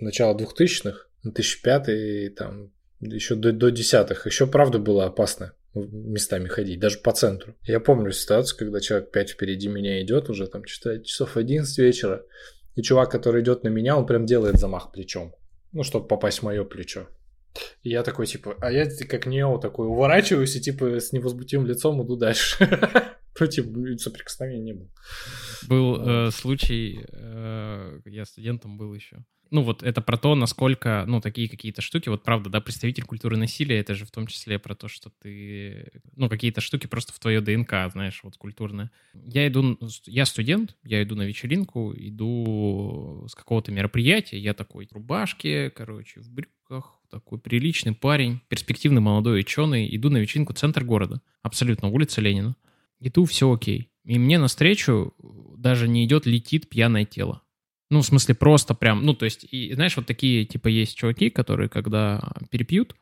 начало 0.00 0.36
2000-х, 0.36 1.06
2005 1.22 2.34
там 2.34 2.70
еще 3.00 3.34
до, 3.34 3.52
до 3.52 3.70
десятых, 3.70 4.26
еще 4.26 4.46
правда 4.46 4.78
было 4.78 5.06
опасно 5.06 5.54
местами 5.74 6.48
ходить, 6.48 6.80
даже 6.80 6.98
по 6.98 7.12
центру. 7.12 7.54
Я 7.62 7.80
помню 7.80 8.12
ситуацию, 8.12 8.58
когда 8.58 8.80
человек 8.80 9.10
5 9.10 9.30
впереди 9.30 9.68
меня 9.68 10.02
идет 10.02 10.28
уже, 10.28 10.46
там, 10.46 10.64
часов 10.64 11.36
11 11.36 11.78
вечера, 11.78 12.24
и 12.74 12.82
чувак, 12.82 13.10
который 13.10 13.42
идет 13.42 13.64
на 13.64 13.68
меня, 13.68 13.96
он 13.96 14.06
прям 14.06 14.26
делает 14.26 14.58
замах 14.58 14.92
плечом, 14.92 15.34
ну, 15.72 15.82
чтобы 15.82 16.06
попасть 16.06 16.38
в 16.38 16.42
мое 16.42 16.64
плечо. 16.64 17.08
И 17.82 17.90
я 17.90 18.02
такой, 18.02 18.26
типа, 18.26 18.56
а 18.60 18.72
я 18.72 18.88
как 19.08 19.26
Нео 19.26 19.58
такой 19.58 19.86
уворачиваюсь 19.86 20.56
и, 20.56 20.60
типа, 20.60 21.00
с 21.00 21.12
невозмутимым 21.12 21.66
лицом 21.66 22.02
иду 22.04 22.16
дальше. 22.16 22.68
Ну, 23.40 23.46
типа, 23.46 23.98
соприкосновения 23.98 24.62
не 24.62 24.72
было. 24.74 24.88
Был 25.66 26.26
э, 26.26 26.30
случай, 26.30 27.04
э, 27.10 27.98
я 28.04 28.24
студентом 28.24 28.76
был 28.76 28.94
еще, 28.94 29.24
ну, 29.52 29.62
вот 29.62 29.82
это 29.82 30.00
про 30.00 30.16
то, 30.16 30.34
насколько, 30.34 31.04
ну, 31.06 31.20
такие 31.20 31.48
какие-то 31.48 31.82
штуки, 31.82 32.08
вот 32.08 32.24
правда, 32.24 32.48
да, 32.48 32.60
представитель 32.62 33.04
культуры 33.04 33.36
насилия, 33.36 33.78
это 33.78 33.94
же 33.94 34.06
в 34.06 34.10
том 34.10 34.26
числе 34.26 34.58
про 34.58 34.74
то, 34.74 34.88
что 34.88 35.10
ты, 35.10 35.92
ну, 36.16 36.30
какие-то 36.30 36.62
штуки 36.62 36.86
просто 36.86 37.12
в 37.12 37.18
твое 37.18 37.42
ДНК, 37.42 37.74
знаешь, 37.92 38.20
вот 38.22 38.38
культурное. 38.38 38.90
Я 39.12 39.46
иду, 39.46 39.78
я 40.06 40.24
студент, 40.24 40.76
я 40.84 41.02
иду 41.02 41.16
на 41.16 41.22
вечеринку, 41.22 41.92
иду 41.94 43.26
с 43.28 43.34
какого-то 43.34 43.70
мероприятия, 43.72 44.38
я 44.38 44.54
такой 44.54 44.86
в 44.86 44.92
рубашке, 44.92 45.68
короче, 45.68 46.20
в 46.20 46.30
брюках, 46.30 46.98
такой 47.10 47.38
приличный 47.38 47.94
парень, 47.94 48.40
перспективный 48.48 49.02
молодой 49.02 49.40
ученый, 49.40 49.94
иду 49.94 50.08
на 50.08 50.16
вечеринку 50.16 50.54
центр 50.54 50.82
города, 50.82 51.20
абсолютно, 51.42 51.88
улица 51.88 52.22
Ленина. 52.22 52.56
Иду, 53.00 53.26
все 53.26 53.52
окей. 53.52 53.90
И 54.04 54.18
мне 54.18 54.38
навстречу 54.38 55.12
даже 55.58 55.88
не 55.88 56.04
идет, 56.06 56.24
летит 56.24 56.68
пьяное 56.70 57.04
тело. 57.04 57.41
Ну, 57.92 58.00
в 58.00 58.06
смысле, 58.06 58.34
просто 58.34 58.72
прям, 58.72 59.04
ну, 59.04 59.12
то 59.12 59.26
есть, 59.26 59.44
и, 59.50 59.74
знаешь, 59.74 59.98
вот 59.98 60.06
такие, 60.06 60.46
типа, 60.46 60.68
есть 60.68 60.96
чуваки, 60.96 61.28
которые, 61.28 61.68
когда 61.68 62.32
перепьют, 62.50 62.96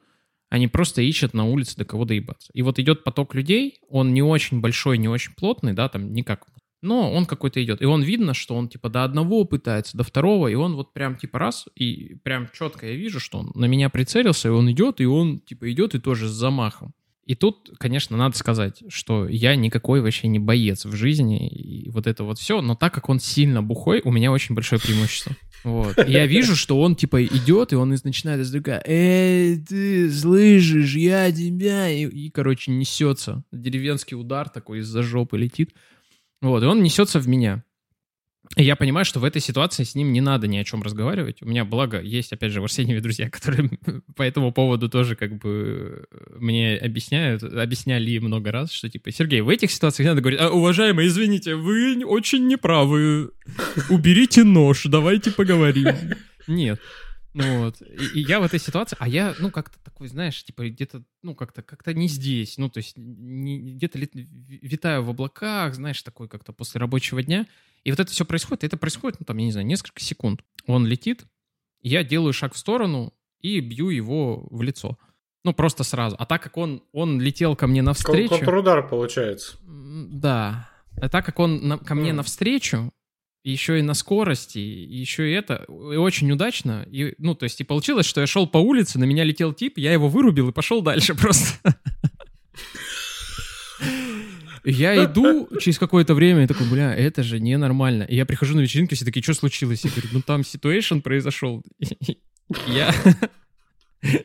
они 0.48 0.66
просто 0.66 1.00
ищут 1.00 1.32
на 1.32 1.44
улице 1.44 1.76
до 1.76 1.84
кого 1.84 2.04
доебаться. 2.04 2.50
И 2.54 2.62
вот 2.62 2.80
идет 2.80 3.04
поток 3.04 3.36
людей, 3.36 3.78
он 3.88 4.12
не 4.12 4.20
очень 4.20 4.60
большой, 4.60 4.98
не 4.98 5.06
очень 5.06 5.32
плотный, 5.36 5.74
да, 5.74 5.88
там 5.88 6.12
никак, 6.12 6.48
но 6.82 7.12
он 7.12 7.26
какой-то 7.26 7.62
идет. 7.62 7.80
И 7.82 7.84
он 7.84 8.02
видно, 8.02 8.34
что 8.34 8.56
он, 8.56 8.68
типа, 8.68 8.88
до 8.88 9.04
одного 9.04 9.44
пытается, 9.44 9.96
до 9.96 10.02
второго, 10.02 10.48
и 10.48 10.56
он 10.56 10.74
вот 10.74 10.92
прям, 10.92 11.14
типа, 11.14 11.38
раз, 11.38 11.68
и 11.76 12.16
прям 12.24 12.48
четко 12.52 12.88
я 12.88 12.96
вижу, 12.96 13.20
что 13.20 13.38
он 13.38 13.52
на 13.54 13.66
меня 13.66 13.90
прицелился, 13.90 14.48
и 14.48 14.50
он 14.50 14.72
идет, 14.72 15.00
и 15.00 15.06
он, 15.06 15.38
типа, 15.38 15.70
идет 15.70 15.94
и 15.94 16.00
тоже 16.00 16.28
с 16.28 16.32
замахом. 16.32 16.94
И 17.30 17.36
тут, 17.36 17.70
конечно, 17.78 18.16
надо 18.16 18.36
сказать, 18.36 18.82
что 18.88 19.28
я 19.28 19.54
никакой 19.54 20.00
вообще 20.00 20.26
не 20.26 20.40
боец 20.40 20.84
в 20.84 20.96
жизни, 20.96 21.48
и 21.48 21.88
вот 21.88 22.08
это 22.08 22.24
вот 22.24 22.40
все, 22.40 22.60
но 22.60 22.74
так 22.74 22.92
как 22.92 23.08
он 23.08 23.20
сильно 23.20 23.62
бухой, 23.62 24.00
у 24.02 24.10
меня 24.10 24.32
очень 24.32 24.56
большое 24.56 24.80
преимущество. 24.80 25.36
Вот. 25.62 25.94
Я 26.08 26.26
вижу, 26.26 26.56
что 26.56 26.80
он, 26.80 26.96
типа, 26.96 27.24
идет, 27.24 27.72
и 27.72 27.76
он 27.76 27.90
начинает 27.90 28.40
издалека, 28.40 28.82
эй, 28.84 29.58
ты 29.60 30.10
слышишь, 30.10 30.96
я 30.96 31.30
тебя, 31.30 31.88
и, 31.88 32.06
и 32.06 32.30
короче, 32.30 32.72
несется. 32.72 33.44
Деревенский 33.52 34.16
удар 34.16 34.48
такой 34.48 34.80
из-за 34.80 35.04
жопы 35.04 35.38
летит. 35.38 35.72
Вот, 36.42 36.64
и 36.64 36.66
он 36.66 36.82
несется 36.82 37.20
в 37.20 37.28
меня. 37.28 37.62
И 38.56 38.64
я 38.64 38.74
понимаю, 38.74 39.04
что 39.04 39.20
в 39.20 39.24
этой 39.24 39.40
ситуации 39.40 39.84
с 39.84 39.94
ним 39.94 40.12
не 40.12 40.20
надо 40.20 40.48
ни 40.48 40.58
о 40.58 40.64
чем 40.64 40.82
разговаривать. 40.82 41.40
У 41.40 41.46
меня, 41.46 41.64
благо, 41.64 42.00
есть, 42.00 42.32
опять 42.32 42.50
же, 42.50 42.60
в 42.60 42.64
Арсеньеве 42.64 43.00
друзья, 43.00 43.30
которые 43.30 43.70
по 44.16 44.22
этому 44.22 44.52
поводу 44.52 44.88
тоже 44.88 45.14
как 45.14 45.38
бы 45.38 46.06
мне 46.36 46.76
объясняют, 46.76 47.44
объясняли 47.44 48.18
много 48.18 48.50
раз, 48.50 48.72
что 48.72 48.88
типа, 48.88 49.12
Сергей, 49.12 49.40
в 49.40 49.48
этих 49.48 49.70
ситуациях 49.70 50.08
надо 50.08 50.20
говорить, 50.20 50.40
а, 50.40 50.50
уважаемый, 50.50 51.06
извините, 51.06 51.54
вы 51.54 52.04
очень 52.04 52.48
неправы, 52.48 53.30
уберите 53.88 54.42
нож, 54.42 54.82
давайте 54.84 55.30
поговорим. 55.30 55.94
Нет. 56.48 56.80
Ну 57.32 57.64
вот. 57.64 57.80
И, 57.82 58.20
и 58.20 58.20
я 58.20 58.40
в 58.40 58.42
этой 58.42 58.58
ситуации, 58.58 58.96
а 58.98 59.08
я, 59.08 59.34
ну, 59.38 59.50
как-то 59.50 59.78
такой, 59.84 60.08
знаешь, 60.08 60.42
типа, 60.44 60.68
где-то, 60.68 61.02
ну, 61.22 61.34
как-то 61.34 61.62
как-то 61.62 61.94
не 61.94 62.08
здесь. 62.08 62.58
Ну, 62.58 62.68
то 62.68 62.78
есть 62.78 62.96
где-то 62.96 63.98
витаю 63.98 65.04
в 65.04 65.10
облаках, 65.10 65.74
знаешь, 65.74 66.02
такой 66.02 66.28
как-то 66.28 66.52
после 66.52 66.80
рабочего 66.80 67.22
дня. 67.22 67.46
И 67.84 67.90
вот 67.90 68.00
это 68.00 68.10
все 68.10 68.24
происходит, 68.24 68.64
и 68.64 68.66
это 68.66 68.76
происходит, 68.76 69.20
ну, 69.20 69.24
там, 69.24 69.36
я 69.38 69.44
не 69.44 69.52
знаю, 69.52 69.66
несколько 69.66 70.00
секунд. 70.00 70.44
Он 70.66 70.86
летит, 70.86 71.24
я 71.80 72.04
делаю 72.04 72.32
шаг 72.32 72.54
в 72.54 72.58
сторону 72.58 73.14
и 73.40 73.60
бью 73.60 73.88
его 73.90 74.46
в 74.50 74.62
лицо. 74.62 74.98
Ну, 75.44 75.54
просто 75.54 75.84
сразу. 75.84 76.16
А 76.18 76.26
так 76.26 76.42
как 76.42 76.56
он, 76.58 76.82
он 76.92 77.20
летел 77.20 77.56
ко 77.56 77.66
мне 77.66 77.80
навстречу... 77.80 78.36
Контрудар 78.36 78.86
получается. 78.86 79.56
Да. 79.62 80.68
А 81.00 81.08
так 81.08 81.24
как 81.24 81.38
он 81.38 81.66
на, 81.66 81.78
ко 81.78 81.94
мне 81.94 82.10
mm. 82.10 82.14
навстречу, 82.14 82.92
еще 83.42 83.78
и 83.78 83.82
на 83.82 83.94
скорости, 83.94 84.58
еще 84.58 85.30
и 85.30 85.32
это, 85.32 85.64
и 85.68 85.96
очень 85.96 86.30
удачно. 86.30 86.86
И, 86.90 87.14
ну, 87.18 87.34
то 87.34 87.44
есть, 87.44 87.60
и 87.60 87.64
получилось, 87.64 88.06
что 88.06 88.20
я 88.20 88.26
шел 88.26 88.46
по 88.46 88.58
улице, 88.58 88.98
на 88.98 89.04
меня 89.04 89.24
летел 89.24 89.52
тип, 89.52 89.78
я 89.78 89.92
его 89.92 90.08
вырубил 90.08 90.50
и 90.50 90.52
пошел 90.52 90.82
дальше 90.82 91.14
просто. 91.20 91.74
Я 94.64 95.04
иду 95.04 95.48
через 95.58 95.78
какое-то 95.78 96.14
время 96.14 96.44
и 96.44 96.46
такой, 96.46 96.68
бля, 96.68 96.94
это 96.94 97.22
же 97.22 97.40
ненормально. 97.40 98.02
И 98.02 98.16
я 98.16 98.26
прихожу 98.26 98.54
на 98.54 98.60
вечеринку, 98.60 98.94
все 98.94 99.06
такие, 99.06 99.22
что 99.22 99.32
случилось? 99.32 99.84
Я 99.84 99.90
говорю, 99.90 100.08
ну 100.12 100.20
там 100.20 100.44
ситуэйшн 100.44 101.00
произошел. 101.00 101.62
Я... 102.66 102.94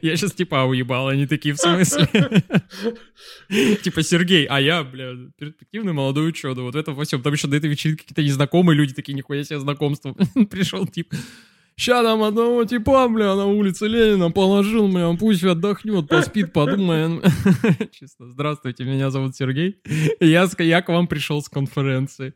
Я 0.01 0.15
сейчас 0.15 0.31
типа 0.31 0.63
уебал, 0.63 1.09
они 1.09 1.27
такие, 1.27 1.53
в 1.53 1.57
смысле? 1.57 2.07
Типа 3.83 4.03
Сергей, 4.03 4.45
а 4.45 4.61
я, 4.61 4.83
бля, 4.83 5.13
перспективный 5.37 5.91
молодой 5.91 6.29
ученый, 6.29 6.63
вот 6.63 6.75
это 6.75 6.93
во 6.93 7.03
всем. 7.03 7.21
Там 7.21 7.33
еще 7.33 7.47
до 7.47 7.57
этой 7.57 7.69
вечеринки 7.69 8.01
какие-то 8.03 8.23
незнакомые 8.23 8.77
люди 8.77 8.93
такие, 8.93 9.13
нихуя 9.13 9.43
себе 9.43 9.59
знакомство. 9.59 10.13
Пришел 10.49 10.87
тип, 10.87 11.13
Ща 11.77 12.03
там 12.03 12.23
одного 12.23 12.63
типа, 12.63 13.09
бля, 13.09 13.35
на 13.35 13.47
улице 13.47 13.87
Ленина 13.87 14.31
положил, 14.31 14.87
бля, 14.87 15.13
пусть 15.19 15.43
отдохнет, 15.43 16.07
поспит, 16.07 16.53
подумает. 16.53 17.21
Честно, 17.91 18.29
здравствуйте, 18.31 18.85
меня 18.85 19.11
зовут 19.11 19.35
Сергей. 19.35 19.81
Я, 20.21 20.47
я 20.59 20.81
к 20.81 20.87
вам 20.87 21.07
пришел 21.07 21.41
с 21.41 21.49
конференции. 21.49 22.33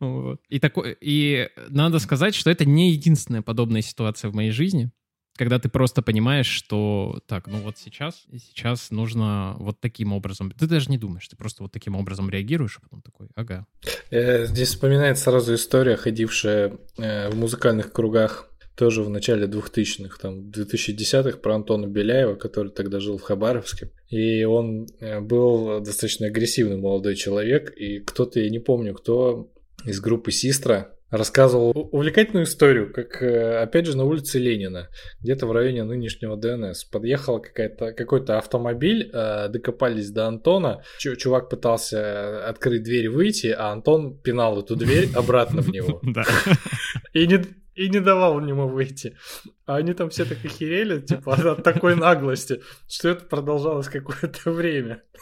Вот. 0.00 0.40
И, 0.48 0.58
такой, 0.58 0.96
и 1.00 1.48
надо 1.68 2.00
сказать, 2.00 2.34
что 2.34 2.50
это 2.50 2.64
не 2.64 2.90
единственная 2.90 3.42
подобная 3.42 3.82
ситуация 3.82 4.28
в 4.28 4.34
моей 4.34 4.50
жизни 4.50 4.90
когда 5.40 5.58
ты 5.58 5.70
просто 5.70 6.02
понимаешь, 6.02 6.48
что 6.48 7.22
так, 7.26 7.46
ну 7.46 7.60
вот 7.60 7.78
сейчас, 7.78 8.26
сейчас 8.30 8.90
нужно 8.90 9.56
вот 9.58 9.80
таким 9.80 10.12
образом. 10.12 10.50
Ты 10.52 10.66
даже 10.66 10.90
не 10.90 10.98
думаешь, 10.98 11.26
ты 11.28 11.34
просто 11.34 11.62
вот 11.62 11.72
таким 11.72 11.96
образом 11.96 12.28
реагируешь, 12.28 12.76
а 12.76 12.82
потом 12.82 13.00
такой, 13.00 13.28
ага. 13.36 13.66
Э, 14.10 14.44
здесь 14.44 14.68
вспоминается 14.68 15.24
сразу 15.24 15.54
история, 15.54 15.96
ходившая 15.96 16.76
э, 16.98 17.30
в 17.30 17.36
музыкальных 17.36 17.90
кругах 17.90 18.50
тоже 18.74 19.02
в 19.02 19.08
начале 19.08 19.46
2000-х, 19.46 20.18
там, 20.20 20.50
2010-х, 20.50 21.38
про 21.38 21.54
Антона 21.54 21.86
Беляева, 21.86 22.34
который 22.34 22.70
тогда 22.70 23.00
жил 23.00 23.16
в 23.16 23.22
Хабаровске. 23.22 23.92
И 24.10 24.44
он 24.44 24.88
э, 25.00 25.20
был 25.20 25.80
достаточно 25.80 26.26
агрессивный 26.26 26.76
молодой 26.76 27.16
человек, 27.16 27.72
и 27.74 28.00
кто-то, 28.00 28.40
я 28.40 28.50
не 28.50 28.58
помню, 28.58 28.92
кто 28.92 29.50
из 29.86 30.00
группы 30.00 30.32
Систра 30.32 30.98
рассказывал 31.10 31.72
увлекательную 31.92 32.44
историю, 32.44 32.92
как, 32.92 33.22
э, 33.22 33.62
опять 33.62 33.86
же, 33.86 33.96
на 33.96 34.04
улице 34.04 34.38
Ленина, 34.38 34.88
где-то 35.20 35.46
в 35.46 35.52
районе 35.52 35.84
нынешнего 35.84 36.36
ДНС. 36.36 36.84
Подъехал 36.84 37.40
какой-то 37.40 38.38
автомобиль, 38.38 39.10
э, 39.12 39.48
докопались 39.48 40.10
до 40.10 40.28
Антона. 40.28 40.82
Чувак 40.98 41.48
пытался 41.48 42.48
открыть 42.48 42.84
дверь 42.84 43.08
выйти, 43.08 43.48
а 43.48 43.70
Антон 43.72 44.16
пинал 44.16 44.60
эту 44.60 44.76
дверь 44.76 45.08
обратно 45.14 45.62
в 45.62 45.68
него. 45.72 46.00
И 47.12 47.26
не, 47.26 47.44
и 47.74 47.88
не 47.88 48.00
давал 48.00 48.40
ему 48.40 48.68
выйти. 48.68 49.16
А 49.66 49.76
они 49.76 49.94
там 49.94 50.10
все 50.10 50.24
так 50.24 50.44
охерели, 50.44 51.00
типа, 51.00 51.34
от 51.34 51.62
такой 51.64 51.96
наглости, 51.96 52.62
что 52.88 53.10
это 53.10 53.24
продолжалось 53.24 53.88
какое-то 53.88 54.50
время. 54.50 55.02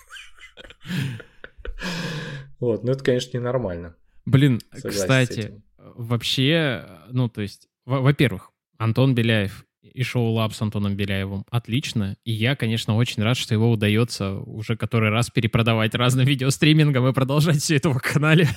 Вот, 2.60 2.82
ну 2.82 2.90
это, 2.90 3.04
конечно, 3.04 3.36
ненормально. 3.36 3.94
Блин, 4.26 4.60
кстати, 4.72 5.62
вообще, 5.94 6.86
ну, 7.10 7.28
то 7.28 7.40
есть, 7.40 7.68
во-первых, 7.84 8.50
Антон 8.78 9.14
Беляев 9.14 9.64
и 9.82 10.02
шоу 10.02 10.32
Лаб 10.32 10.52
с 10.52 10.62
Антоном 10.62 10.96
Беляевым 10.96 11.44
отлично. 11.50 12.16
И 12.24 12.32
я, 12.32 12.56
конечно, 12.56 12.96
очень 12.96 13.22
рад, 13.22 13.36
что 13.36 13.54
его 13.54 13.70
удается 13.70 14.34
уже 14.34 14.76
который 14.76 15.10
раз 15.10 15.30
перепродавать 15.30 15.94
разным 15.94 16.26
видеостримингом 16.26 17.06
и 17.08 17.12
продолжать 17.12 17.58
все 17.58 17.76
это 17.76 17.90
в 17.90 17.98
канале. 17.98 18.48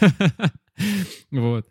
Вот. 1.32 1.68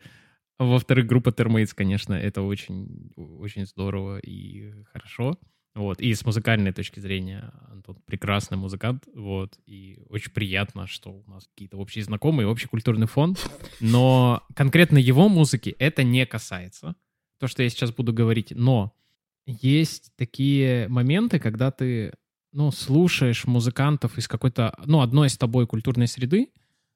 Во-вторых, 0.59 1.07
группа 1.07 1.31
Termates, 1.31 1.73
конечно, 1.75 2.13
это 2.13 2.43
очень, 2.43 3.11
очень 3.17 3.67
здорово 3.67 4.19
и 4.19 4.85
хорошо. 4.93 5.39
Вот. 5.75 6.01
И 6.01 6.13
с 6.15 6.25
музыкальной 6.25 6.73
точки 6.73 7.01
зрения 7.01 7.53
Антон 7.71 7.97
прекрасный 8.05 8.57
музыкант. 8.57 9.05
Вот. 9.15 9.59
И 9.67 10.03
очень 10.09 10.33
приятно, 10.33 10.87
что 10.87 11.11
у 11.11 11.31
нас 11.31 11.47
какие-то 11.47 11.77
общие 11.77 12.05
знакомые, 12.05 12.49
общий 12.49 12.67
культурный 12.67 13.07
фон. 13.07 13.37
Но 13.81 14.43
конкретно 14.55 14.99
его 14.99 15.29
музыки 15.29 15.75
это 15.79 16.03
не 16.03 16.27
касается. 16.27 16.97
То, 17.39 17.47
что 17.47 17.63
я 17.63 17.71
сейчас 17.71 17.93
буду 17.93 18.13
говорить. 18.13 18.53
Но 18.55 18.93
есть 19.47 20.13
такие 20.17 20.89
моменты, 20.89 21.39
когда 21.39 21.71
ты 21.71 22.13
ну, 22.53 22.71
слушаешь 22.73 23.47
музыкантов 23.47 24.19
из 24.19 24.27
какой-то, 24.27 24.75
ну, 24.85 25.01
одной 25.01 25.31
с 25.31 25.39
тобой 25.39 25.67
культурной 25.67 26.09
среды, 26.09 26.49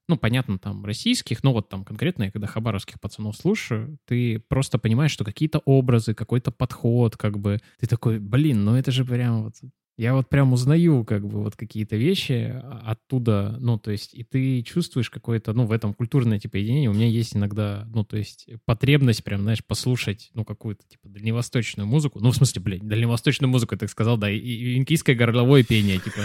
ну, 0.09 0.17
понятно, 0.17 0.59
там, 0.59 0.85
российских, 0.85 1.43
но 1.43 1.53
вот 1.53 1.69
там 1.69 1.85
конкретно, 1.85 2.31
когда 2.31 2.47
хабаровских 2.47 3.01
пацанов 3.01 3.37
слушаю, 3.37 3.99
ты 4.07 4.39
просто 4.49 4.79
понимаешь, 4.79 5.11
что 5.13 5.25
какие-то 5.25 5.61
образы, 5.65 6.15
какой-то 6.15 6.51
подход, 6.51 7.17
как 7.17 7.39
бы, 7.39 7.61
ты 7.81 7.87
такой, 7.87 8.19
блин, 8.19 8.65
ну 8.65 8.75
это 8.77 8.91
же 8.91 9.05
прям 9.05 9.45
вот 9.45 9.55
я 9.97 10.15
вот 10.15 10.29
прям 10.29 10.53
узнаю 10.53 11.05
как 11.05 11.27
бы 11.27 11.43
вот 11.43 11.55
какие-то 11.55 11.97
вещи 11.97 12.61
оттуда, 12.85 13.57
ну, 13.61 13.79
то 13.79 13.93
есть, 13.93 14.13
и 14.13 14.25
ты 14.25 14.63
чувствуешь 14.63 15.09
какое-то, 15.09 15.53
ну, 15.53 15.67
в 15.67 15.73
этом 15.73 15.95
культурное, 15.95 16.41
типа, 16.41 16.57
единение. 16.57 16.91
У 16.91 16.95
меня 16.95 17.07
есть 17.07 17.37
иногда, 17.37 17.87
ну, 17.95 18.05
то 18.05 18.17
есть, 18.17 18.49
потребность 18.65 19.23
прям, 19.23 19.43
знаешь, 19.43 19.65
послушать, 19.65 20.31
ну, 20.35 20.45
какую-то, 20.45 20.83
типа, 20.89 21.09
дальневосточную 21.09 21.87
музыку. 21.87 22.19
Ну, 22.21 22.33
в 22.33 22.37
смысле, 22.37 22.61
блядь, 22.61 22.87
дальневосточную 22.87 23.49
музыку, 23.49 23.75
я 23.75 23.79
так 23.79 23.91
сказал, 23.91 24.17
да, 24.17 24.29
и, 24.29 24.37
и 24.37 24.77
инкийское 24.79 25.15
горловое 25.15 25.63
пение, 25.63 25.99
типа. 25.99 26.23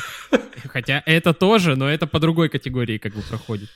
Хотя 0.65 1.03
это 1.05 1.33
тоже, 1.33 1.75
но 1.75 1.87
это 1.87 2.07
по 2.07 2.19
другой 2.19 2.49
категории 2.49 2.97
как 2.97 3.13
бы 3.13 3.21
проходит. 3.21 3.69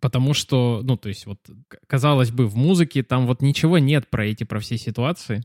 Потому 0.00 0.34
что, 0.34 0.82
ну, 0.84 0.96
то 0.96 1.08
есть, 1.08 1.26
вот, 1.26 1.40
казалось 1.88 2.30
бы, 2.30 2.46
в 2.46 2.56
музыке 2.56 3.02
там 3.02 3.26
вот 3.26 3.42
ничего 3.42 3.78
нет 3.78 4.08
про 4.08 4.26
эти, 4.26 4.44
про 4.44 4.60
все 4.60 4.78
ситуации. 4.78 5.42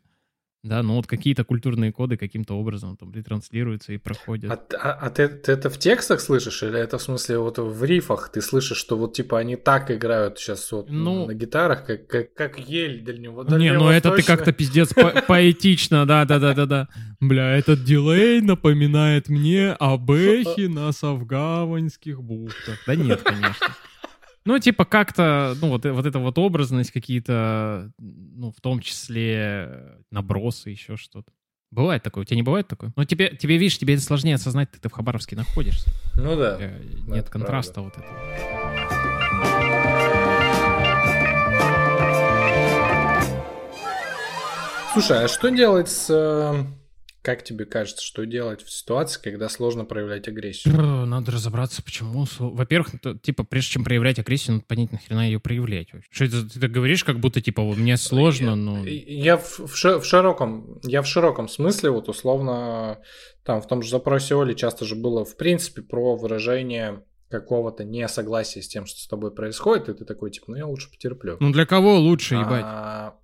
Да, 0.63 0.83
ну 0.83 0.95
вот 0.95 1.07
какие-то 1.07 1.43
культурные 1.43 1.91
коды 1.91 2.17
каким-то 2.17 2.53
образом 2.53 2.95
там 2.95 3.11
ретранслируются 3.11 3.93
и 3.93 3.97
проходят. 3.97 4.51
А, 4.51 4.77
а, 4.77 4.91
а 5.07 5.09
ты, 5.09 5.27
ты 5.27 5.53
это 5.53 5.71
в 5.71 5.79
текстах 5.79 6.21
слышишь 6.21 6.61
или 6.61 6.79
это 6.79 6.99
в 6.99 7.01
смысле 7.01 7.39
вот 7.39 7.57
в 7.57 7.83
рифах 7.83 8.29
ты 8.31 8.41
слышишь, 8.41 8.77
что 8.77 8.95
вот 8.95 9.13
типа 9.13 9.39
они 9.39 9.55
так 9.55 9.89
играют 9.89 10.37
сейчас 10.37 10.71
вот 10.71 10.87
ну, 10.89 11.25
на 11.25 11.33
гитарах, 11.33 11.85
как, 11.85 12.05
как, 12.05 12.33
как 12.35 12.59
ель 12.59 13.03
дальнего 13.03 13.43
Не, 13.57 13.73
ну 13.73 13.89
это 13.89 14.11
ты 14.11 14.21
как-то 14.21 14.51
пиздец 14.51 14.93
поэтично, 15.27 16.05
да-да-да-да-да. 16.05 16.89
Бля, 17.19 17.57
этот 17.57 17.83
дилей 17.83 18.41
напоминает 18.41 19.29
мне 19.29 19.71
об 19.79 20.11
эхе 20.11 20.67
на 20.67 20.91
Савгаванских 20.91 22.21
бухтах. 22.21 22.77
Да 22.85 22.95
нет, 22.95 23.21
конечно. 23.23 23.67
Ну, 24.43 24.57
типа, 24.57 24.85
как-то, 24.85 25.55
ну, 25.61 25.69
вот, 25.69 25.85
вот 25.85 26.05
эта 26.05 26.17
вот 26.17 26.37
образность 26.39 26.91
какие-то, 26.91 27.91
ну, 27.99 28.51
в 28.51 28.59
том 28.59 28.79
числе 28.79 29.97
набросы, 30.09 30.71
еще 30.71 30.97
что-то. 30.97 31.31
Бывает 31.69 32.03
такое? 32.03 32.23
У 32.23 32.25
тебя 32.25 32.37
не 32.37 32.43
бывает 32.43 32.67
такое? 32.67 32.91
Ну, 32.95 33.05
тебе, 33.05 33.29
тебе 33.29 33.57
видишь, 33.57 33.77
тебе 33.77 33.93
это 33.93 34.03
сложнее 34.03 34.35
осознать, 34.35 34.71
ты, 34.71 34.79
ты 34.79 34.89
в 34.89 34.91
Хабаровске 34.91 35.35
находишься. 35.35 35.91
Ну 36.15 36.35
да. 36.35 36.59
Нет 37.07 37.29
контраста 37.29 37.75
правда. 37.75 37.93
вот 37.95 38.03
этого. 38.03 39.21
Слушай, 44.93 45.23
а 45.23 45.27
что 45.29 45.49
делать 45.49 45.87
с 45.87 46.09
э, 46.09 46.65
как 47.21 47.43
тебе 47.43 47.65
кажется, 47.65 48.03
что 48.03 48.25
делать 48.25 48.63
в 48.63 48.71
ситуации, 48.71 49.21
когда 49.21 49.47
сложно 49.47 49.85
проявлять 49.85 50.27
агрессию? 50.27 50.75
Надо 51.05 51.31
разобраться, 51.31 51.83
почему. 51.83 52.25
Во-первых, 52.39 52.93
типа, 53.21 53.43
прежде 53.43 53.73
чем 53.73 53.83
проявлять 53.83 54.17
агрессию, 54.17 54.55
надо 54.55 54.65
понять, 54.65 54.91
нахрена 54.91 55.25
ее 55.25 55.39
проявлять. 55.39 55.89
Что 56.09 56.25
это 56.25 56.49
ты 56.49 56.59
так 56.59 56.71
говоришь, 56.71 57.03
как 57.03 57.19
будто, 57.19 57.41
типа, 57.41 57.61
мне 57.61 57.97
сложно, 57.97 58.55
но... 58.55 58.85
Я 58.85 59.37
в, 59.37 59.59
в, 59.59 59.73
в 59.73 60.03
широком, 60.03 60.79
я 60.83 61.01
в 61.01 61.07
широком 61.07 61.47
смысле, 61.47 61.91
вот, 61.91 62.09
условно, 62.09 62.99
там, 63.43 63.61
в 63.61 63.67
том 63.67 63.81
же 63.83 63.89
запросе 63.89 64.35
Оли 64.35 64.53
часто 64.53 64.85
же 64.85 64.95
было, 64.95 65.23
в 65.23 65.37
принципе, 65.37 65.81
про 65.81 66.15
выражение 66.15 67.03
какого-то 67.29 67.83
несогласия 67.83 68.61
с 68.61 68.67
тем, 68.67 68.85
что 68.85 68.99
с 68.99 69.07
тобой 69.07 69.33
происходит, 69.33 69.89
и 69.89 69.93
ты 69.93 70.05
такой, 70.05 70.31
типа, 70.31 70.45
ну, 70.49 70.57
я 70.57 70.67
лучше 70.67 70.91
потерплю. 70.91 71.37
Ну, 71.39 71.51
для 71.51 71.65
кого 71.65 71.97
лучше, 71.97 72.35
ебать? 72.35 72.63
А, 72.65 73.15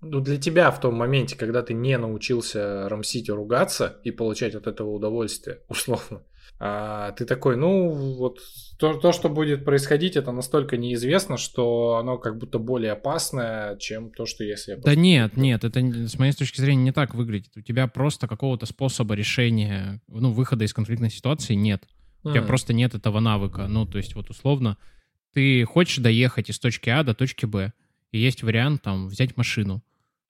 ну, 0.00 0.20
для 0.20 0.38
тебя 0.38 0.70
в 0.70 0.80
том 0.80 0.94
моменте, 0.94 1.36
когда 1.36 1.62
ты 1.62 1.74
не 1.74 1.98
научился 1.98 2.88
рамсить 2.88 3.28
и 3.28 3.32
ругаться 3.32 3.98
и 4.04 4.10
получать 4.10 4.54
от 4.54 4.66
этого 4.66 4.90
удовольствие, 4.90 5.60
условно, 5.68 6.22
а 6.60 7.12
ты 7.12 7.24
такой, 7.24 7.56
ну, 7.56 7.90
вот 8.16 8.40
то, 8.78 8.94
то, 8.94 9.12
что 9.12 9.28
будет 9.28 9.64
происходить, 9.64 10.16
это 10.16 10.32
настолько 10.32 10.76
неизвестно, 10.76 11.36
что 11.36 11.96
оно 11.96 12.18
как 12.18 12.38
будто 12.38 12.58
более 12.58 12.92
опасное, 12.92 13.76
чем 13.76 14.10
то, 14.10 14.26
что 14.26 14.44
если 14.44 14.72
я... 14.72 14.76
Да 14.76 14.94
нет, 14.94 15.36
нет, 15.36 15.64
это 15.64 15.80
с 15.80 16.18
моей 16.18 16.32
точки 16.32 16.60
зрения 16.60 16.84
не 16.84 16.92
так 16.92 17.14
выглядит. 17.14 17.56
У 17.56 17.60
тебя 17.60 17.86
просто 17.86 18.26
какого-то 18.26 18.66
способа 18.66 19.14
решения, 19.14 20.00
ну, 20.08 20.32
выхода 20.32 20.64
из 20.64 20.72
конфликтной 20.72 21.10
ситуации 21.10 21.54
нет. 21.54 21.84
У 22.24 22.28
mm. 22.28 22.32
тебя 22.32 22.42
просто 22.42 22.72
нет 22.72 22.94
этого 22.94 23.20
навыка. 23.20 23.66
Ну, 23.68 23.86
то 23.86 23.98
есть 23.98 24.14
вот 24.14 24.30
условно, 24.30 24.78
ты 25.34 25.64
хочешь 25.64 25.98
доехать 25.98 26.50
из 26.50 26.58
точки 26.58 26.90
А 26.90 27.04
до 27.04 27.14
точки 27.14 27.46
Б, 27.46 27.72
и 28.12 28.18
есть 28.18 28.42
вариант 28.42 28.82
там 28.82 29.08
взять 29.08 29.36
машину 29.36 29.82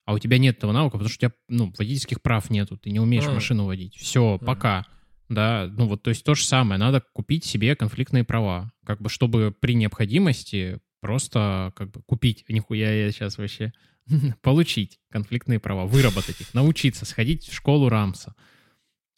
а 0.09 0.14
у 0.14 0.18
тебя 0.18 0.39
нет 0.39 0.57
этого 0.57 0.72
навыка, 0.72 0.93
потому 0.93 1.11
что 1.11 1.26
у 1.26 1.29
тебя, 1.29 1.39
ну, 1.49 1.70
водительских 1.76 2.22
прав 2.22 2.49
нету, 2.49 2.79
ты 2.79 2.91
не 2.91 2.99
умеешь 2.99 3.26
mm. 3.26 3.35
машину 3.35 3.66
водить. 3.66 3.95
Все, 3.97 4.37
mm. 4.37 4.45
пока. 4.47 4.87
Да, 5.29 5.70
ну 5.70 5.87
вот, 5.87 6.03
то 6.03 6.09
есть 6.09 6.24
то 6.24 6.35
же 6.35 6.47
самое, 6.47 6.81
надо 6.81 7.03
купить 7.12 7.45
себе 7.45 7.76
конфликтные 7.76 8.24
права, 8.24 8.72
как 8.87 9.03
бы, 9.03 9.11
чтобы 9.11 9.55
при 9.61 9.74
необходимости 9.74 10.81
просто, 11.03 11.74
как 11.76 11.91
бы, 11.91 12.01
купить, 12.07 12.47
нихуя 12.49 12.91
я 12.91 13.12
сейчас 13.12 13.37
вообще, 13.37 13.74
получить 14.41 14.99
конфликтные 15.11 15.61
права, 15.61 15.85
выработать 15.85 16.41
их, 16.41 16.55
научиться, 16.55 17.05
сходить 17.05 17.47
в 17.47 17.55
школу 17.55 17.91
Рамса. 17.91 18.35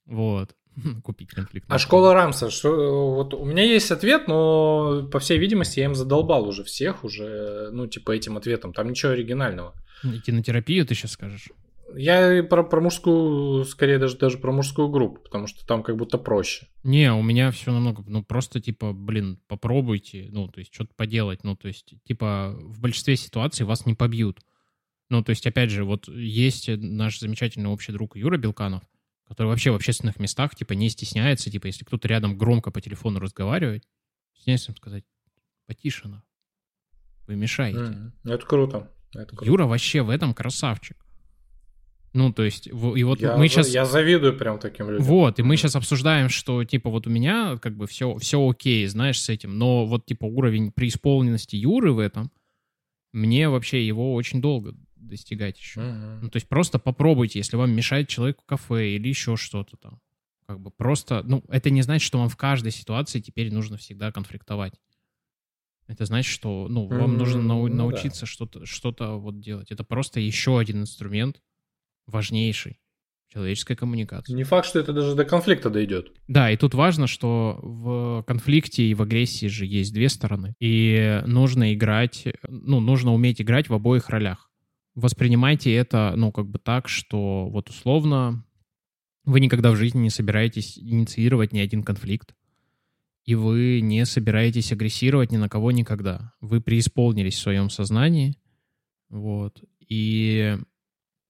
Вот. 0.07 0.57
купить 1.05 1.31
конфликтные. 1.31 1.75
А 1.75 1.79
школа 1.79 2.15
Рамса, 2.15 2.51
что 2.51 3.15
вот 3.15 3.35
у 3.35 3.45
меня 3.45 3.63
есть 3.63 3.91
ответ, 3.91 4.29
но 4.29 5.09
по 5.11 5.19
всей 5.19 5.39
видимости 5.39 5.81
я 5.81 5.87
им 5.87 5.95
задолбал 5.95 6.49
уже 6.49 6.65
всех 6.65 7.05
уже, 7.05 7.71
ну 7.73 7.87
типа 7.87 8.13
этим 8.13 8.37
ответом, 8.37 8.73
там 8.73 8.89
ничего 8.89 9.13
оригинального. 9.13 9.75
Идти 10.03 10.33
на 10.33 10.43
терапию, 10.43 10.87
ты 10.87 10.95
сейчас 10.95 11.13
скажешь? 11.13 11.49
Я 11.97 12.43
про, 12.45 12.63
про 12.63 12.81
мужскую, 12.81 13.65
скорее 13.65 13.99
даже, 13.99 14.17
даже 14.17 14.39
про 14.39 14.53
мужскую 14.53 14.89
группу, 14.89 15.21
потому 15.21 15.47
что 15.47 15.67
там 15.67 15.83
как 15.83 15.97
будто 15.97 16.19
проще. 16.19 16.69
Не, 16.85 17.13
у 17.13 17.23
меня 17.23 17.51
все 17.51 17.73
намного, 17.73 18.05
ну 18.07 18.23
просто 18.23 18.61
типа, 18.61 18.93
блин, 18.93 19.41
попробуйте, 19.49 20.29
ну 20.31 20.49
то 20.49 20.61
есть 20.61 20.73
что-то 20.73 20.95
поделать, 20.95 21.43
ну 21.43 21.57
то 21.57 21.69
есть 21.69 21.95
типа 22.05 22.57
в 22.61 22.81
большинстве 22.81 23.17
ситуаций 23.17 23.67
вас 23.67 23.87
не 23.87 23.95
побьют. 23.95 24.41
Ну 25.09 25.25
то 25.25 25.31
есть 25.31 25.47
опять 25.47 25.71
же, 25.71 25.85
вот 25.85 26.09
есть 26.09 26.69
наш 26.69 27.19
замечательный 27.19 27.69
общий 27.69 27.93
друг 27.93 28.17
Юра 28.17 28.37
Белканов, 28.37 28.83
который 29.31 29.47
вообще 29.47 29.71
в 29.71 29.77
общественных 29.77 30.19
местах 30.19 30.57
типа 30.57 30.73
не 30.73 30.89
стесняется, 30.89 31.53
типа 31.53 31.67
если 31.67 31.85
кто-то 31.85 32.09
рядом 32.09 32.37
громко 32.37 32.73
по 32.73 32.81
телефону 32.81 33.21
разговаривает, 33.21 33.85
стесняется 34.35 34.73
им 34.73 34.77
сказать, 34.77 35.05
потише, 35.67 36.11
вы 37.29 37.37
мешаете. 37.37 37.79
Mm, 37.79 38.13
это 38.25 38.45
круто. 38.45 38.91
Это 39.15 39.37
Юра 39.45 39.67
вообще 39.67 40.03
в 40.03 40.11
этом 40.11 40.35
красавчик. 40.35 40.97
Ну, 42.13 42.33
то 42.33 42.43
есть, 42.43 42.67
и 42.67 42.73
вот 42.73 43.21
я, 43.21 43.37
мы 43.37 43.47
сейчас... 43.47 43.69
Я 43.69 43.85
завидую 43.85 44.37
прям 44.37 44.59
таким 44.59 44.91
людям. 44.91 45.05
Вот, 45.05 45.39
и 45.39 45.45
мы 45.45 45.57
сейчас 45.57 45.77
обсуждаем, 45.77 46.29
что, 46.29 46.65
типа, 46.65 46.91
вот 46.91 47.07
у 47.07 47.11
меня 47.11 47.57
как 47.59 47.77
бы 47.77 47.87
все, 47.87 48.17
все 48.17 48.51
окей, 48.51 48.85
знаешь, 48.89 49.23
с 49.23 49.29
этим, 49.29 49.57
но 49.57 49.87
вот, 49.87 50.07
типа, 50.07 50.25
уровень 50.25 50.73
преисполненности 50.73 51.55
Юры 51.55 51.93
в 51.93 52.01
этом, 52.01 52.33
мне 53.13 53.49
вообще 53.49 53.87
его 53.87 54.13
очень 54.15 54.41
долго 54.41 54.75
достигать 55.01 55.59
еще. 55.59 55.81
Uh-huh. 55.81 56.21
Ну, 56.23 56.31
то 56.31 56.37
есть 56.37 56.49
просто 56.49 56.79
попробуйте, 56.79 57.39
если 57.39 57.57
вам 57.57 57.73
мешает 57.73 58.09
человек 58.09 58.41
в 58.41 58.47
кафе 58.47 58.91
или 58.91 59.09
еще 59.09 59.37
что-то 59.37 59.77
там. 59.77 60.01
Как 60.47 60.61
бы 60.61 60.71
просто, 60.71 61.23
ну, 61.25 61.45
это 61.49 61.71
не 61.71 61.83
значит, 61.83 62.07
что 62.07 62.19
вам 62.19 62.29
в 62.29 62.37
каждой 62.37 62.73
ситуации 62.73 63.21
теперь 63.21 63.53
нужно 63.53 63.77
всегда 63.77 64.11
конфликтовать. 64.11 64.75
Это 65.87 66.05
значит, 66.05 66.33
что 66.33 66.69
ну, 66.69 66.87
вам 66.87 67.17
нужно 67.17 67.43
нау- 67.43 67.69
ну 67.69 67.69
да. 67.69 67.75
научиться 67.77 68.25
что-то 68.25 68.65
что 68.65 68.95
вот 69.19 69.41
делать. 69.41 69.73
Это 69.73 69.83
просто 69.83 70.21
еще 70.21 70.59
один 70.59 70.83
инструмент 70.83 71.41
важнейший 72.07 72.81
человеческой 73.33 73.77
коммуникации. 73.77 74.33
Не 74.33 74.45
факт, 74.45 74.67
что 74.67 74.81
это 74.81 74.93
даже 74.93 75.15
до 75.15 75.25
конфликта 75.25 75.71
дойдет. 75.71 76.13
Да, 76.27 76.51
и 76.51 76.57
тут 76.57 76.75
важно, 76.75 77.07
что 77.07 77.59
в 77.63 78.25
конфликте 78.27 78.85
и 78.85 78.95
в 78.95 79.03
агрессии 79.03 79.47
же 79.47 79.67
есть 79.67 79.93
две 79.93 80.09
стороны. 80.09 80.55
И 80.59 81.23
нужно 81.27 81.73
играть, 81.75 82.27
ну, 82.49 82.81
нужно 82.81 83.15
уметь 83.15 83.41
играть 83.41 83.69
в 83.69 83.75
обоих 83.75 84.09
ролях. 84.09 84.50
Воспринимайте 84.95 85.73
это, 85.75 86.15
ну, 86.17 86.33
как 86.33 86.49
бы 86.49 86.59
так, 86.59 86.89
что 86.89 87.49
вот 87.49 87.71
условно 87.71 88.45
вы 89.25 89.41
никогда 89.41 89.71
в 89.71 89.77
жизни 89.77 90.01
не 90.01 90.11
собираетесь 90.11 90.79
инициировать 90.79 91.53
ни 91.53 91.61
один 91.61 91.83
конфликт, 91.83 92.35
и 93.25 93.35
вы 93.35 93.81
не 93.81 94.05
собираетесь 94.07 94.73
агрессировать 94.73 95.31
ни 95.31 95.37
на 95.37 95.49
кого 95.49 95.71
никогда. 95.71 96.33
Вы 96.41 96.61
преисполнились 96.61 97.35
в 97.35 97.41
своем 97.41 97.71
сознании, 97.71 98.37
вот, 99.09 99.63
и... 99.81 100.57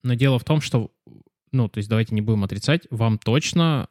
Но 0.03 0.15
дело 0.15 0.39
в 0.39 0.45
том, 0.45 0.63
что, 0.63 0.91
ну, 1.53 1.69
то 1.69 1.79
есть 1.79 1.91
давайте 1.91 2.15
не 2.15 2.23
будем 2.23 2.45
отрицать, 2.45 2.87
вам 2.91 3.19
точно 3.19 3.89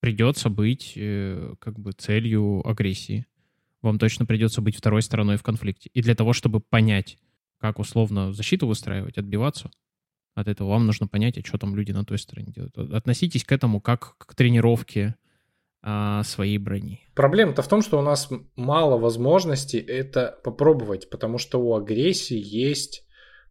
придется 0.00 0.48
быть 0.48 0.94
э, 0.96 1.54
как 1.58 1.78
бы 1.78 1.92
целью 1.92 2.66
агрессии. 2.66 3.26
Вам 3.82 3.98
точно 3.98 4.26
придется 4.26 4.62
быть 4.62 4.76
второй 4.76 5.02
стороной 5.02 5.36
в 5.36 5.42
конфликте. 5.42 5.90
И 5.92 6.02
для 6.02 6.14
того, 6.14 6.32
чтобы 6.32 6.60
понять, 6.60 7.18
как 7.60 7.78
условно 7.78 8.32
защиту 8.32 8.66
выстраивать, 8.66 9.18
отбиваться 9.18 9.70
от 10.34 10.48
этого, 10.48 10.68
вам 10.68 10.86
нужно 10.86 11.06
понять, 11.08 11.38
а 11.38 11.44
что 11.44 11.58
там 11.58 11.74
люди 11.74 11.92
на 11.92 12.04
той 12.04 12.18
стороне 12.18 12.52
делают. 12.52 12.76
Относитесь 12.78 13.44
к 13.44 13.52
этому 13.52 13.80
как 13.80 14.16
к 14.18 14.34
тренировке 14.34 15.16
а, 15.82 16.22
своей 16.22 16.58
брони. 16.58 17.00
Проблема-то 17.14 17.62
в 17.62 17.68
том, 17.68 17.82
что 17.82 17.98
у 17.98 18.02
нас 18.02 18.30
мало 18.56 18.98
возможностей 18.98 19.78
это 19.78 20.38
попробовать, 20.44 21.10
потому 21.10 21.38
что 21.38 21.60
у 21.60 21.74
агрессии 21.74 22.38
есть... 22.38 23.04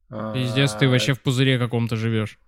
а, 0.10 0.34
Пиздец, 0.34 0.74
ты 0.74 0.88
вообще 0.88 1.14
в 1.14 1.22
пузыре 1.22 1.60
каком-то 1.60 1.96
живешь. 1.96 2.40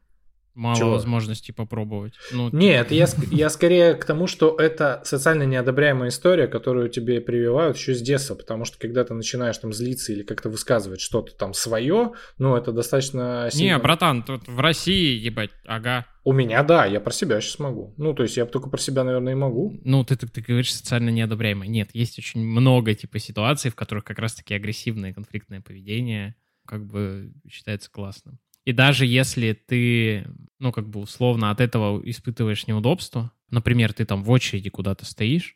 Мало 0.55 0.75
Чего? 0.75 0.91
возможностей 0.91 1.51
попробовать. 1.51 2.13
Ну, 2.31 2.49
Нет, 2.51 2.91
я, 2.91 3.05
ск- 3.05 3.27
я 3.31 3.49
скорее 3.49 3.93
к 3.93 4.03
тому, 4.03 4.27
что 4.27 4.55
это 4.57 5.01
социально 5.05 5.43
неодобряемая 5.43 6.09
история, 6.09 6.47
которую 6.47 6.89
тебе 6.89 7.21
прививают 7.21 7.77
еще 7.77 7.93
с 7.93 8.01
детства, 8.01 8.35
потому 8.35 8.65
что 8.65 8.77
когда 8.77 9.03
ты 9.03 9.13
начинаешь 9.13 9.57
там 9.57 9.71
злиться 9.73 10.11
или 10.11 10.23
как-то 10.23 10.49
высказывать 10.49 11.01
что-то 11.01 11.33
там 11.35 11.53
свое, 11.53 12.11
ну 12.37 12.55
это 12.55 12.71
достаточно 12.71 13.45
Не, 13.45 13.51
сильно... 13.51 13.79
братан, 13.79 14.23
тут 14.23 14.47
в 14.47 14.59
России, 14.59 15.17
ебать, 15.17 15.51
ага. 15.65 16.05
У 16.25 16.33
меня, 16.33 16.61
да, 16.63 16.85
я 16.85 16.99
про 16.99 17.11
себя 17.11 17.39
сейчас 17.41 17.59
могу. 17.59 17.93
Ну, 17.97 18.13
то 18.13 18.23
есть 18.23 18.37
я 18.37 18.45
только 18.45 18.69
про 18.69 18.79
себя, 18.79 19.03
наверное, 19.03 19.33
и 19.33 19.37
могу. 19.37 19.79
Ну, 19.83 20.03
ты, 20.03 20.15
ты, 20.15 20.27
ты 20.27 20.41
говоришь 20.41 20.73
социально 20.73 21.09
неодобряемо. 21.09 21.65
Нет, 21.65 21.89
есть 21.93 22.19
очень 22.19 22.45
много 22.45 22.93
типа 22.93 23.19
ситуаций, 23.19 23.71
в 23.71 23.75
которых 23.75 24.03
как 24.03 24.19
раз-таки 24.19 24.53
агрессивное 24.53 25.13
конфликтное 25.13 25.61
поведение 25.61 26.35
как 26.67 26.85
бы 26.85 27.33
считается 27.49 27.89
классным. 27.89 28.37
И 28.66 28.72
даже 28.74 29.05
если 29.05 29.53
ты, 29.53 30.28
ну, 30.60 30.72
как 30.72 30.88
бы 30.89 30.99
условно 30.99 31.49
от 31.51 31.62
этого 31.62 32.01
испытываешь 32.07 32.68
неудобство, 32.68 33.32
например, 33.49 33.93
ты 33.93 34.05
там 34.05 34.24
в 34.24 34.30
очереди 34.32 34.70
куда-то 34.70 35.05
стоишь, 35.05 35.55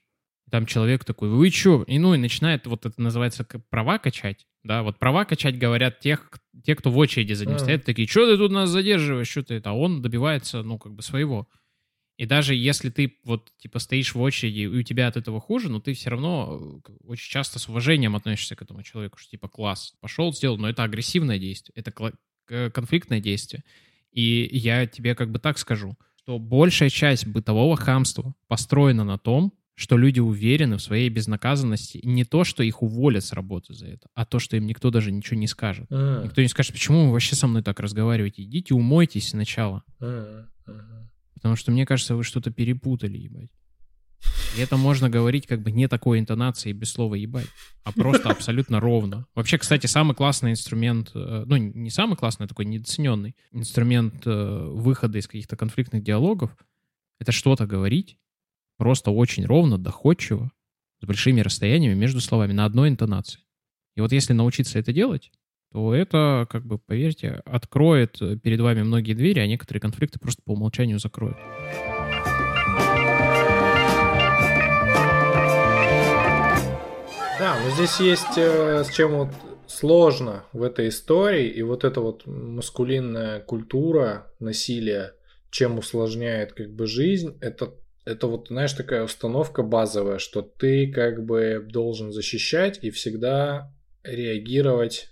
там 0.49 0.65
человек 0.65 1.03
такой, 1.05 1.29
вы 1.29 1.49
чё? 1.49 1.83
И 1.83 1.99
ну, 1.99 2.13
и 2.13 2.17
начинает, 2.17 2.65
вот 2.67 2.85
это 2.85 3.01
называется 3.01 3.43
права 3.69 3.97
качать, 3.97 4.45
да, 4.63 4.83
вот 4.83 4.99
права 4.99 5.25
качать 5.25 5.57
говорят 5.57 5.99
тех, 5.99 6.29
те, 6.63 6.75
кто 6.75 6.91
в 6.91 6.97
очереди 6.97 7.33
за 7.33 7.45
ним 7.45 7.55
Мгм. 7.55 7.59
стоят, 7.59 7.85
такие, 7.85 8.07
что 8.07 8.25
ты 8.29 8.37
тут 8.37 8.51
нас 8.51 8.69
задерживаешь, 8.69 9.29
что 9.29 9.43
ты 9.43 9.55
это, 9.55 9.71
а 9.71 9.73
он 9.73 10.01
добивается, 10.01 10.63
ну, 10.63 10.77
как 10.77 10.93
бы 10.93 11.01
своего. 11.01 11.47
И 12.17 12.25
даже 12.25 12.53
если 12.55 12.89
ты 12.89 13.17
вот 13.23 13.51
типа 13.57 13.79
стоишь 13.79 14.13
в 14.13 14.21
очереди, 14.21 14.61
и 14.61 14.67
у 14.67 14.83
тебя 14.83 15.07
от 15.07 15.17
этого 15.17 15.39
хуже, 15.41 15.69
но 15.69 15.79
ты 15.79 15.93
все 15.93 16.11
равно 16.11 16.81
э, 16.87 16.91
очень 17.05 17.29
часто 17.31 17.57
с 17.59 17.67
уважением 17.67 18.15
относишься 18.15 18.55
к 18.55 18.61
этому 18.61 18.83
человеку, 18.83 19.17
что 19.17 19.31
типа 19.31 19.49
класс, 19.49 19.93
пошел, 19.99 20.31
сделал, 20.33 20.57
но 20.57 20.69
это 20.69 20.83
агрессивное 20.83 21.39
действие, 21.39 21.73
это 21.75 21.91
конфликтное 22.73 23.19
действие. 23.19 23.63
И 24.11 24.49
я 24.51 24.85
тебе 24.85 25.15
как 25.15 25.31
бы 25.31 25.39
так 25.39 25.57
скажу, 25.57 25.97
что 26.17 26.39
большая 26.39 26.89
часть 26.89 27.25
бытового 27.27 27.75
хамства 27.75 28.33
построена 28.47 29.03
на 29.03 29.17
том, 29.17 29.53
что 29.75 29.97
люди 29.97 30.19
уверены 30.19 30.77
в 30.77 30.81
своей 30.83 31.09
безнаказанности. 31.09 31.99
Не 32.03 32.25
то, 32.25 32.43
что 32.43 32.61
их 32.61 32.83
уволят 32.83 33.23
с 33.25 33.33
работы 33.33 33.73
за 33.73 33.87
это, 33.87 34.07
а 34.13 34.23
то, 34.23 34.37
что 34.37 34.55
им 34.55 34.67
никто 34.67 34.91
даже 34.91 35.11
ничего 35.11 35.39
не 35.39 35.47
скажет. 35.47 35.87
М, 35.91 36.23
Никто 36.25 36.41
не 36.43 36.47
скажет, 36.47 36.73
почему 36.73 37.07
вы 37.07 37.11
вообще 37.13 37.35
со 37.35 37.47
мной 37.47 37.63
так 37.63 37.79
разговариваете. 37.79 38.43
Идите 38.43 38.75
умойтесь 38.75 39.29
сначала. 39.29 39.83
м. 39.99 40.47
Потому 41.33 41.55
что, 41.55 41.71
мне 41.71 41.85
кажется, 41.85 42.15
вы 42.15 42.23
что-то 42.23 42.51
перепутали, 42.51 43.17
ебать. 43.17 43.49
И 44.57 44.61
это 44.61 44.77
можно 44.77 45.09
говорить 45.09 45.47
как 45.47 45.61
бы 45.61 45.71
не 45.71 45.87
такой 45.87 46.19
интонацией 46.19 46.73
без 46.73 46.91
слова 46.91 47.15
ебать, 47.15 47.47
а 47.83 47.91
просто 47.91 48.29
абсолютно 48.29 48.79
ровно. 48.79 49.25
Вообще, 49.35 49.57
кстати, 49.57 49.87
самый 49.87 50.15
классный 50.15 50.51
инструмент, 50.51 51.11
э, 51.15 51.43
ну, 51.45 51.57
не 51.57 51.89
самый 51.89 52.15
классный, 52.15 52.45
а 52.45 52.49
такой 52.49 52.65
недооцененный 52.65 53.35
инструмент 53.51 54.25
э, 54.25 54.69
выхода 54.71 55.17
из 55.17 55.27
каких-то 55.27 55.55
конфликтных 55.55 56.03
диалогов, 56.03 56.55
это 57.19 57.31
что-то 57.31 57.65
говорить 57.65 58.17
просто 58.77 59.11
очень 59.11 59.45
ровно, 59.45 59.77
доходчиво, 59.77 60.51
с 61.01 61.05
большими 61.05 61.41
расстояниями 61.41 61.95
между 61.95 62.21
словами, 62.21 62.53
на 62.53 62.65
одной 62.65 62.89
интонации. 62.89 63.41
И 63.95 64.01
вот 64.01 64.11
если 64.11 64.33
научиться 64.33 64.79
это 64.79 64.93
делать, 64.93 65.31
то 65.71 65.93
это, 65.93 66.47
как 66.49 66.65
бы, 66.65 66.77
поверьте, 66.77 67.41
откроет 67.45 68.19
перед 68.41 68.59
вами 68.59 68.83
многие 68.83 69.13
двери, 69.13 69.39
а 69.39 69.47
некоторые 69.47 69.81
конфликты 69.81 70.19
просто 70.19 70.41
по 70.43 70.51
умолчанию 70.51 70.99
закроет. 70.99 71.37
Да, 77.43 77.59
но 77.61 77.71
здесь 77.71 77.99
есть 77.99 78.37
э, 78.37 78.85
с 78.85 78.95
чем 78.95 79.17
вот 79.17 79.27
сложно 79.67 80.45
в 80.53 80.63
этой 80.63 80.87
истории, 80.87 81.49
и 81.49 81.61
вот 81.61 81.83
эта 81.83 81.99
вот 81.99 82.25
маскулинная 82.25 83.41
культура 83.41 84.31
насилия, 84.39 85.15
чем 85.49 85.77
усложняет 85.77 86.53
как 86.53 86.73
бы 86.73 86.87
жизнь, 86.87 87.37
это, 87.41 87.73
это 88.05 88.27
вот, 88.27 88.47
знаешь, 88.47 88.71
такая 88.71 89.03
установка 89.03 89.61
базовая, 89.61 90.19
что 90.19 90.41
ты 90.41 90.89
как 90.89 91.25
бы 91.25 91.61
должен 91.69 92.13
защищать 92.13 92.79
и 92.81 92.91
всегда 92.91 93.73
реагировать 94.05 95.09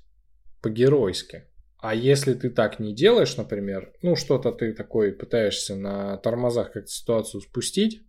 по-геройски. 0.61 1.49
А 1.79 1.93
если 1.93 2.33
ты 2.33 2.49
так 2.49 2.79
не 2.79 2.95
делаешь, 2.95 3.35
например, 3.35 3.91
ну 4.01 4.15
что-то 4.15 4.53
ты 4.53 4.71
такой 4.71 5.11
пытаешься 5.11 5.75
на 5.75 6.15
тормозах 6.15 6.71
как-то 6.71 6.89
ситуацию 6.89 7.41
спустить, 7.41 8.03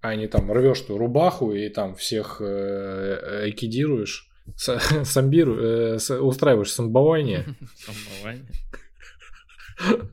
а 0.00 0.14
не 0.14 0.28
там 0.28 0.50
рвешь 0.52 0.80
ту 0.82 0.96
рубаху 0.98 1.52
и 1.52 1.68
там 1.68 1.94
всех 1.94 2.40
э, 2.40 2.44
э, 2.44 3.50
экидируешь, 3.50 4.28
с- 4.56 4.78
самбиру, 5.04 5.56
э, 5.58 5.96
устраиваешь 6.20 6.72
самбование. 6.72 7.46
Самование. 7.76 8.50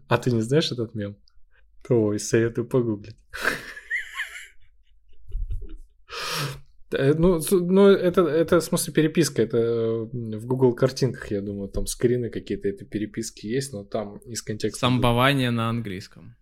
А 0.07 0.17
ты 0.19 0.31
не 0.31 0.41
знаешь 0.41 0.71
этот 0.71 0.93
мем? 0.93 1.15
Ой, 1.89 2.19
советую 2.19 2.67
погуглить. 2.67 3.15
Ну, 6.91 7.41
ну 7.51 7.87
это, 7.87 8.21
это 8.21 8.59
в 8.59 8.63
смысле 8.63 8.93
переписка, 8.93 9.41
это 9.41 9.57
в 10.13 10.45
Google 10.45 10.73
картинках, 10.73 11.31
я 11.31 11.41
думаю, 11.41 11.67
там 11.67 11.87
скрины 11.87 12.29
какие-то 12.29 12.69
этой 12.69 12.85
переписки 12.85 13.47
есть, 13.47 13.73
но 13.73 13.83
там 13.83 14.17
из 14.19 14.41
контекста. 14.43 14.79
Самбование 14.81 15.49
на 15.51 15.67
английском. 15.69 16.35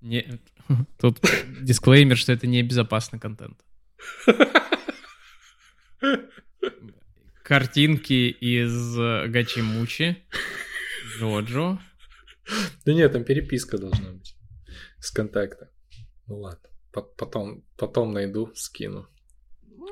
Не... 0.00 0.40
Тут 0.98 1.20
дисклеймер, 1.60 2.16
что 2.16 2.32
это 2.32 2.46
не 2.46 2.62
безопасный 2.62 3.18
контент. 3.18 3.60
Картинки 7.42 8.28
из 8.28 8.98
э, 8.98 9.28
Гачимучи, 9.28 10.16
Джоджо. 11.16 11.78
Да 12.84 12.92
нет, 12.92 13.12
там 13.12 13.24
переписка 13.24 13.78
должна 13.78 14.10
быть 14.10 14.36
с 14.98 15.10
контакта. 15.12 15.70
Ну 16.26 16.40
ладно, 16.40 16.68
по- 16.92 17.02
потом, 17.02 17.62
потом 17.76 18.12
найду, 18.12 18.50
скину. 18.54 19.06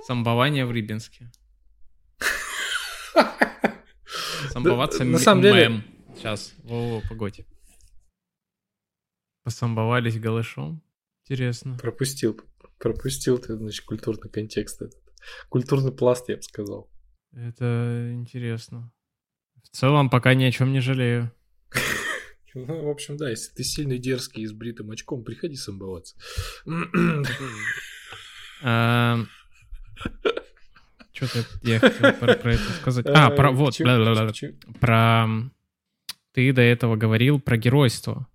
Самбование 0.04 0.66
в 0.66 0.72
Рыбинске. 0.72 1.30
Самбоваться 4.50 5.04
на 5.04 5.18
самом 5.18 5.42
деле-. 5.42 5.84
Сейчас, 6.16 6.54
во 6.64 7.00
погодь. 7.08 7.40
Посамбовались 9.44 10.18
голышом? 10.18 10.82
Интересно. 11.24 11.76
Пропустил, 11.78 12.40
пропустил 12.78 13.38
ты, 13.38 13.56
значит, 13.56 13.84
культурный 13.84 14.30
контекст 14.30 14.82
этот. 14.82 15.00
Культурный 15.48 15.92
пласт, 15.92 16.28
я 16.28 16.36
бы 16.36 16.42
сказал. 16.42 16.90
Это 17.32 18.10
интересно. 18.12 18.90
В 19.62 19.68
целом, 19.76 20.10
пока 20.10 20.34
ни 20.34 20.44
о 20.44 20.50
чем 20.52 20.72
не 20.72 20.80
жалею. 20.80 21.30
Ну, 22.56 22.84
в 22.84 22.88
общем, 22.88 23.16
да, 23.16 23.30
если 23.30 23.52
ты 23.52 23.64
сильный, 23.64 23.98
дерзкий 23.98 24.42
и 24.44 24.46
с 24.46 24.52
бритым 24.52 24.88
очком, 24.92 25.24
приходи 25.24 25.56
самбоваться. 25.56 26.14
Что-то 31.12 31.44
я 31.62 31.80
хотел 31.80 32.12
про, 32.12 32.32
это 32.32 32.72
сказать. 32.80 33.06
А, 33.08 33.30
про 33.30 33.50
вот, 33.50 33.80
бла-бла-бла. 33.80 34.32
чё- 34.32 34.52
про... 34.80 35.26
Ты 36.32 36.52
до 36.52 36.62
этого 36.62 36.94
говорил 36.94 37.40
про 37.40 37.56
геройство. 37.56 38.28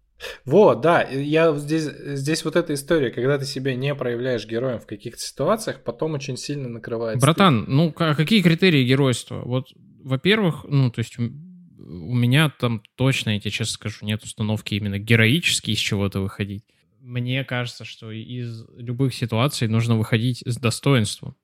Вот, 0.45 0.82
да, 0.82 1.01
я 1.03 1.53
здесь, 1.55 1.84
здесь 1.84 2.43
вот 2.43 2.55
эта 2.55 2.74
история, 2.74 3.09
когда 3.11 3.38
ты 3.38 3.45
себя 3.45 3.76
не 3.76 3.95
проявляешь 3.95 4.45
героем 4.45 4.80
в 4.80 4.86
каких-то 4.86 5.20
ситуациях, 5.20 5.84
потом 5.84 6.13
очень 6.13 6.38
сильно 6.38 6.67
накрывает. 6.67 7.20
Братан, 7.20 7.63
стыд. 7.63 7.70
ну 7.70 7.93
а 7.97 8.15
какие 8.15 8.41
критерии 8.41 8.84
геройства? 8.84 9.41
Вот, 9.45 9.67
во-первых, 10.03 10.65
ну, 10.67 10.91
то 10.91 10.99
есть 10.99 11.17
у 11.17 12.15
меня 12.15 12.49
там 12.49 12.84
точно, 12.95 13.32
я 13.32 13.39
тебе 13.39 13.51
честно 13.51 13.74
скажу, 13.74 14.05
нет 14.05 14.24
установки 14.24 14.76
именно 14.76 14.99
героически 14.99 15.72
из 15.72 15.80
чего-то 15.80 16.20
выходить. 16.20 16.63
Мне 16.99 17.43
кажется, 17.43 17.86
что 17.86 18.11
из 18.11 18.65
любых 18.76 19.13
ситуаций 19.13 19.67
нужно 19.67 19.97
выходить 19.97 20.43
с 20.45 20.57
достоинством. 20.57 21.36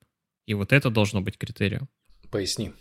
И 0.44 0.54
вот 0.54 0.72
это 0.72 0.90
должно 0.90 1.22
быть 1.22 1.38
критерием. 1.38 1.88
Поясни 2.30 2.72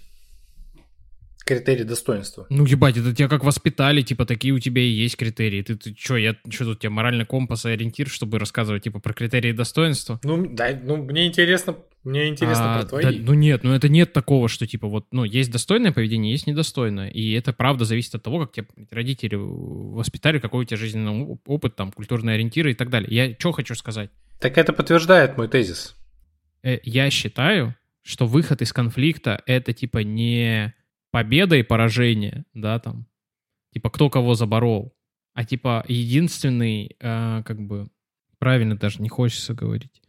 критерий 1.46 1.84
достоинства. 1.84 2.48
Ну, 2.50 2.66
ебать, 2.66 2.98
это 2.98 3.14
тебя 3.14 3.30
как 3.30 3.44
воспитали, 3.44 4.02
типа, 4.02 4.26
такие 4.26 4.54
у 4.54 4.60
тебя 4.60 4.82
и 4.82 4.88
есть 4.88 5.16
критерии. 5.16 5.62
Ты, 5.62 5.76
ты 5.76 5.96
что, 5.98 6.18
я 6.18 6.36
что 6.50 6.66
тут, 6.66 6.78
у 6.78 6.80
тебя 6.80 6.90
моральный 6.90 7.26
компас 7.26 7.66
и 7.66 7.70
ориентир, 7.70 8.10
чтобы 8.10 8.40
рассказывать, 8.40 8.84
типа, 8.84 9.00
про 9.00 9.14
критерии 9.14 9.52
достоинства? 9.52 10.20
Ну, 10.24 10.48
да, 10.50 10.78
ну, 10.84 10.98
мне 10.98 11.28
интересно, 11.28 11.78
мне 12.04 12.28
интересно 12.28 12.76
а, 12.76 12.80
про 12.80 12.88
твои. 12.88 13.04
Да, 13.04 13.12
ну 13.12 13.34
нет, 13.36 13.64
ну 13.64 13.74
это 13.74 13.90
нет 13.90 14.12
такого, 14.12 14.50
что, 14.50 14.66
типа, 14.66 14.88
вот, 14.88 15.06
ну, 15.12 15.24
есть 15.24 15.52
достойное 15.52 15.92
поведение, 15.92 16.32
есть 16.32 16.48
недостойное. 16.48 17.10
И 17.10 17.32
это, 17.34 17.54
правда, 17.54 17.86
зависит 17.86 18.16
от 18.16 18.24
того, 18.24 18.40
как 18.40 18.52
тебя 18.52 18.66
родители 18.90 19.36
воспитали, 19.36 20.40
какой 20.40 20.64
у 20.64 20.66
тебя 20.66 20.78
жизненный 20.78 21.38
опыт, 21.46 21.76
там, 21.76 21.92
культурные 21.92 22.34
ориентиры 22.34 22.72
и 22.72 22.76
так 22.76 22.90
далее. 22.90 23.10
Я 23.12 23.36
что 23.38 23.52
хочу 23.52 23.76
сказать? 23.76 24.10
Так 24.40 24.58
это 24.58 24.74
подтверждает 24.74 25.38
мой 25.38 25.48
тезис. 25.48 25.96
Э, 26.64 26.80
я 26.84 27.12
считаю, 27.12 27.76
что 28.02 28.26
выход 28.26 28.64
из 28.64 28.74
конфликта— 28.74 29.44
это, 29.46 29.74
типа, 29.74 30.00
не 30.00 30.74
победа 31.16 31.56
и 31.56 31.64
поражение, 31.64 32.44
да, 32.54 32.78
там, 32.78 33.08
типа, 33.72 33.90
кто 33.90 34.10
кого 34.10 34.34
заборол, 34.34 34.94
а, 35.34 35.46
типа, 35.46 35.86
единственный, 35.88 36.98
э, 37.00 37.42
как 37.46 37.62
бы, 37.62 37.88
правильно 38.38 38.76
даже 38.76 39.02
не 39.02 39.08
хочется 39.08 39.54
говорить. 39.54 40.02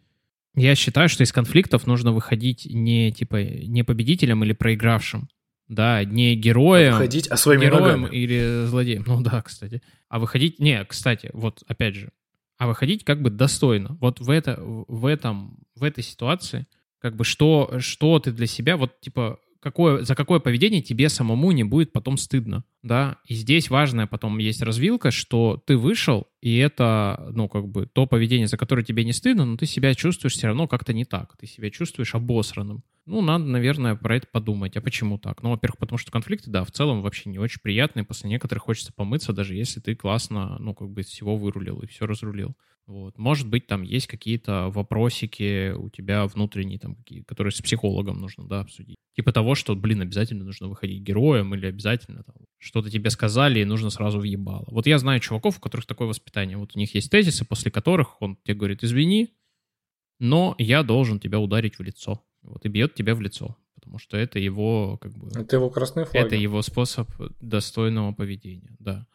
Я 0.57 0.75
считаю, 0.75 1.09
что 1.09 1.23
из 1.23 1.31
конфликтов 1.31 1.87
нужно 1.87 2.11
выходить 2.11 2.67
не, 2.69 3.13
типа, 3.13 3.37
не 3.37 3.85
победителем 3.85 4.43
или 4.43 4.53
проигравшим, 4.53 5.29
да, 5.69 6.03
не 6.03 6.35
героем, 6.35 6.95
выходить, 6.95 7.29
а 7.29 7.37
своими 7.37 7.67
героем 7.67 8.01
ногами. 8.01 8.17
или 8.17 8.65
злодеем, 8.67 9.05
ну 9.07 9.21
да, 9.21 9.43
кстати, 9.43 9.83
а 10.09 10.19
выходить, 10.19 10.59
не, 10.59 10.85
кстати, 10.87 11.31
вот 11.33 11.63
опять 11.69 11.95
же, 11.95 12.11
а 12.59 12.67
выходить 12.67 13.05
как 13.05 13.23
бы 13.23 13.31
достойно. 13.31 13.97
Вот 14.01 14.19
в, 14.19 14.29
это, 14.29 14.61
в, 14.61 15.07
этом, 15.07 15.57
в 15.77 15.85
этой 15.85 16.03
ситуации, 16.03 16.67
как 16.99 17.15
бы 17.15 17.23
что, 17.23 17.79
что 17.79 18.19
ты 18.19 18.33
для 18.33 18.49
себя, 18.49 18.77
вот 18.77 19.01
типа 19.01 19.39
какое, 19.61 20.03
за 20.03 20.15
какое 20.15 20.41
поведение 20.41 20.83
тебе 20.83 21.09
самому 21.09 21.53
не 21.53 21.65
будет 21.65 21.93
потом 21.93 22.17
стыдно, 22.17 22.65
да, 22.83 23.19
и 23.27 23.35
здесь 23.35 23.71
важная 23.71 24.07
потом 24.07 24.39
есть 24.39 24.63
развилка, 24.63 25.11
что 25.11 25.63
ты 25.67 25.77
вышел, 25.77 26.29
и 26.41 26.57
это, 26.57 27.31
ну, 27.35 27.49
как 27.49 27.69
бы, 27.69 27.87
то 27.87 28.07
поведение, 28.07 28.47
за 28.47 28.57
которое 28.57 28.85
тебе 28.85 29.05
не 29.05 29.13
стыдно, 29.13 29.45
но 29.45 29.57
ты 29.57 29.67
себя 29.67 29.95
чувствуешь 29.95 30.35
все 30.35 30.49
равно 30.49 30.69
как-то 30.69 30.93
не 30.93 31.05
так, 31.05 31.37
ты 31.37 31.47
себя 31.47 31.71
чувствуешь 31.71 32.15
обосранным. 32.15 32.85
Ну, 33.07 33.21
надо, 33.23 33.45
наверное, 33.45 33.95
про 33.95 34.17
это 34.17 34.27
подумать. 34.27 34.77
А 34.77 34.81
почему 34.81 35.17
так? 35.17 35.41
Ну, 35.45 35.51
во-первых, 35.51 35.79
потому 35.79 35.97
что 35.97 36.11
конфликты, 36.11 36.51
да, 36.51 36.65
в 36.65 36.73
целом 36.73 37.03
вообще 37.03 37.31
не 37.31 37.39
очень 37.39 37.61
приятные. 37.63 38.05
После 38.05 38.29
некоторых 38.29 38.65
хочется 38.65 38.93
помыться, 38.93 39.33
даже 39.33 39.55
если 39.55 39.79
ты 39.79 39.95
классно, 39.95 40.57
ну, 40.59 40.75
как 40.75 40.91
бы 40.91 41.03
всего 41.03 41.37
вырулил 41.37 41.79
и 41.81 41.87
все 41.87 42.05
разрулил. 42.05 42.57
Вот. 42.87 43.19
Может 43.19 43.49
быть, 43.49 43.67
там 43.67 43.83
есть 43.83 44.07
какие-то 44.07 44.71
вопросики 44.71 45.73
у 45.73 45.91
тебя 45.91 46.27
внутренние, 46.27 46.79
там, 46.79 46.95
какие, 46.95 47.23
которые 47.23 47.53
с 47.53 47.61
психологом 47.61 48.21
нужно, 48.21 48.47
да, 48.47 48.61
обсудить. 48.61 48.97
Типа 49.17 49.33
того, 49.33 49.57
что, 49.57 49.75
блин, 49.75 50.03
обязательно 50.03 50.45
нужно 50.45 50.69
выходить 50.69 51.03
героем 51.03 51.53
или 51.55 51.67
обязательно 51.67 52.23
там, 52.23 52.37
что-то 52.59 52.89
тебе 52.91 53.11
сказали 53.11 53.59
и 53.59 53.65
нужно 53.65 53.91
сразу 53.91 54.21
въебало. 54.21 54.67
Вот 54.71 54.87
я 54.87 54.99
знаю 54.99 55.19
чуваков, 55.19 55.59
у 55.59 55.61
которых 55.61 55.87
такое 55.87 56.07
воспитание. 56.07 56.57
Вот 56.57 56.77
у 56.77 56.79
них 56.79 56.95
есть 56.95 57.11
тезисы, 57.11 57.45
после 57.45 57.73
которых 57.73 58.23
он 58.23 58.37
тебе 58.45 58.55
говорит, 58.55 58.85
извини, 58.85 59.35
но 60.21 60.55
я 60.59 60.85
должен 60.85 61.19
тебя 61.19 61.41
ударить 61.41 61.79
в 61.79 61.83
лицо. 61.83 62.23
Вот, 62.43 62.65
и 62.65 62.69
бьет 62.69 62.95
тебя 62.95 63.17
в 63.17 63.21
лицо. 63.21 63.57
Потому 63.75 63.99
что 63.99 64.17
это 64.17 64.39
его, 64.39 64.97
как 64.99 65.13
бы... 65.13 65.29
Это 65.35 65.57
его 65.57 65.71
красный 65.71 66.05
флаг. 66.05 66.25
Это 66.25 66.37
его 66.37 66.63
способ 66.63 67.11
достойного 67.41 68.13
поведения, 68.13 68.77
да. 68.79 69.07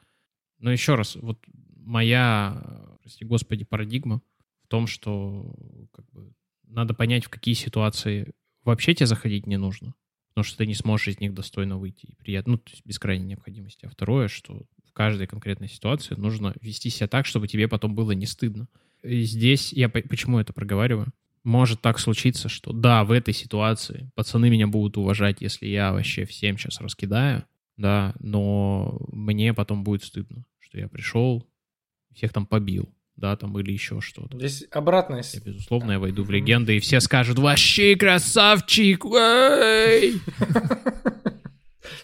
Но 0.59 0.72
еще 0.72 0.95
раз, 0.95 1.15
вот 1.15 1.39
моя, 1.86 2.97
прости 3.01 3.25
господи, 3.25 3.65
парадигма 3.65 4.21
в 4.63 4.67
том, 4.67 4.88
что 4.88 5.53
как 5.91 6.09
бы, 6.11 6.34
надо 6.67 6.93
понять, 6.93 7.25
в 7.25 7.29
какие 7.29 7.53
ситуации 7.53 8.32
вообще 8.63 8.93
тебе 8.93 9.07
заходить 9.07 9.47
не 9.47 9.57
нужно, 9.57 9.93
потому 10.29 10.43
что 10.43 10.57
ты 10.57 10.65
не 10.65 10.75
сможешь 10.75 11.09
из 11.09 11.19
них 11.19 11.34
достойно 11.34 11.77
выйти 11.77 12.05
и 12.05 12.15
приятно, 12.15 12.53
ну, 12.53 12.57
то 12.57 12.71
есть 12.71 12.86
без 12.86 12.99
крайней 12.99 13.25
необходимости. 13.25 13.86
А 13.86 13.89
второе, 13.89 14.27
что 14.27 14.63
в 14.88 14.93
каждой 14.93 15.27
конкретной 15.27 15.69
ситуации 15.69 16.15
нужно 16.15 16.53
вести 16.61 16.89
себя 16.89 17.07
так, 17.07 17.25
чтобы 17.25 17.47
тебе 17.47 17.67
потом 17.67 17.95
было 17.95 18.11
не 18.11 18.25
стыдно. 18.25 18.67
И 19.03 19.23
здесь 19.23 19.73
я 19.73 19.89
почему 19.89 20.39
это 20.39 20.53
проговариваю? 20.53 21.13
Может 21.43 21.82
так 21.82 21.97
случиться, 21.97 22.49
что 22.49 22.71
да, 22.71 23.03
в 23.03 23.11
этой 23.11 23.34
ситуации 23.34 24.11
пацаны 24.13 24.49
меня 24.49 24.67
будут 24.67 24.97
уважать, 24.97 25.41
если 25.41 25.65
я 25.65 25.91
вообще 25.91 26.25
всем 26.25 26.57
сейчас 26.57 26.79
раскидаю, 26.79 27.45
да, 27.77 28.13
но 28.19 29.01
мне 29.11 29.53
потом 29.53 29.84
будет 29.84 30.03
стыдно, 30.03 30.45
что 30.59 30.77
я 30.77 30.88
пришел, 30.88 31.49
всех 32.14 32.34
там 32.34 32.45
побил, 32.45 32.93
да, 33.16 33.36
там 33.36 33.57
или 33.59 33.72
еще 33.72 34.01
что-то. 34.01 34.38
Здесь 34.38 34.66
обратная... 34.72 35.24
Я, 35.34 35.39
безусловно, 35.39 35.93
я 35.93 35.99
войду 35.99 36.24
в 36.24 36.32
легенды, 36.32 36.78
и 36.78 36.80
все 36.80 36.99
скажут, 36.99 37.39
вообще 37.39 37.95
красавчик, 37.95 39.05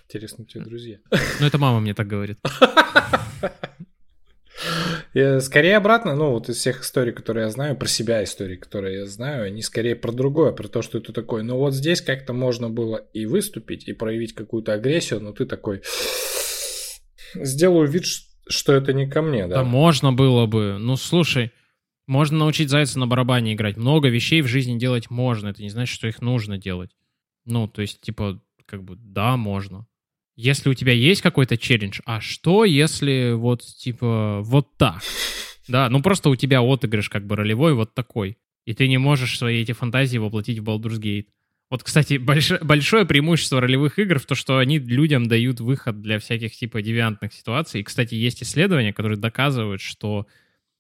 Интересно, 0.10 0.44
у 0.44 0.48
тебя 0.48 0.64
друзья. 0.64 0.98
Ну, 1.40 1.46
это 1.46 1.58
мама 1.58 1.80
мне 1.80 1.94
так 1.94 2.08
говорит. 2.08 2.40
Скорее 5.40 5.78
обратно, 5.78 6.16
ну 6.16 6.32
вот 6.32 6.50
из 6.50 6.58
всех 6.58 6.82
историй, 6.82 7.12
которые 7.12 7.46
я 7.46 7.50
знаю, 7.52 7.76
про 7.76 7.88
себя 7.88 8.24
истории, 8.24 8.56
которые 8.56 9.00
я 9.00 9.06
знаю, 9.06 9.46
они 9.46 9.62
скорее 9.62 9.96
про 9.96 10.12
другое, 10.12 10.52
про 10.52 10.68
то, 10.68 10.82
что 10.82 11.00
ты 11.00 11.14
такой, 11.14 11.44
ну 11.44 11.58
вот 11.58 11.74
здесь 11.74 12.02
как-то 12.02 12.34
можно 12.34 12.70
было 12.70 12.98
и 13.14 13.26
выступить, 13.26 13.88
и 13.88 13.94
проявить 13.94 14.34
какую-то 14.34 14.74
агрессию, 14.74 15.20
но 15.20 15.32
ты 15.32 15.46
такой, 15.46 15.82
сделаю 17.36 17.88
вид, 17.88 18.06
что 18.06 18.27
это 18.74 18.94
не 18.94 19.08
ко 19.08 19.22
мне, 19.22 19.48
да? 19.48 19.58
Да 19.58 19.64
можно 19.64 20.14
было 20.14 20.46
бы. 20.46 20.78
Ну, 20.80 20.96
слушай, 20.96 21.52
можно 22.08 22.38
научить 22.38 22.70
зайца 22.70 23.00
на 23.00 23.08
барабане 23.08 23.54
играть. 23.54 23.78
Много 23.78 24.10
вещей 24.10 24.42
в 24.42 24.48
жизни 24.48 24.80
делать 24.80 25.10
можно. 25.10 25.50
Это 25.50 25.62
не 25.62 25.70
значит, 25.70 25.94
что 25.94 26.08
их 26.08 26.22
нужно 26.22 26.58
делать. 26.58 26.92
Ну, 27.46 27.68
то 27.68 27.82
есть, 27.82 28.02
типа, 28.02 28.42
как 28.66 28.84
бы, 28.84 28.96
да, 28.96 29.38
можно. 29.38 29.88
Если 30.36 30.70
у 30.70 30.74
тебя 30.74 30.94
есть 30.94 31.22
какой-то 31.22 31.58
челлендж, 31.58 32.00
а 32.06 32.22
что, 32.22 32.64
если 32.64 33.34
вот, 33.34 33.62
типа, 33.64 34.42
вот 34.44 34.78
так? 34.78 35.02
Да, 35.68 35.90
ну 35.90 36.02
просто 36.02 36.30
у 36.30 36.36
тебя 36.38 36.62
отыгрыш 36.62 37.10
как 37.10 37.28
бы 37.28 37.36
ролевой 37.36 37.74
вот 37.74 37.94
такой. 37.94 38.38
И 38.66 38.74
ты 38.74 38.88
не 38.88 38.98
можешь 38.98 39.38
свои 39.38 39.62
эти 39.62 39.74
фантазии 39.74 40.18
воплотить 40.18 40.60
в 40.60 40.64
Baldur's 40.64 40.98
Gate. 40.98 41.28
Вот, 41.70 41.84
кстати, 41.84 42.18
больш... 42.18 42.52
большое 42.62 43.06
преимущество 43.06 43.60
ролевых 43.60 44.00
игр 44.00 44.20
в 44.20 44.26
том, 44.26 44.38
что 44.38 44.58
они 44.58 44.80
людям 44.80 45.28
дают 45.28 45.60
выход 45.60 46.02
для 46.02 46.20
всяких 46.20 46.56
типа 46.56 46.82
девиантных 46.82 47.34
ситуаций. 47.34 47.82
И, 47.82 47.84
кстати, 47.84 48.16
есть 48.16 48.42
исследования, 48.42 48.94
которые 48.94 49.18
доказывают, 49.18 49.82
что 49.82 50.28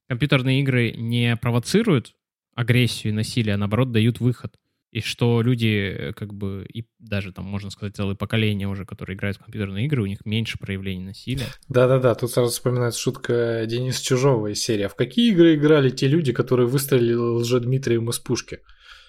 компьютерные 0.07 0.61
игры 0.61 0.91
не 0.91 1.35
провоцируют 1.35 2.15
агрессию 2.55 3.11
и 3.11 3.15
насилие, 3.15 3.55
а 3.55 3.57
наоборот 3.57 3.91
дают 3.91 4.19
выход. 4.19 4.55
И 4.91 5.01
что 5.01 5.41
люди, 5.41 5.93
э, 5.95 6.13
как 6.13 6.33
бы, 6.33 6.65
и 6.73 6.85
даже 6.97 7.33
там, 7.33 7.45
можно 7.45 7.69
сказать, 7.69 7.95
целое 7.95 8.15
поколение 8.15 8.69
уже, 8.69 8.85
которые 8.85 9.17
играют 9.17 9.35
в 9.35 9.41
компьютерные 9.41 9.85
игры, 9.85 10.01
у 10.01 10.05
них 10.05 10.25
меньше 10.25 10.57
проявлений 10.57 11.03
насилия. 11.03 11.47
Да-да-да, 11.67 12.15
тут 12.15 12.31
сразу 12.31 12.51
вспоминается 12.51 13.01
шутка 13.01 13.65
Дениса 13.67 14.03
Чужого 14.03 14.47
из 14.47 14.59
серии. 14.59 14.83
А 14.83 14.89
в 14.89 14.95
какие 14.95 15.33
игры 15.33 15.55
играли 15.55 15.89
те 15.89 16.07
люди, 16.07 16.31
которые 16.31 16.67
выстрелили 16.67 17.13
лже-Дмитрием 17.13 18.09
из 18.09 18.19
пушки? 18.19 18.61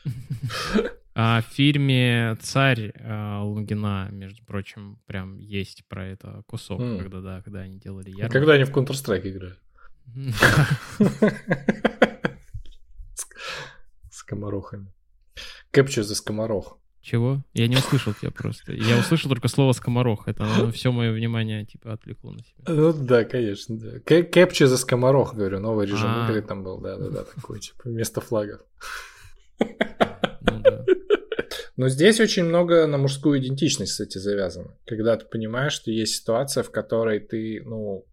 А 1.21 1.43
в 1.43 1.47
фильме 1.47 2.37
«Царь» 2.41 2.93
а, 3.01 3.43
Лугина, 3.43 4.09
между 4.13 4.45
прочим, 4.45 5.01
прям 5.07 5.37
есть 5.39 5.85
про 5.89 6.07
это 6.07 6.45
кусок, 6.47 6.81
mm. 6.81 7.01
когда, 7.01 7.21
да, 7.21 7.43
когда 7.43 7.63
они 7.63 7.81
делали 7.81 8.11
ярмарку. 8.11 8.33
Когда 8.33 8.53
они 8.53 8.63
в 8.63 8.71
Counter-Strike 8.71 9.29
играют. 9.29 9.59
С 14.13 14.23
комарохами. 14.23 14.93
Кэпчу 15.73 16.05
за 16.05 16.15
скоморох. 16.15 16.79
Чего? 17.01 17.45
Я 17.53 17.67
не 17.67 17.79
услышал 17.79 18.15
тебя 18.15 18.31
просто. 18.31 18.73
Я 18.73 19.01
услышал 19.01 19.29
только 19.29 19.49
слово 19.49 19.73
скоморох. 19.73 20.29
Это 20.29 20.71
все 20.71 20.93
мое 20.93 21.11
внимание 21.11 21.67
типа 21.67 21.95
отвлекло 21.95 22.31
на 22.31 22.45
себя. 22.45 22.63
Ну 22.69 22.93
да, 22.93 23.25
конечно, 23.25 23.77
да. 23.77 23.99
Кэпчу 23.99 24.69
за 24.69 24.79
скоморох, 24.79 25.35
говорю, 25.35 25.59
новый 25.59 25.89
режим 25.89 26.11
а. 26.11 26.29
игры 26.29 26.43
там 26.43 26.63
был, 26.63 26.79
да-да-да, 26.79 27.25
такой, 27.25 27.59
типа, 27.59 27.81
вместо 27.87 28.21
флагов. 28.21 28.61
Ну 29.59 30.61
да. 30.61 30.85
Но 31.79 31.89
здесь 31.89 32.19
очень 32.19 32.43
много 32.43 32.89
на 32.89 32.99
мужскую 32.99 33.39
идентичность, 33.39 33.93
кстати, 33.93 34.19
завязано. 34.19 34.77
Когда 34.85 35.17
ты 35.17 35.27
понимаешь, 35.27 35.73
что 35.75 35.93
есть 35.93 36.17
ситуация, 36.17 36.65
в 36.65 36.73
которой 36.73 37.21
ты, 37.21 37.63
ну, 37.65 38.05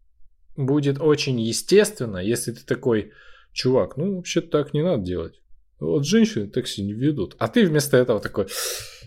будет 0.55 1.01
очень 1.01 1.41
естественно, 1.41 2.20
если 2.20 2.51
ты 2.51 2.63
такой, 2.63 3.11
чувак, 3.53 3.97
ну, 3.97 4.18
вообще 4.18 4.41
так 4.41 4.76
не 4.76 4.84
надо 4.84 5.03
делать. 5.03 5.41
Вот 5.80 6.05
женщины 6.05 6.47
так 6.47 6.68
себя 6.68 6.86
не 6.86 6.93
ведут. 6.93 7.36
А 7.39 7.47
ты 7.47 7.66
вместо 7.66 7.97
этого 7.97 8.20
такой... 8.20 8.45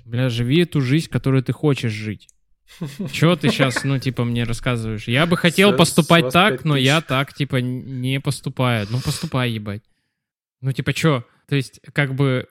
Бля, 0.05 0.29
живи 0.29 0.63
эту 0.63 0.81
жизнь, 0.81 1.09
которую 1.09 1.45
ты 1.45 1.53
хочешь 1.53 1.93
жить. 1.93 2.27
Чего 3.13 3.37
ты 3.37 3.51
сейчас, 3.51 3.85
ну, 3.85 4.01
типа, 4.01 4.25
мне 4.25 4.43
рассказываешь? 4.43 5.07
Я 5.07 5.27
бы 5.27 5.37
хотел 5.37 5.73
поступать 5.77 6.33
так, 6.33 6.65
25 6.65 6.65
но 6.65 6.77
я 6.77 7.01
так, 7.01 7.33
типа, 7.33 7.57
не 7.61 8.19
поступаю. 8.19 8.89
Ну, 8.91 8.99
поступай, 9.05 9.53
ебать. 9.53 9.85
Ну, 10.63 10.73
типа, 10.73 10.93
чё? 10.93 11.25
То 11.47 11.55
есть, 11.55 11.81
как 11.93 12.17
бы, 12.17 12.49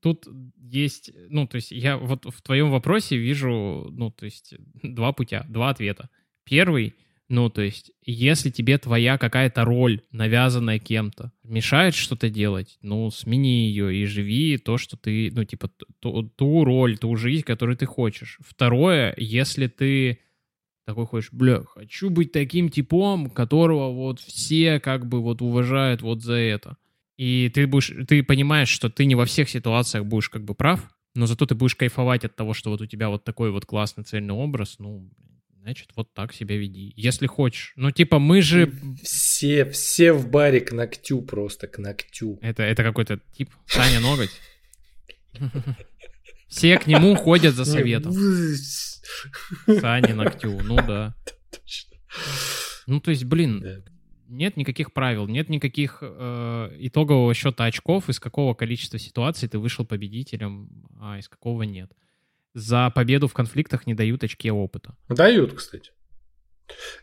тут 0.00 0.28
есть, 0.70 1.10
ну, 1.28 1.46
то 1.46 1.56
есть, 1.56 1.70
я 1.72 1.96
вот 1.96 2.24
в 2.24 2.42
твоем 2.42 2.70
вопросе 2.70 3.16
вижу, 3.16 3.88
ну, 3.90 4.10
то 4.10 4.24
есть, 4.24 4.54
два 4.82 5.12
путя, 5.12 5.46
два 5.48 5.70
ответа. 5.70 6.08
Первый, 6.44 6.94
ну, 7.28 7.48
то 7.48 7.62
есть, 7.62 7.92
если 8.04 8.50
тебе 8.50 8.76
твоя 8.78 9.16
какая-то 9.16 9.64
роль, 9.64 10.00
навязанная 10.10 10.78
кем-то, 10.78 11.32
мешает 11.44 11.94
что-то 11.94 12.28
делать, 12.28 12.78
ну, 12.82 13.10
смени 13.10 13.68
ее 13.68 13.94
и 13.94 14.04
живи 14.04 14.58
то, 14.58 14.78
что 14.78 14.96
ты, 14.96 15.30
ну, 15.32 15.44
типа, 15.44 15.70
ту, 16.00 16.24
ту 16.24 16.64
роль, 16.64 16.98
ту 16.98 17.14
жизнь, 17.16 17.44
которую 17.44 17.76
ты 17.76 17.86
хочешь. 17.86 18.38
Второе, 18.40 19.14
если 19.16 19.68
ты 19.68 20.18
такой 20.84 21.06
хочешь, 21.06 21.32
бля, 21.32 21.62
хочу 21.62 22.10
быть 22.10 22.32
таким 22.32 22.68
типом, 22.68 23.30
которого 23.30 23.92
вот 23.92 24.18
все 24.18 24.80
как 24.80 25.06
бы 25.06 25.20
вот 25.20 25.40
уважают 25.40 26.02
вот 26.02 26.22
за 26.22 26.34
это. 26.34 26.76
И 27.20 27.50
ты 27.50 27.66
будешь, 27.66 27.92
ты 28.08 28.22
понимаешь, 28.22 28.70
что 28.70 28.88
ты 28.88 29.04
не 29.04 29.14
во 29.14 29.26
всех 29.26 29.50
ситуациях 29.50 30.06
будешь 30.06 30.30
как 30.30 30.42
бы 30.42 30.54
прав, 30.54 30.88
но 31.14 31.26
зато 31.26 31.44
ты 31.44 31.54
будешь 31.54 31.76
кайфовать 31.76 32.24
от 32.24 32.34
того, 32.34 32.54
что 32.54 32.70
вот 32.70 32.80
у 32.80 32.86
тебя 32.86 33.10
вот 33.10 33.24
такой 33.24 33.50
вот 33.50 33.66
классный 33.66 34.04
цельный 34.04 34.32
образ, 34.32 34.76
ну, 34.78 35.12
значит, 35.60 35.90
вот 35.96 36.14
так 36.14 36.32
себя 36.32 36.56
веди. 36.56 36.94
Если 36.96 37.26
хочешь. 37.26 37.74
Ну, 37.76 37.90
типа, 37.90 38.18
мы 38.18 38.40
же... 38.40 38.72
Все, 39.02 39.66
все 39.66 40.14
в 40.14 40.30
баре 40.30 40.60
к 40.62 40.72
ногтю 40.72 41.20
просто, 41.20 41.66
к 41.66 41.76
ногтю. 41.76 42.38
Это, 42.40 42.62
это 42.62 42.82
какой-то 42.82 43.20
тип 43.36 43.50
Саня 43.66 44.00
Ноготь. 44.00 44.30
Все 46.48 46.78
к 46.78 46.86
нему 46.86 47.16
ходят 47.16 47.54
за 47.54 47.66
советом. 47.66 48.14
Саня 49.66 50.14
Ногтю, 50.14 50.58
ну 50.62 50.76
да. 50.76 51.14
Ну, 52.86 52.98
то 52.98 53.10
есть, 53.10 53.24
блин. 53.24 53.84
Нет 54.30 54.56
никаких 54.56 54.92
правил, 54.92 55.26
нет 55.26 55.48
никаких 55.48 55.98
э, 56.00 56.76
итогового 56.78 57.34
счета 57.34 57.64
очков, 57.64 58.08
из 58.08 58.20
какого 58.20 58.54
количества 58.54 58.98
ситуаций 58.98 59.48
ты 59.48 59.58
вышел 59.58 59.84
победителем, 59.84 60.68
а 61.00 61.18
из 61.18 61.28
какого 61.28 61.62
нет. 61.64 61.90
За 62.54 62.90
победу 62.90 63.28
в 63.28 63.34
конфликтах 63.34 63.86
не 63.86 63.94
дают 63.94 64.24
очки 64.24 64.50
опыта. 64.50 64.96
Дают, 65.08 65.52
кстати. 65.54 65.92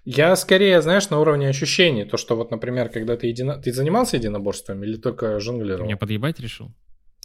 Я 0.05 0.35
скорее, 0.35 0.81
знаешь, 0.81 1.09
на 1.09 1.19
уровне 1.19 1.49
ощущений. 1.49 2.05
То, 2.05 2.17
что 2.17 2.35
вот, 2.35 2.51
например, 2.51 2.89
когда 2.89 3.17
ты 3.17 3.27
едино... 3.27 3.61
Ты 3.61 3.73
занимался 3.73 4.17
единоборством 4.17 4.83
или 4.83 4.95
только 4.95 5.35
Ты 5.35 5.39
жонглировал? 5.41 5.85
меня 5.85 5.97
подъебать 5.97 6.39
решил? 6.39 6.71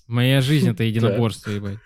Моя 0.08 0.40
жизнь— 0.40 0.70
это 0.70 0.82
единоборство, 0.84 1.50
ебать. 1.50 1.78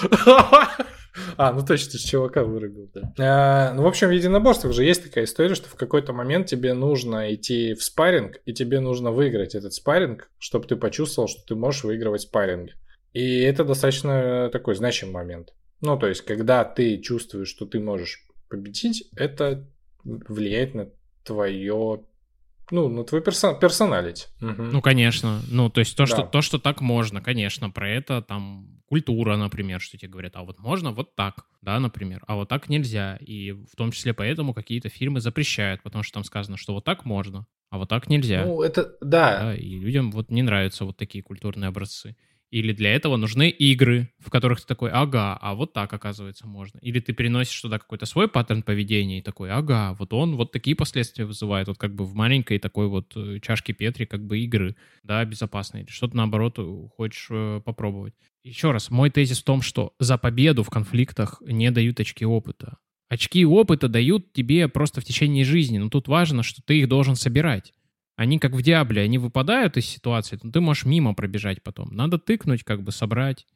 А, 1.36 1.52
ну 1.52 1.64
точно, 1.64 1.92
ты 1.92 1.98
чувака 1.98 2.44
вырубил, 2.44 2.90
да. 2.94 3.12
А, 3.18 3.74
ну, 3.74 3.82
в 3.82 3.86
общем, 3.86 4.08
в 4.08 4.12
единоборствах 4.12 4.72
же 4.72 4.84
есть 4.84 5.04
такая 5.04 5.24
история, 5.24 5.54
что 5.54 5.68
в 5.68 5.74
какой-то 5.74 6.12
момент 6.12 6.46
тебе 6.46 6.74
нужно 6.74 7.34
идти 7.34 7.74
в 7.74 7.82
спарринг, 7.82 8.40
и 8.46 8.52
тебе 8.52 8.80
нужно 8.80 9.10
выиграть 9.10 9.54
этот 9.54 9.74
спарринг, 9.74 10.30
чтобы 10.38 10.66
ты 10.66 10.76
почувствовал, 10.76 11.28
что 11.28 11.44
ты 11.46 11.54
можешь 11.54 11.84
выигрывать 11.84 12.22
спарринги. 12.22 12.74
И 13.12 13.40
это 13.40 13.64
достаточно 13.64 14.48
такой 14.50 14.74
значимый 14.74 15.14
момент. 15.14 15.52
Ну, 15.80 15.98
то 15.98 16.06
есть, 16.06 16.22
когда 16.22 16.64
ты 16.64 16.98
чувствуешь, 16.98 17.48
что 17.48 17.66
ты 17.66 17.80
можешь 17.80 18.24
победить, 18.48 19.08
это 19.16 19.66
влияет 20.04 20.74
на 20.74 20.88
твое, 21.24 22.04
ну, 22.70 22.88
на 22.88 23.04
твой 23.04 23.20
персон, 23.20 23.58
персоналити. 23.58 24.26
Мгм. 24.40 24.70
Ну, 24.72 24.80
конечно. 24.80 25.40
Ну, 25.50 25.70
то 25.70 25.80
есть 25.80 25.96
то, 25.96 26.06
что, 26.06 26.22
Да. 26.22 26.22
то, 26.22 26.42
что 26.42 26.58
так 26.58 26.80
можно, 26.80 27.20
конечно. 27.20 27.70
Про 27.70 27.88
это 27.88 28.22
там 28.22 28.82
культура, 28.86 29.36
например, 29.36 29.80
что 29.80 29.96
тебе 29.98 30.10
говорят, 30.10 30.36
а 30.36 30.42
вот 30.42 30.58
можно 30.58 30.92
вот 30.92 31.14
так, 31.16 31.46
да, 31.62 31.80
например, 31.80 32.22
а 32.26 32.34
вот 32.34 32.48
так 32.48 32.68
нельзя. 32.68 33.16
И 33.20 33.52
в 33.52 33.74
том 33.76 33.90
числе 33.90 34.12
поэтому 34.12 34.54
какие-то 34.54 34.88
фильмы 34.88 35.20
запрещают, 35.20 35.82
потому 35.82 36.02
что 36.02 36.14
там 36.14 36.24
сказано, 36.24 36.56
что 36.56 36.74
вот 36.74 36.84
так 36.84 37.04
можно, 37.04 37.46
а 37.70 37.78
вот 37.78 37.88
так 37.88 38.08
нельзя. 38.10 38.44
Ну, 38.44 38.62
это, 38.62 38.96
да, 39.00 39.38
Да, 39.40 39.54
и 39.54 39.78
людям 39.78 40.10
вот 40.10 40.30
не 40.30 40.42
нравятся 40.42 40.84
вот 40.84 40.96
такие 40.96 41.24
культурные 41.24 41.68
образцы. 41.68 42.16
Или 42.52 42.74
для 42.74 42.94
этого 42.94 43.16
нужны 43.16 43.48
игры, 43.48 44.12
в 44.18 44.28
которых 44.28 44.60
ты 44.60 44.66
такой, 44.66 44.90
ага, 44.90 45.38
а 45.40 45.54
вот 45.54 45.72
так, 45.72 45.90
оказывается, 45.90 46.46
можно. 46.46 46.78
Или 46.82 47.00
ты 47.00 47.14
переносишь 47.14 47.58
туда 47.58 47.78
какой-то 47.78 48.04
свой 48.04 48.28
паттерн 48.28 48.62
поведения 48.62 49.20
и 49.20 49.22
такой, 49.22 49.50
ага, 49.50 49.96
вот 49.98 50.12
он 50.12 50.36
вот 50.36 50.52
такие 50.52 50.76
последствия 50.76 51.24
вызывает, 51.24 51.68
вот 51.68 51.78
как 51.78 51.94
бы 51.94 52.04
в 52.04 52.14
маленькой 52.14 52.58
такой 52.58 52.88
вот 52.88 53.16
э, 53.16 53.38
чашке 53.40 53.72
Петри 53.72 54.04
как 54.04 54.26
бы 54.26 54.38
игры, 54.40 54.76
да, 55.02 55.24
безопасной. 55.24 55.80
Или 55.80 55.90
что-то 55.90 56.14
наоборот 56.14 56.58
э, 56.58 56.88
хочешь 56.94 57.28
э, 57.30 57.62
попробовать. 57.64 58.12
Еще 58.44 58.70
раз, 58.70 58.90
мой 58.90 59.08
тезис 59.08 59.40
в 59.40 59.44
том, 59.44 59.62
что 59.62 59.94
за 59.98 60.18
победу 60.18 60.62
в 60.62 60.68
конфликтах 60.68 61.40
не 61.46 61.70
дают 61.70 62.00
очки 62.00 62.26
опыта. 62.26 62.76
Очки 63.08 63.46
опыта 63.46 63.88
дают 63.88 64.34
тебе 64.34 64.68
просто 64.68 65.00
в 65.00 65.04
течение 65.04 65.46
жизни, 65.46 65.78
но 65.78 65.88
тут 65.88 66.06
важно, 66.06 66.42
что 66.42 66.60
ты 66.60 66.80
их 66.80 66.88
должен 66.88 67.16
собирать. 67.16 67.72
Они 68.22 68.38
как 68.38 68.52
в 68.52 68.62
Диабле, 68.62 69.02
они 69.02 69.18
выпадают 69.18 69.76
из 69.76 69.84
ситуации, 69.86 70.38
но 70.44 70.52
ты 70.52 70.60
можешь 70.60 70.84
мимо 70.84 71.12
пробежать 71.12 71.60
потом. 71.64 71.92
Надо 71.92 72.18
тыкнуть, 72.18 72.62
как 72.62 72.84
бы 72.84 72.92
собрать, 72.92 73.48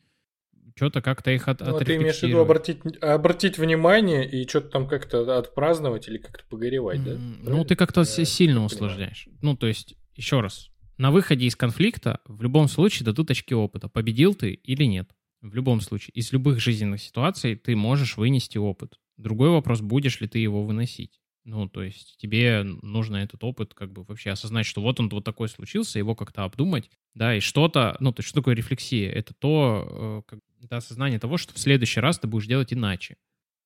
что-то 0.74 1.00
как-то 1.02 1.30
их 1.30 1.46
от, 1.46 1.60
Ну, 1.60 1.78
ты 1.78 1.94
имеешь 1.94 2.18
в 2.18 2.22
виду 2.24 2.40
обратить, 2.40 2.80
обратить 3.00 3.58
внимание 3.58 4.28
и 4.28 4.44
что-то 4.48 4.70
там 4.70 4.88
как-то 4.88 5.38
отпраздновать 5.38 6.08
или 6.08 6.18
как-то 6.18 6.42
погоревать, 6.50 7.04
да? 7.04 7.12
М, 7.12 7.36
Ну, 7.38 7.44
Правильно? 7.44 7.64
ты 7.64 7.76
как-то 7.76 8.00
Я 8.00 8.24
сильно 8.24 8.54
понимаю. 8.54 8.66
усложняешь. 8.66 9.28
Ну, 9.40 9.56
то 9.56 9.68
есть, 9.68 9.94
еще 10.16 10.40
раз, 10.40 10.70
на 10.98 11.12
выходе 11.12 11.46
из 11.46 11.54
конфликта 11.54 12.18
в 12.26 12.42
любом 12.42 12.66
случае 12.66 13.04
дадут 13.04 13.30
очки 13.30 13.54
опыта. 13.54 13.88
Победил 13.88 14.34
ты 14.34 14.50
или 14.50 14.82
нет. 14.82 15.08
В 15.42 15.54
любом 15.54 15.80
случае. 15.80 16.10
Из 16.14 16.32
любых 16.32 16.58
жизненных 16.58 17.00
ситуаций 17.00 17.54
ты 17.54 17.76
можешь 17.76 18.16
вынести 18.16 18.58
опыт. 18.58 18.94
Другой 19.16 19.50
вопрос, 19.50 19.80
будешь 19.80 20.20
ли 20.20 20.26
ты 20.26 20.40
его 20.40 20.64
выносить. 20.64 21.20
Ну, 21.46 21.68
то 21.68 21.84
есть 21.84 22.16
тебе 22.18 22.64
нужно 22.82 23.18
этот 23.18 23.44
опыт 23.44 23.72
как 23.72 23.92
бы 23.92 24.02
вообще 24.02 24.30
осознать, 24.30 24.66
что 24.66 24.82
вот 24.82 24.98
он 24.98 25.08
вот 25.08 25.22
такой 25.22 25.48
случился, 25.48 26.00
его 26.00 26.16
как-то 26.16 26.42
обдумать, 26.42 26.90
да, 27.14 27.36
и 27.36 27.40
что-то, 27.40 27.96
ну, 28.00 28.12
то 28.12 28.18
есть 28.18 28.28
что 28.28 28.40
такое 28.40 28.56
рефлексия? 28.56 29.12
Это 29.12 29.32
то, 29.32 30.24
э, 30.26 30.28
как, 30.28 30.40
это 30.60 30.78
осознание 30.78 31.20
того, 31.20 31.36
что 31.36 31.54
в 31.54 31.58
следующий 31.58 32.00
раз 32.00 32.18
ты 32.18 32.26
будешь 32.26 32.48
делать 32.48 32.72
иначе. 32.72 33.16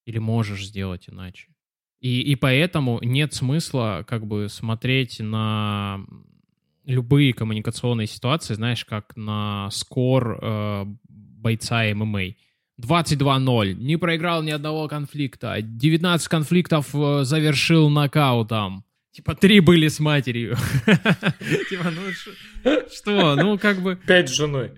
Или 0.04 0.18
можешь 0.18 0.66
сделать 0.66 1.08
иначе. 1.08 1.48
И, 2.00 2.20
и 2.20 2.34
поэтому 2.36 2.98
нет 3.02 3.32
смысла 3.32 4.04
как 4.06 4.26
бы 4.26 4.50
смотреть 4.50 5.20
на 5.20 6.04
любые 6.84 7.32
коммуникационные 7.32 8.06
ситуации, 8.06 8.52
знаешь, 8.52 8.84
как 8.84 9.16
на 9.16 9.70
скор 9.70 10.38
э, 10.42 10.84
бойца 11.08 11.84
ММА. 11.94 12.34
22-0, 12.80 13.74
не 13.74 13.96
проиграл 13.96 14.42
ни 14.42 14.50
одного 14.50 14.88
конфликта, 14.88 15.60
19 15.60 16.28
конфликтов 16.28 16.94
э, 16.94 17.24
завершил 17.24 17.88
нокаутом. 17.90 18.84
Типа, 19.12 19.34
три 19.34 19.60
были 19.60 19.88
с 19.88 19.98
матерью. 19.98 20.56
Типа, 21.68 21.90
ну 21.90 22.86
что, 22.92 23.34
ну 23.36 23.58
как 23.58 23.82
бы... 23.82 23.96
Пять 23.96 24.28
с 24.28 24.32
женой. 24.32 24.72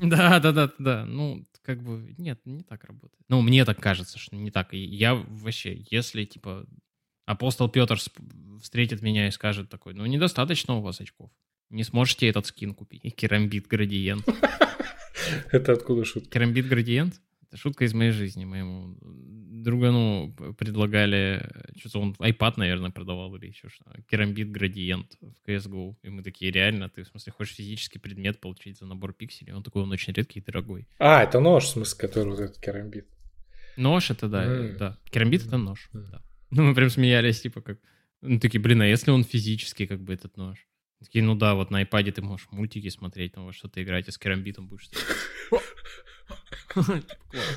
Да, 0.00 0.40
да, 0.40 0.52
да, 0.52 0.70
да. 0.78 1.04
Ну, 1.06 1.46
как 1.62 1.82
бы, 1.82 2.14
нет, 2.18 2.40
не 2.44 2.62
так 2.62 2.84
работает. 2.84 3.22
Ну, 3.28 3.42
мне 3.42 3.64
так 3.64 3.80
кажется, 3.80 4.18
что 4.18 4.34
не 4.36 4.50
так. 4.50 4.72
Я 4.72 5.14
вообще, 5.14 5.84
если, 5.90 6.24
типа, 6.24 6.66
апостол 7.26 7.68
Петр 7.68 7.98
встретит 8.60 9.02
меня 9.02 9.28
и 9.28 9.30
скажет 9.30 9.68
такой, 9.68 9.94
ну, 9.94 10.04
недостаточно 10.06 10.74
у 10.74 10.80
вас 10.80 11.00
очков. 11.00 11.30
Не 11.70 11.84
сможете 11.84 12.28
этот 12.28 12.46
скин 12.46 12.74
купить. 12.74 13.04
И 13.04 13.10
керамбит 13.10 13.66
градиент. 13.68 14.26
Это 15.52 15.72
откуда 15.72 16.04
шутка? 16.04 16.30
Керамбит 16.30 16.68
градиент? 16.68 17.20
Это 17.48 17.56
шутка 17.56 17.84
из 17.84 17.94
моей 17.94 18.10
жизни. 18.10 18.44
Моему 18.44 18.96
другану 19.00 20.34
предлагали, 20.58 21.48
что-то 21.78 22.00
он 22.00 22.12
iPad, 22.18 22.54
наверное, 22.56 22.90
продавал 22.90 23.34
или 23.36 23.46
еще 23.46 23.68
что 23.68 23.84
Керамбит 24.10 24.50
градиент 24.50 25.16
в 25.20 25.48
CSGO. 25.48 25.96
И 26.02 26.08
мы 26.08 26.22
такие, 26.22 26.50
реально, 26.50 26.88
ты, 26.88 27.04
в 27.04 27.08
смысле, 27.08 27.32
хочешь 27.32 27.54
физический 27.54 27.98
предмет 27.98 28.40
получить 28.40 28.78
за 28.78 28.86
набор 28.86 29.12
пикселей? 29.12 29.52
Он 29.52 29.62
такой, 29.62 29.82
он 29.82 29.92
очень 29.92 30.12
редкий 30.12 30.40
и 30.40 30.42
дорогой. 30.42 30.88
А, 30.98 31.22
это 31.22 31.40
нож, 31.40 31.64
в 31.64 31.68
смысле, 31.68 31.98
который 32.00 32.30
вот 32.30 32.40
этот 32.40 32.60
керамбит. 32.60 33.06
Нож 33.76 34.10
это 34.10 34.28
да, 34.28 34.44
М. 34.44 34.76
да. 34.76 34.98
Керамбит 35.10 35.46
это 35.46 35.58
нож. 35.58 35.88
М. 35.94 36.06
да. 36.10 36.22
Ну, 36.50 36.62
мы 36.64 36.74
прям 36.74 36.90
смеялись, 36.90 37.40
типа, 37.40 37.60
как... 37.60 37.78
Ну, 38.22 38.40
такие, 38.40 38.60
блин, 38.60 38.82
а 38.82 38.86
если 38.86 39.10
он 39.10 39.24
физический, 39.24 39.86
как 39.86 40.00
бы, 40.00 40.14
этот 40.14 40.36
нож? 40.36 40.66
Такие, 41.00 41.22
ну 41.22 41.34
да, 41.34 41.54
вот 41.54 41.70
на 41.70 41.82
iPad 41.82 42.12
ты 42.12 42.22
можешь 42.22 42.48
мультики 42.50 42.88
смотреть, 42.88 43.34
там 43.34 43.44
во 43.44 43.52
что-то 43.52 43.82
играть, 43.82 44.08
а 44.08 44.12
с 44.12 44.18
керамбитом 44.18 44.66
будешь... 44.68 44.88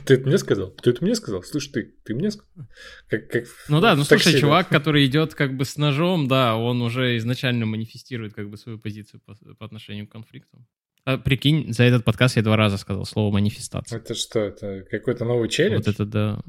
Ты 0.06 0.14
это 0.16 0.28
мне 0.28 0.38
сказал? 0.38 0.72
Ты 0.72 0.90
это 0.92 1.04
мне 1.04 1.16
сказал? 1.16 1.44
Слышь, 1.44 1.68
ты, 1.68 1.94
ты 2.04 2.14
мне 2.14 2.32
сказал? 2.32 2.68
Как, 3.08 3.30
как 3.30 3.46
в- 3.46 3.70
Ну 3.70 3.82
да, 3.82 3.96
ну 3.96 4.04
такси, 4.04 4.24
слушай, 4.24 4.34
да? 4.34 4.40
чувак, 4.40 4.70
который 4.70 5.06
идет 5.06 5.36
как 5.36 5.56
бы 5.56 5.66
с 5.66 5.78
ножом, 5.78 6.28
да, 6.28 6.56
он 6.56 6.82
уже 6.82 7.18
изначально 7.18 7.66
манифестирует 7.66 8.34
как 8.34 8.50
бы 8.50 8.58
свою 8.58 8.80
позицию 8.80 9.22
по, 9.26 9.36
по 9.56 9.66
отношению 9.66 10.08
к 10.08 10.12
конфликту. 10.12 10.66
А, 11.06 11.18
прикинь, 11.18 11.74
за 11.74 11.84
этот 11.84 12.04
подкаст 12.06 12.36
я 12.36 12.42
два 12.44 12.56
раза 12.58 12.78
сказал 12.78 13.06
слово 13.06 13.34
манифестация. 13.34 14.00
Это 14.00 14.14
что, 14.16 14.40
это 14.40 14.86
какой-то 14.90 15.26
новый 15.26 15.50
челлендж? 15.50 15.78
Вот 15.78 15.88
это 15.88 16.06
да. 16.06 16.42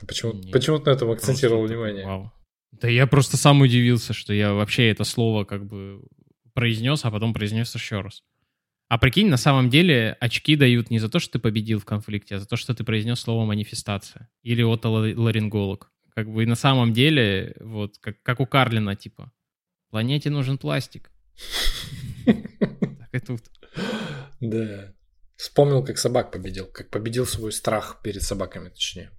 А 0.00 0.06
Почему, 0.06 0.32
Нет. 0.34 0.52
почему 0.52 0.78
ты 0.78 0.90
на 0.90 0.94
этом 0.94 1.10
акцентировал 1.10 1.66
внимание? 1.66 2.04
Вау. 2.04 2.32
Да 2.72 2.88
я 2.88 3.06
просто 3.06 3.36
сам 3.36 3.62
удивился, 3.62 4.12
что 4.12 4.34
я 4.34 4.52
вообще 4.52 4.90
это 4.90 5.04
слово 5.04 5.44
как 5.44 5.66
бы 5.66 6.02
произнес, 6.52 7.04
а 7.04 7.10
потом 7.10 7.32
произнес 7.32 7.74
еще 7.74 8.00
раз. 8.02 8.22
А 8.88 8.98
прикинь, 8.98 9.28
на 9.28 9.36
самом 9.36 9.68
деле 9.68 10.16
очки 10.20 10.54
дают 10.54 10.90
не 10.90 10.98
за 11.00 11.08
то, 11.08 11.18
что 11.18 11.34
ты 11.34 11.38
победил 11.40 11.80
в 11.80 11.84
конфликте, 11.84 12.36
а 12.36 12.38
за 12.38 12.46
то, 12.46 12.56
что 12.56 12.72
ты 12.74 12.84
произнес 12.84 13.18
слово 13.20 13.44
манифестация 13.44 14.30
или 14.42 14.62
отоларинголог. 14.62 15.90
Как 16.14 16.30
бы 16.30 16.44
и 16.44 16.46
на 16.46 16.54
самом 16.54 16.92
деле, 16.92 17.56
вот, 17.60 17.98
как, 17.98 18.22
как 18.22 18.40
у 18.40 18.46
Карлина, 18.46 18.94
типа, 18.94 19.32
планете 19.90 20.30
нужен 20.30 20.56
пластик. 20.56 21.10
Так 22.24 23.08
и 23.12 23.18
тут. 23.18 23.42
Да. 24.40 24.92
Вспомнил, 25.36 25.84
как 25.84 25.98
собак 25.98 26.32
победил, 26.32 26.66
как 26.66 26.90
победил 26.90 27.26
свой 27.26 27.52
страх 27.52 28.00
перед 28.02 28.22
собаками, 28.22 28.68
точнее. 28.70 29.10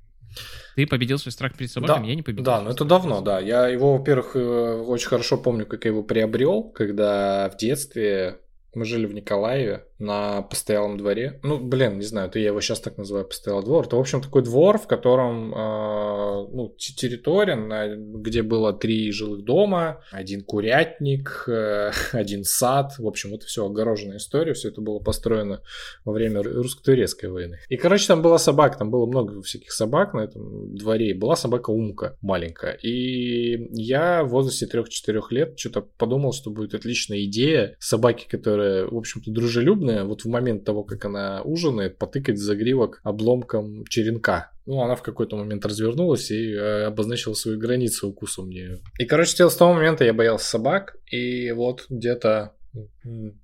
Ты 0.76 0.88
победил 0.88 1.20
свой 1.20 1.32
страх 1.32 1.56
перед 1.56 1.72
собаками, 1.72 2.04
да, 2.04 2.10
я 2.10 2.16
не 2.16 2.22
победил. 2.22 2.44
Да, 2.44 2.62
но 2.62 2.72
это 2.72 2.86
давно, 2.86 3.22
да. 3.22 3.40
Я 3.40 3.68
его, 3.68 3.98
во-первых, 3.98 4.36
э, 4.36 4.40
очень 4.40 5.08
хорошо 5.08 5.38
помню, 5.38 5.66
как 5.66 5.86
я 5.86 5.92
его 5.92 6.04
приобрел, 6.04 6.64
когда 6.64 7.50
в 7.50 7.58
детстве 7.58 8.40
мы 8.78 8.86
жили 8.86 9.08
в 9.08 9.14
Николаеве 9.14 9.87
на 10.00 10.42
постоялом 10.44 10.98
дворе. 10.98 11.40
Ну, 11.44 11.60
блин, 11.60 11.98
не 11.98 12.06
знаю, 12.06 12.30
это 12.30 12.40
я 12.40 12.48
его 12.48 12.62
сейчас 12.62 12.80
так 12.80 12.98
называю 12.98 13.26
постоялый 13.26 13.66
двор. 13.66 13.86
Это, 13.86 13.96
в 13.96 14.00
общем, 14.00 14.22
такой 14.22 14.44
двор, 14.44 14.78
в 14.78 14.88
котором 14.88 15.54
э, 15.54 16.48
ну, 16.52 16.76
территория, 16.78 17.56
на, 17.56 17.96
где 17.96 18.44
было 18.44 18.74
три 18.74 19.12
жилых 19.12 19.44
дома, 19.44 20.04
один 20.12 20.44
курятник, 20.44 21.46
э, 21.48 21.92
один 22.12 22.44
сад. 22.44 22.94
В 22.98 23.08
общем, 23.08 23.34
это 23.34 23.46
все 23.46 23.66
огороженная 23.66 24.18
история. 24.18 24.54
Все 24.54 24.70
это 24.70 24.82
было 24.82 25.00
построено 25.00 25.62
во 26.06 26.14
время 26.14 26.44
русско-турецкой 26.44 27.32
войны. 27.32 27.60
И, 27.70 27.78
короче, 27.78 28.08
там 28.08 28.22
была 28.22 28.38
собака, 28.38 28.78
там 28.78 28.92
было 28.92 29.06
много 29.06 29.42
всяких 29.42 29.72
собак 29.72 30.14
на 30.14 30.22
этом 30.22 30.76
дворе. 30.76 31.14
Была 31.14 31.36
собака 31.36 31.72
Умка 31.72 32.18
маленькая. 32.22 32.74
И 32.74 33.68
я 33.72 34.24
в 34.24 34.30
возрасте 34.30 34.68
3-4 34.72 35.22
лет 35.32 35.58
что-то 35.58 35.82
подумал, 35.82 36.34
что 36.34 36.52
будет 36.52 36.74
отличная 36.74 37.24
идея 37.24 37.76
собаки, 37.80 38.28
которая, 38.30 38.86
в 38.86 38.96
общем-то, 38.96 39.32
дружелюбная, 39.32 39.87
способная 39.88 40.04
вот 40.04 40.22
в 40.22 40.28
момент 40.28 40.64
того, 40.64 40.84
как 40.84 41.06
она 41.06 41.42
ужинает, 41.44 41.98
потыкать 41.98 42.38
загривок 42.38 43.00
обломком 43.04 43.86
черенка. 43.88 44.52
Ну, 44.66 44.82
она 44.82 44.96
в 44.96 45.02
какой-то 45.02 45.38
момент 45.38 45.66
развернулась 45.66 46.32
и 46.32 46.54
э, 46.54 46.86
обозначила 46.86 47.34
свою 47.34 47.60
границу 47.60 48.10
укуса 48.10 48.42
мне. 48.42 48.80
И, 49.00 49.06
короче, 49.06 49.50
с 49.50 49.56
того 49.56 49.74
момента 49.74 50.04
я 50.04 50.14
боялся 50.14 50.46
собак, 50.46 50.98
и 51.12 51.52
вот 51.52 51.86
где-то 51.90 52.54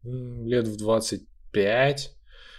лет 0.04 0.68
в 0.68 0.78
25 0.78 2.12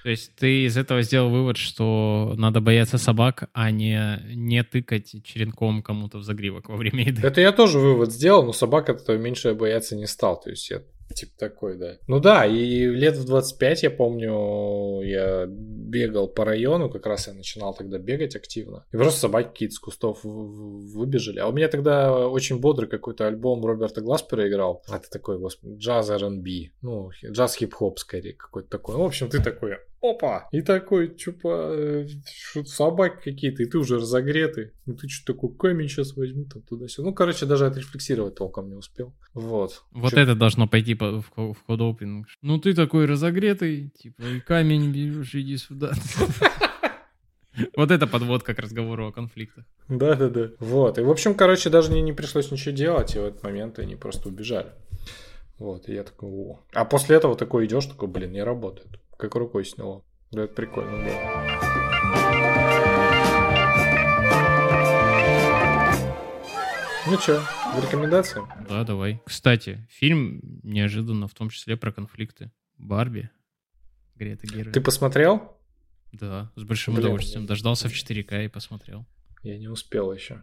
то 0.04 0.10
есть 0.10 0.36
ты 0.36 0.66
из 0.66 0.76
этого 0.76 1.00
сделал 1.00 1.30
вывод, 1.30 1.56
что 1.56 2.34
надо 2.36 2.60
бояться 2.60 2.98
собак, 2.98 3.48
а 3.54 3.70
не, 3.70 4.20
не 4.34 4.62
тыкать 4.62 5.14
черенком 5.24 5.82
кому-то 5.82 6.18
в 6.18 6.22
загривок 6.22 6.68
во 6.68 6.76
время 6.76 7.06
еды. 7.06 7.26
Это 7.26 7.40
я 7.40 7.52
тоже 7.52 7.78
вывод 7.78 8.12
сделал, 8.12 8.44
но 8.44 8.52
собак 8.52 8.90
этого 8.90 9.16
меньше 9.16 9.54
бояться 9.54 9.96
не 9.96 10.06
стал. 10.06 10.38
То 10.38 10.50
есть 10.50 10.68
я 10.68 10.82
Типа 11.14 11.32
такой, 11.38 11.76
да. 11.78 11.98
Ну 12.06 12.20
да, 12.20 12.46
и 12.46 12.86
лет 12.86 13.16
в 13.16 13.24
25, 13.26 13.82
я 13.82 13.90
помню, 13.90 15.02
я 15.02 15.46
бегал 15.48 16.28
по 16.28 16.44
району, 16.44 16.90
как 16.90 17.06
раз 17.06 17.28
я 17.28 17.34
начинал 17.34 17.74
тогда 17.74 17.98
бегать 17.98 18.36
активно. 18.36 18.84
И 18.92 18.96
просто 18.96 19.20
собаки 19.20 19.48
какие-то 19.48 19.74
с 19.74 19.78
кустов 19.78 20.20
выбежали. 20.22 21.38
А 21.38 21.46
у 21.46 21.52
меня 21.52 21.68
тогда 21.68 22.26
очень 22.28 22.60
бодрый 22.60 22.88
какой-то 22.88 23.26
альбом 23.26 23.64
Роберта 23.64 24.00
Гласпера 24.00 24.48
играл. 24.48 24.82
А 24.88 24.96
это 24.96 25.10
такой, 25.10 25.38
господи, 25.38 25.76
джаз 25.76 26.10
R&B. 26.10 26.70
Ну, 26.82 27.10
джаз 27.24 27.56
хип-хоп 27.56 27.98
скорее 27.98 28.34
какой-то 28.34 28.68
такой. 28.68 28.96
Ну, 28.96 29.02
в 29.02 29.06
общем, 29.06 29.28
ты 29.28 29.42
такой, 29.42 29.78
опа! 30.10 30.48
И 30.52 30.62
такой, 30.62 31.16
чупа, 31.16 31.70
э, 31.70 32.06
собаки 32.64 33.30
какие-то, 33.30 33.62
и 33.62 33.66
ты 33.66 33.78
уже 33.78 33.96
разогретый. 33.96 34.72
Ну 34.86 34.94
ты 34.94 35.08
что 35.08 35.32
такой 35.32 35.54
камень 35.56 35.88
сейчас 35.88 36.16
возьму 36.16 36.44
там 36.44 36.62
туда-сюда. 36.62 37.08
Ну, 37.08 37.14
короче, 37.14 37.46
даже 37.46 37.66
отрефлексировать 37.66 38.34
толком 38.34 38.68
не 38.68 38.74
успел. 38.74 39.14
Вот. 39.32 39.84
Вот 39.92 40.10
Чё? 40.12 40.20
это 40.20 40.34
должно 40.34 40.66
пойти 40.66 40.94
по, 40.94 41.22
в, 41.22 41.54
в 41.54 41.62
кодопинг. 41.66 42.26
Ну 42.42 42.58
ты 42.58 42.74
такой 42.74 43.06
разогретый, 43.06 43.90
типа, 43.90 44.22
и 44.22 44.40
камень 44.40 44.92
берешь, 44.92 45.34
иди 45.34 45.56
сюда. 45.56 45.92
Вот 47.76 47.92
это 47.92 48.08
подводка 48.08 48.52
к 48.52 48.58
разговору 48.58 49.06
о 49.06 49.12
конфликтах. 49.12 49.64
Да-да-да. 49.88 50.50
Вот. 50.58 50.98
И, 50.98 51.02
в 51.02 51.08
общем, 51.08 51.34
короче, 51.34 51.70
даже 51.70 51.92
не, 51.92 52.02
не 52.02 52.12
пришлось 52.12 52.50
ничего 52.50 52.74
делать, 52.74 53.14
и 53.14 53.20
в 53.20 53.24
этот 53.24 53.44
момент 53.44 53.78
они 53.78 53.94
просто 53.94 54.28
убежали. 54.28 54.72
Вот, 55.60 55.88
и 55.88 55.94
я 55.94 56.02
такой, 56.02 56.30
о. 56.30 56.60
А 56.72 56.84
после 56.84 57.14
этого 57.14 57.36
такой 57.36 57.66
идешь, 57.66 57.86
такой, 57.86 58.08
блин, 58.08 58.32
не 58.32 58.42
работает 58.42 58.98
как 59.16 59.34
рукой 59.34 59.64
сняло. 59.64 60.04
Да, 60.30 60.44
это 60.44 60.54
прикольно 60.54 60.92
было. 60.92 61.44
Ну 67.06 67.18
в 67.18 67.82
рекомендации? 67.82 68.40
Да, 68.68 68.82
давай. 68.82 69.20
Кстати, 69.26 69.86
фильм 69.90 70.40
неожиданно, 70.62 71.28
в 71.28 71.34
том 71.34 71.50
числе 71.50 71.76
про 71.76 71.92
конфликты. 71.92 72.50
Барби. 72.78 73.30
Грета 74.14 74.46
Гервин. 74.46 74.72
Ты 74.72 74.80
посмотрел? 74.80 75.56
Да, 76.12 76.50
с 76.56 76.62
большим 76.62 76.94
Блин, 76.94 77.06
удовольствием. 77.06 77.46
Дождался 77.46 77.88
в 77.88 77.92
4К 77.92 78.46
и 78.46 78.48
посмотрел. 78.48 79.06
Я 79.42 79.58
не 79.58 79.68
успел 79.68 80.12
еще. 80.12 80.42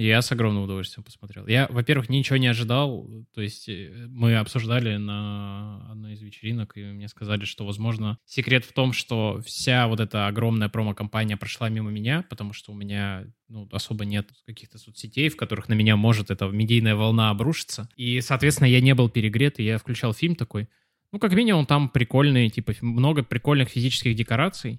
Я 0.00 0.22
с 0.22 0.30
огромным 0.30 0.62
удовольствием 0.62 1.02
посмотрел. 1.02 1.44
Я, 1.48 1.66
во-первых, 1.70 2.08
ничего 2.08 2.36
не 2.36 2.46
ожидал. 2.46 3.10
То 3.34 3.40
есть 3.40 3.68
э, 3.68 4.06
мы 4.08 4.36
обсуждали 4.36 4.96
на 4.96 5.90
одной 5.90 6.12
из 6.12 6.22
вечеринок, 6.22 6.76
и 6.76 6.84
мне 6.84 7.08
сказали, 7.08 7.44
что, 7.44 7.66
возможно, 7.66 8.16
секрет 8.24 8.64
в 8.64 8.72
том, 8.72 8.92
что 8.92 9.42
вся 9.44 9.88
вот 9.88 9.98
эта 9.98 10.28
огромная 10.28 10.68
промо-компания 10.68 11.36
прошла 11.36 11.68
мимо 11.68 11.90
меня, 11.90 12.24
потому 12.30 12.52
что 12.52 12.70
у 12.70 12.76
меня 12.76 13.24
ну, 13.48 13.68
особо 13.72 14.04
нет 14.04 14.28
каких-то 14.46 14.78
соцсетей, 14.78 15.30
в 15.30 15.36
которых 15.36 15.68
на 15.68 15.74
меня 15.74 15.96
может 15.96 16.30
эта 16.30 16.46
медийная 16.46 16.94
волна 16.94 17.30
обрушиться. 17.30 17.88
И, 17.96 18.20
соответственно, 18.20 18.68
я 18.68 18.80
не 18.80 18.94
был 18.94 19.08
перегрет, 19.08 19.58
и 19.58 19.64
я 19.64 19.78
включал 19.78 20.14
фильм 20.14 20.36
такой. 20.36 20.68
Ну, 21.10 21.18
как 21.18 21.32
минимум, 21.32 21.66
там 21.66 21.88
прикольные, 21.88 22.50
типа, 22.50 22.72
много 22.82 23.24
прикольных 23.24 23.70
физических 23.70 24.14
декораций. 24.14 24.78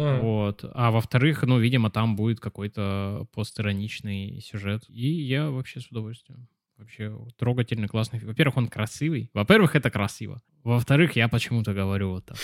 Mm. 0.00 0.20
Вот. 0.20 0.64
А 0.74 0.90
во-вторых, 0.90 1.42
ну, 1.42 1.58
видимо, 1.58 1.90
там 1.90 2.16
будет 2.16 2.40
какой-то 2.40 3.26
постироничный 3.34 4.40
сюжет. 4.40 4.84
И 4.88 5.08
я 5.08 5.50
вообще 5.50 5.80
с 5.80 5.86
удовольствием. 5.88 6.48
Вообще 6.78 7.14
трогательный, 7.36 7.88
классный. 7.88 8.20
Во-первых, 8.20 8.56
он 8.56 8.68
красивый. 8.68 9.30
Во-первых, 9.34 9.76
это 9.76 9.90
красиво. 9.90 10.40
Во-вторых, 10.64 11.14
я 11.16 11.28
почему-то 11.28 11.74
говорю 11.74 12.10
вот 12.10 12.24
так. 12.26 12.38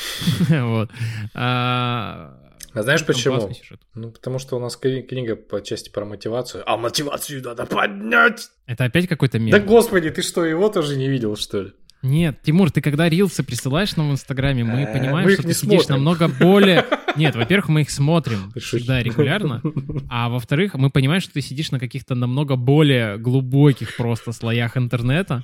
Вот. 0.49 0.91
А, 1.35 2.39
а 2.75 2.83
знаешь 2.83 3.07
почему? 3.07 3.51
Ну, 3.95 4.11
потому 4.11 4.39
что 4.39 4.57
у 4.57 4.61
нас 4.61 4.77
книга 4.77 5.37
по 5.37 5.63
части 5.63 5.89
про 5.89 6.05
мотивацию. 6.05 6.63
А 6.67 6.77
мотивацию 6.77 7.43
надо 7.43 7.65
поднять! 7.65 8.51
Это 8.67 8.85
опять 8.85 9.09
какой-то 9.09 9.39
мем. 9.39 9.51
Да 9.51 9.61
господи, 9.61 10.11
ты 10.11 10.21
что, 10.21 10.45
его 10.45 10.69
тоже 10.69 10.97
не 10.97 11.09
видел, 11.09 11.37
что 11.37 11.63
ли? 11.63 11.73
Нет, 12.07 12.41
Тимур, 12.43 12.71
ты 12.71 12.81
когда 12.81 13.09
рилсы 13.09 13.43
присылаешь 13.43 13.97
нам 13.97 14.11
в 14.11 14.13
Инстаграме, 14.13 14.63
мы 14.63 14.83
э, 14.83 14.93
понимаем, 14.93 15.29
что 15.31 15.43
ты 15.43 15.53
сидишь 15.53 15.89
намного 15.89 16.29
более... 16.29 16.87
Нет, 17.17 17.35
во-первых, 17.35 17.69
мы 17.69 17.81
их 17.81 17.91
смотрим 17.91 18.53
всегда 18.55 19.03
регулярно, 19.03 19.61
а 20.09 20.29
во-вторых, 20.29 20.75
мы 20.75 20.91
понимаем, 20.91 21.21
что 21.21 21.33
ты 21.33 21.41
сидишь 21.41 21.73
на 21.73 21.81
каких-то 21.81 22.15
намного 22.15 22.55
более 22.55 23.19
глубоких 23.19 23.97
просто 23.97 24.31
слоях 24.31 24.77
интернета. 24.77 25.43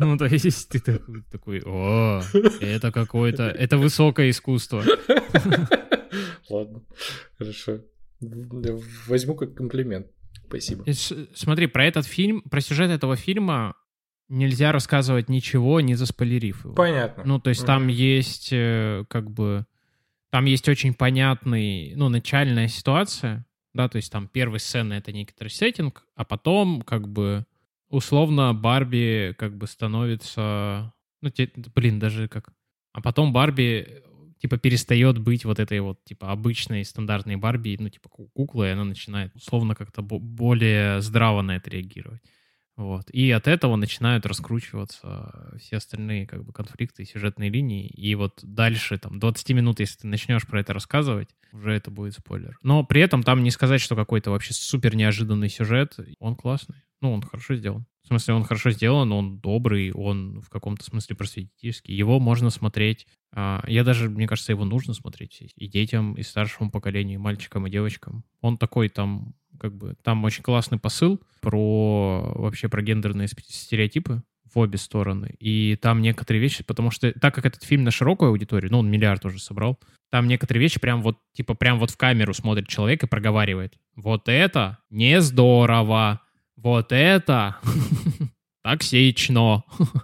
Ну, 0.00 0.18
то 0.18 0.24
есть 0.26 0.68
ты 0.68 0.80
такой, 0.80 1.22
такой 1.30 1.62
о, 1.64 2.20
это 2.60 2.90
какое-то... 2.90 3.44
Это 3.44 3.78
высокое 3.78 4.30
искусство. 4.30 4.82
Ладно, 6.50 6.82
хорошо. 7.38 7.80
Возьму 9.06 9.34
как 9.36 9.54
комплимент. 9.54 10.08
Спасибо. 10.48 10.84
Смотри, 11.34 11.66
про 11.68 11.84
этот 11.84 12.06
фильм, 12.06 12.42
про 12.42 12.60
сюжет 12.60 12.90
этого 12.90 13.16
фильма 13.16 13.74
нельзя 14.28 14.72
рассказывать 14.72 15.28
ничего, 15.28 15.80
не 15.80 15.94
заспойлерив 15.94 16.64
его. 16.64 16.74
Понятно. 16.74 17.24
Ну, 17.24 17.40
то 17.40 17.50
есть 17.50 17.62
mm. 17.62 17.66
там 17.66 17.88
есть 17.88 18.48
э, 18.52 19.04
как 19.08 19.30
бы... 19.30 19.66
Там 20.30 20.44
есть 20.46 20.68
очень 20.68 20.92
понятный, 20.92 21.94
ну, 21.94 22.08
начальная 22.08 22.68
ситуация, 22.68 23.46
да, 23.72 23.88
то 23.88 23.96
есть 23.96 24.10
там 24.10 24.28
первая 24.28 24.58
сцена— 24.58 24.92
это 24.94 25.12
некоторый 25.12 25.48
сеттинг, 25.48 26.04
а 26.14 26.24
потом 26.24 26.82
как 26.82 27.08
бы 27.08 27.46
условно 27.88 28.52
Барби 28.52 29.34
как 29.38 29.56
бы 29.56 29.66
становится... 29.66 30.92
Ну, 31.22 31.30
те, 31.30 31.50
блин, 31.74 31.98
даже 31.98 32.28
как... 32.28 32.50
А 32.92 33.00
потом 33.00 33.32
Барби 33.32 34.02
типа 34.38 34.58
перестает 34.58 35.18
быть 35.18 35.44
вот 35.44 35.58
этой 35.58 35.80
вот 35.80 36.02
типа 36.04 36.32
обычной 36.32 36.84
стандартной 36.84 37.36
Барби, 37.36 37.76
ну 37.78 37.88
типа 37.88 38.08
куклы, 38.08 38.68
и 38.68 38.70
она 38.70 38.84
начинает 38.84 39.34
условно 39.34 39.74
как-то 39.74 40.02
более 40.02 41.00
здраво 41.00 41.42
на 41.42 41.56
это 41.56 41.70
реагировать. 41.70 42.22
Вот. 42.76 43.08
И 43.10 43.30
от 43.30 43.48
этого 43.48 43.76
начинают 43.76 44.26
раскручиваться 44.26 45.54
все 45.58 45.78
остальные 45.78 46.26
как 46.26 46.44
бы, 46.44 46.52
конфликты 46.52 47.02
и 47.02 47.06
сюжетные 47.06 47.48
линии. 47.48 47.86
И 47.86 48.14
вот 48.14 48.40
дальше, 48.42 48.98
там, 48.98 49.18
20 49.18 49.50
минут, 49.50 49.80
если 49.80 50.00
ты 50.00 50.06
начнешь 50.06 50.46
про 50.46 50.60
это 50.60 50.74
рассказывать, 50.74 51.30
уже 51.52 51.72
это 51.72 51.90
будет 51.90 52.14
спойлер. 52.14 52.58
Но 52.62 52.84
при 52.84 53.00
этом 53.00 53.22
там 53.22 53.42
не 53.42 53.50
сказать, 53.50 53.80
что 53.80 53.96
какой-то 53.96 54.30
вообще 54.30 54.52
супер 54.52 54.94
неожиданный 54.94 55.48
сюжет. 55.48 55.96
Он 56.18 56.36
классный. 56.36 56.76
Ну, 57.06 57.12
он 57.12 57.22
хорошо 57.22 57.54
сделан. 57.54 57.86
В 58.02 58.08
смысле, 58.08 58.34
он 58.34 58.42
хорошо 58.42 58.70
сделан, 58.70 59.12
он 59.12 59.38
добрый, 59.38 59.92
он 59.92 60.40
в 60.40 60.48
каком-то 60.48 60.84
смысле 60.84 61.14
просветительский. 61.14 61.94
Его 61.94 62.18
можно 62.18 62.50
смотреть. 62.50 63.06
А, 63.32 63.64
я 63.68 63.84
даже, 63.84 64.10
мне 64.10 64.26
кажется, 64.26 64.50
его 64.50 64.64
нужно 64.64 64.92
смотреть 64.92 65.40
и 65.54 65.68
детям, 65.68 66.14
и 66.14 66.22
старшему 66.22 66.70
поколению, 66.72 67.14
и 67.14 67.22
мальчикам, 67.22 67.66
и 67.66 67.70
девочкам. 67.70 68.24
Он 68.40 68.58
такой 68.58 68.88
там 68.88 69.34
как 69.60 69.74
бы 69.76 69.94
там 70.02 70.24
очень 70.24 70.42
классный 70.42 70.78
посыл 70.78 71.20
про 71.40 72.32
вообще 72.34 72.68
про 72.68 72.82
гендерные 72.82 73.28
стереотипы 73.28 74.22
в 74.52 74.58
обе 74.58 74.78
стороны. 74.78 75.36
И 75.38 75.76
там 75.76 76.02
некоторые 76.02 76.42
вещи, 76.42 76.64
потому 76.64 76.90
что 76.90 77.12
так 77.12 77.36
как 77.36 77.46
этот 77.46 77.62
фильм 77.62 77.84
на 77.84 77.92
широкую 77.92 78.30
аудиторию, 78.30 78.72
ну, 78.72 78.80
он 78.80 78.90
миллиард 78.90 79.24
уже 79.24 79.38
собрал, 79.38 79.78
там 80.10 80.26
некоторые 80.26 80.60
вещи 80.60 80.80
прям 80.80 81.02
вот, 81.02 81.18
типа, 81.34 81.54
прям 81.54 81.78
вот 81.78 81.90
в 81.90 81.96
камеру 81.96 82.34
смотрит 82.34 82.68
человек 82.68 83.04
и 83.04 83.06
проговаривает. 83.06 83.74
Вот 83.94 84.28
это 84.28 84.78
не 84.90 85.20
здорово. 85.20 86.20
Вот 86.66 86.90
это 86.90 87.58
токсично. 88.64 89.62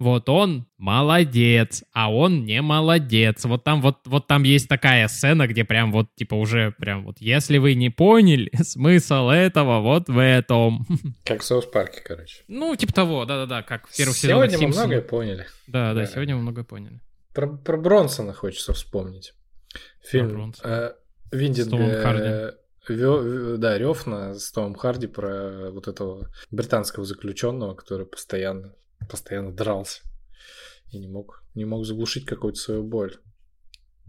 Вот 0.00 0.28
он 0.28 0.66
молодец, 0.76 1.84
а 1.92 2.12
он 2.12 2.44
не 2.44 2.60
молодец. 2.60 3.44
Вот 3.44 3.62
там 3.62 3.80
вот, 3.80 4.00
вот 4.06 4.26
там 4.26 4.42
есть 4.42 4.68
такая 4.68 5.06
сцена, 5.06 5.46
где 5.46 5.64
прям 5.64 5.92
вот 5.92 6.08
типа 6.16 6.34
уже 6.34 6.72
прям 6.72 7.04
вот, 7.04 7.20
если 7.20 7.58
вы 7.58 7.74
не 7.74 7.90
поняли 7.90 8.50
смысл 8.62 9.28
этого, 9.28 9.80
вот 9.80 10.08
в 10.08 10.20
этом. 10.20 10.86
Как 11.24 11.42
в 11.42 11.44
Соус 11.44 11.66
Парке, 11.66 12.00
короче. 12.04 12.42
Ну, 12.48 12.74
типа 12.76 12.92
того, 12.92 13.24
да-да-да, 13.24 13.62
как 13.62 13.86
в 13.86 13.96
первых 13.96 14.16
сезонах 14.16 14.50
Сегодня 14.50 14.68
мы 14.68 14.74
многое 14.74 15.00
поняли. 15.00 15.46
Да, 15.68 15.94
да, 15.94 16.00
да, 16.00 16.06
сегодня 16.06 16.34
мы 16.34 16.42
многое 16.42 16.64
поняли. 16.64 17.00
Про, 17.32 17.56
про 17.56 17.76
Бронсона 17.76 18.34
хочется 18.34 18.72
вспомнить. 18.72 19.32
Фильм 20.02 20.52
э, 20.62 20.92
Виндинг... 21.32 21.70
Э, 22.88 22.94
Вё, 22.94 23.56
да, 23.56 23.78
Рёфна 23.78 24.34
с 24.34 24.50
Томом 24.52 24.74
Харди 24.74 25.06
про 25.06 25.70
вот 25.70 25.88
этого 25.88 26.30
британского 26.50 27.04
заключенного, 27.04 27.74
который 27.74 28.06
постоянно 28.06 28.74
постоянно 29.08 29.52
дрался 29.52 30.02
и 30.92 30.98
не 30.98 31.08
мог, 31.08 31.44
не 31.54 31.64
мог 31.64 31.84
заглушить 31.84 32.24
какую-то 32.24 32.58
свою 32.58 32.82
боль. 32.84 33.16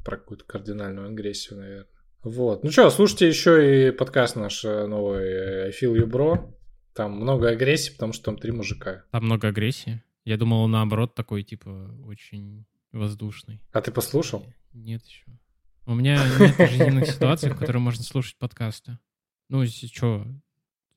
Про 0.03 0.17
какую-то 0.17 0.45
кардинальную 0.45 1.07
агрессию, 1.09 1.59
наверное. 1.59 1.87
Вот. 2.21 2.63
Ну 2.63 2.71
что, 2.71 2.89
слушайте 2.91 3.27
еще 3.27 3.87
и 3.87 3.91
подкаст 3.91 4.35
наш 4.35 4.63
э, 4.63 4.85
новый 4.85 5.65
I 5.65 5.71
Feel 5.71 5.95
You 5.95 6.05
Bro. 6.05 6.53
Там 6.93 7.13
много 7.13 7.49
агрессии, 7.49 7.91
потому 7.91 8.13
что 8.13 8.25
там 8.25 8.37
три 8.37 8.51
мужика. 8.51 9.03
Там 9.11 9.25
много 9.25 9.47
агрессии? 9.47 10.03
Я 10.23 10.37
думал, 10.37 10.67
наоборот, 10.67 11.13
такой, 11.13 11.43
типа, 11.43 11.91
очень 12.05 12.65
воздушный. 12.91 13.61
А 13.71 13.81
ты 13.81 13.91
послушал? 13.91 14.45
Нет 14.73 15.03
еще. 15.05 15.25
У 15.85 15.93
меня 15.93 16.19
нет 16.39 16.55
жизненных 16.57 17.07
ситуаций, 17.07 17.51
в 17.51 17.57
которых 17.57 17.81
можно 17.81 18.03
слушать 18.03 18.37
подкасты. 18.37 18.97
Ну, 19.49 19.65
что, 19.65 20.25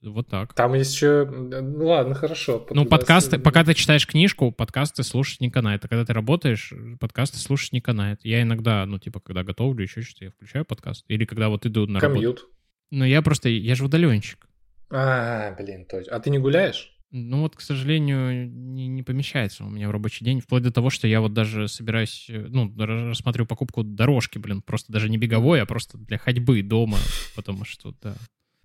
вот 0.00 0.28
так. 0.28 0.54
Там 0.54 0.74
есть 0.74 0.94
еще... 0.94 1.26
Ну 1.26 1.86
ладно, 1.86 2.14
хорошо. 2.14 2.66
Ну, 2.70 2.86
подкасты, 2.86 3.38
пока 3.38 3.64
ты 3.64 3.74
читаешь 3.74 4.06
книжку, 4.06 4.52
подкасты 4.52 5.02
слушать 5.02 5.40
не 5.40 5.50
канает. 5.50 5.84
А 5.84 5.88
когда 5.88 6.04
ты 6.04 6.12
работаешь, 6.12 6.72
подкасты 7.00 7.38
слушать 7.38 7.72
не 7.72 7.80
канает. 7.80 8.20
Я 8.22 8.42
иногда, 8.42 8.86
ну, 8.86 8.98
типа, 8.98 9.20
когда 9.20 9.42
готовлю, 9.42 9.82
еще 9.82 10.02
что-то, 10.02 10.26
я 10.26 10.30
включаю 10.30 10.64
подкаст. 10.64 11.04
Или 11.08 11.24
когда 11.24 11.48
вот 11.48 11.66
иду 11.66 11.86
на 11.86 12.00
Комьют. 12.00 12.38
работу. 12.38 12.54
Ну, 12.90 13.04
я 13.04 13.20
просто... 13.22 13.48
Я 13.48 13.74
же 13.74 13.84
удаленщик. 13.84 14.48
А, 14.90 15.54
блин, 15.56 15.84
точно. 15.84 16.16
А 16.16 16.20
ты 16.20 16.30
не 16.30 16.38
гуляешь? 16.38 16.97
Ну 17.10 17.40
вот, 17.40 17.56
к 17.56 17.60
сожалению, 17.60 18.50
не, 18.50 18.86
не 18.86 19.02
помещается 19.02 19.64
у 19.64 19.70
меня 19.70 19.88
в 19.88 19.92
рабочий 19.92 20.24
день, 20.24 20.40
вплоть 20.40 20.62
до 20.62 20.70
того, 20.70 20.90
что 20.90 21.08
я 21.08 21.20
вот 21.22 21.32
даже 21.32 21.66
собираюсь, 21.66 22.26
ну, 22.28 22.70
рассматриваю 22.76 23.46
покупку 23.46 23.82
дорожки, 23.82 24.38
блин, 24.38 24.60
просто 24.60 24.92
даже 24.92 25.08
не 25.08 25.16
беговой, 25.16 25.62
а 25.62 25.66
просто 25.66 25.96
для 25.96 26.18
ходьбы 26.18 26.62
дома, 26.62 26.98
потому 27.34 27.64
что, 27.64 27.94
да, 28.02 28.14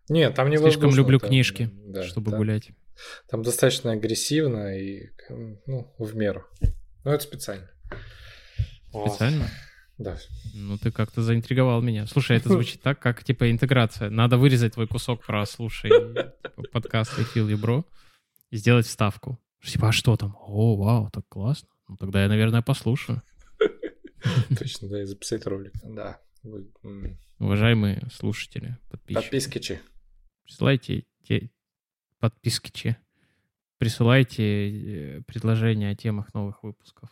нет, 0.10 0.36
там 0.36 0.50
не 0.50 0.58
Слишком 0.58 0.94
люблю 0.94 1.20
там, 1.20 1.30
книжки, 1.30 1.70
да, 1.74 2.04
чтобы 2.04 2.32
там, 2.32 2.40
гулять. 2.40 2.72
Там 3.30 3.42
достаточно 3.42 3.92
агрессивно 3.92 4.78
и 4.78 5.10
ну, 5.66 5.94
в 5.98 6.16
меру. 6.16 6.46
Но 7.04 7.14
это 7.14 7.24
специально. 7.24 7.70
Специально? 8.90 9.48
Да. 9.98 10.18
Ну, 10.54 10.78
ты 10.78 10.92
как-то 10.92 11.22
заинтриговал 11.22 11.82
меня. 11.82 12.06
Слушай, 12.08 12.38
это 12.38 12.50
звучит 12.54 12.82
так, 12.82 13.00
как, 13.00 13.24
типа, 13.24 13.50
интеграция. 13.50 14.10
Надо 14.10 14.38
вырезать 14.38 14.74
твой 14.74 14.88
кусок 14.88 15.24
про 15.26 15.46
«Слушай» 15.46 15.92
подкаст 16.72 17.18
«I 17.18 17.24
feel 17.24 17.48
you, 17.48 17.60
bro» 17.60 17.80
и 17.80 17.84
сделать 18.58 18.86
вставку. 18.86 19.40
Типа, 19.64 19.90
а 19.90 19.92
что 19.92 20.18
там? 20.18 20.36
О, 20.40 20.76
вау, 20.76 21.10
так 21.12 21.28
классно. 21.30 21.70
Ну, 21.88 21.98
тогда 21.98 22.24
я, 22.24 22.30
наверное, 22.30 22.62
послушаю. 22.62 23.22
Точно, 24.58 24.90
да, 24.90 25.02
и 25.02 25.06
записать 25.06 25.46
ролик. 25.46 25.74
Да. 25.84 26.20
Уважаемые 27.40 28.08
слушатели, 28.12 28.78
подписчики. 28.90 29.24
Подпискичи. 29.24 29.82
Присылайте 30.44 31.06
те 31.24 31.50
подписки, 32.20 32.98
присылайте 33.78 35.18
э, 35.18 35.22
предложения 35.22 35.90
о 35.90 35.96
темах 35.96 36.34
новых 36.34 36.64
выпусков 36.64 37.10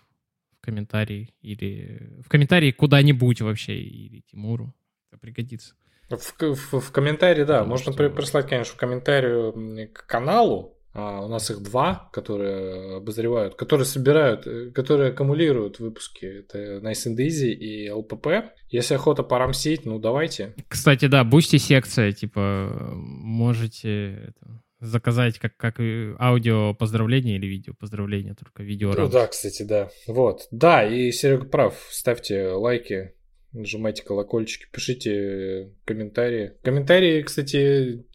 в 0.57 0.61
комментарии 0.61 1.33
или 1.41 2.21
в 2.25 2.29
комментарии 2.29 2.71
куда-нибудь 2.71 3.41
вообще 3.41 3.77
или 3.77 4.21
Тимуру. 4.21 4.73
Это 5.09 5.19
пригодится. 5.19 5.75
В, 6.09 6.17
в, 6.41 6.79
в 6.79 6.91
комментарии, 6.91 7.43
да, 7.43 7.59
Потому 7.59 7.71
можно 7.71 7.93
что... 7.93 8.09
прислать, 8.09 8.49
конечно, 8.49 8.73
в 8.73 8.77
комментарию 8.77 9.89
к 9.93 10.05
каналу, 10.05 10.77
а, 10.93 11.25
у 11.25 11.29
нас 11.29 11.49
их 11.49 11.61
два, 11.61 12.09
которые 12.11 12.97
обозревают, 12.97 13.55
которые 13.55 13.85
собирают, 13.85 14.45
э, 14.45 14.71
которые 14.71 15.11
аккумулируют 15.11 15.79
выпуски. 15.79 16.25
Это 16.25 16.79
Nice 16.79 17.07
and 17.07 17.15
Easy 17.17 17.51
и 17.51 17.87
LPP. 17.87 18.49
Если 18.69 18.95
охота 18.95 19.23
порамсить, 19.23 19.85
ну 19.85 19.99
давайте. 19.99 20.53
Кстати, 20.67 21.05
да, 21.05 21.23
Boosty 21.23 21.57
секция, 21.57 22.11
типа, 22.11 22.71
можете 22.93 24.33
заказать 24.81 25.37
как, 25.39 25.55
как 25.55 25.79
аудио 26.19 26.73
поздравления 26.73 27.35
или 27.35 27.45
видео 27.45 27.73
поздравления, 27.73 28.35
только 28.35 28.63
видео 28.63 28.93
Ну 28.93 29.07
да, 29.07 29.27
кстати, 29.27 29.63
да. 29.63 29.89
Вот. 30.07 30.47
Да, 30.51 30.83
и 30.83 31.11
Серега 31.11 31.45
прав. 31.45 31.87
Ставьте 31.89 32.49
лайки, 32.49 33.13
нажимайте 33.53 34.03
колокольчики, 34.03 34.65
пишите 34.71 35.71
комментарии. 35.85 36.53
Комментарии, 36.63 37.21
кстати, 37.21 38.05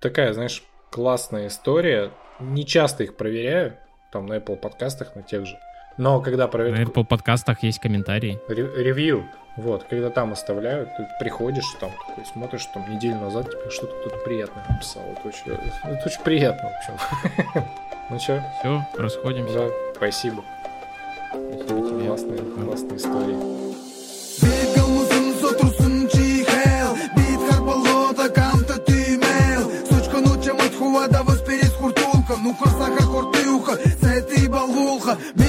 такая, 0.00 0.32
знаешь, 0.32 0.62
классная 0.96 1.48
история. 1.48 2.10
Не 2.40 2.64
часто 2.64 3.04
их 3.04 3.18
проверяю, 3.18 3.76
там 4.10 4.24
на 4.24 4.38
Apple 4.38 4.56
подкастах, 4.56 5.14
на 5.14 5.22
тех 5.22 5.44
же. 5.44 5.58
Но 5.98 6.22
когда 6.22 6.48
проверяю... 6.48 6.86
На 6.86 6.90
Apple 6.90 7.04
подкастах 7.04 7.62
есть 7.62 7.80
комментарии. 7.80 8.40
Ревью. 8.48 9.26
Вот, 9.58 9.84
когда 9.84 10.08
там 10.08 10.32
оставляют, 10.32 10.88
ты 10.96 11.06
приходишь, 11.20 11.66
там 11.80 11.90
такой 12.08 12.24
смотришь, 12.24 12.64
там 12.72 12.90
неделю 12.90 13.16
назад 13.16 13.50
тебе 13.50 13.70
что-то 13.70 13.94
кто-то 14.00 14.16
приятное 14.24 14.64
написал. 14.70 15.02
Это 15.02 15.28
очень, 15.28 15.52
это 15.52 16.02
очень 16.06 16.22
приятно, 16.22 16.70
в 16.70 16.76
общем. 16.76 17.64
Ну 18.08 18.20
что? 18.20 18.40
Все, 18.60 18.86
расходимся. 18.96 19.54
Да, 19.54 19.68
спасибо. 19.96 20.44
Спасибо 21.32 21.88
тебе. 21.88 22.06
Классная, 22.06 23.65
классная 32.58 32.96
история. 32.96 33.46
Nu 33.46 33.60
corsa 33.60 35.45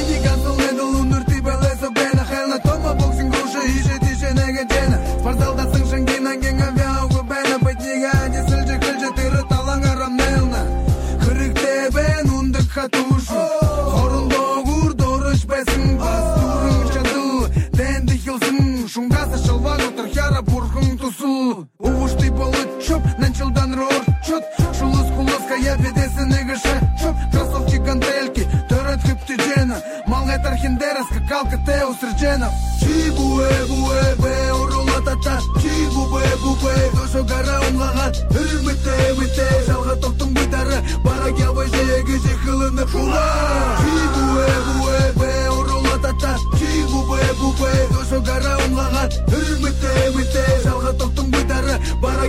те 31.68 31.84
усречена 31.84 32.49
чибуэ 32.80 33.51
буэ 33.70 34.03
бе 34.24 34.36
буе, 34.55 35.36
чибубэ 35.61 36.24
бубэ 36.41 36.74
дошогара 36.95 37.55
омлаган 37.68 38.11
үрмүтэ 38.39 38.95
мүтэ 39.18 39.47
жалга 39.68 39.95
топтун 40.01 40.32
бытары 40.38 40.80
барагябай 41.03 41.68
жээге 41.76 42.15
жыйкылынып 42.24 42.89
фула. 42.93 43.86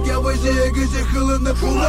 Ябай 0.09 0.39
жиегізе 0.41 1.03
қылыны 1.11 1.53
құла 1.61 1.89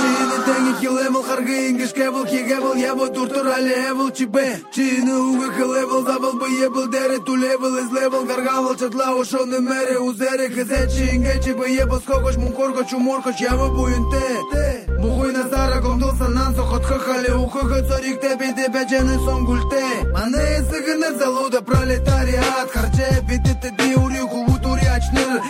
Чиіні 0.00 0.38
тәңі 0.44 0.72
келеміл 0.80 1.22
қарғы 1.24 1.54
еңгіш 1.70 1.94
кәбіл 1.96 2.26
кегәбіл 2.28 2.80
Ябы 2.82 3.06
тұртыр 3.16 3.48
әлі 3.54 3.76
әбіл 3.90 4.10
чіпе 4.18 4.44
Чиіні 4.76 5.14
үгі 5.16 5.48
қылебіл 5.56 6.04
забыл 6.04 6.36
бұйебіл 6.42 6.90
дәрі 6.92 7.16
Тулебіл 7.24 7.78
ізлебіл 7.80 8.26
қарғавыл 8.28 8.76
чатла 8.82 9.08
ұшоны 9.22 9.62
мәрі 9.64 9.96
Узәрі 10.04 10.50
кізе 10.52 10.82
чиінге 10.92 11.38
чіпі 11.46 11.72
ебіл 11.80 12.02
Скокош 12.04 12.36
мұн 12.42 12.52
коркош 12.58 12.92
уморкош 12.98 13.40
ябы 13.46 13.70
бұйынте 13.78 14.24
Бұғой 15.00 15.32
назара 15.32 15.80
комдыл 15.80 16.12
санан 16.20 16.52
соқыт 16.58 16.84
қықалі 16.90 17.32
Уқықы 17.40 17.80
цорикте 17.88 18.36
бейде 18.36 18.68
бәжені 18.68 19.16
сон 19.24 19.48
гүлте 19.48 19.84
Маны 20.12 20.44
есігіні 20.60 21.16
залуда 21.16 21.64
пролетариат 21.64 22.68
Харче 22.74 23.08
бейдетті 23.24 23.72
дейури 23.80 24.28
құлуд 24.28 24.59
начнут 25.00 25.42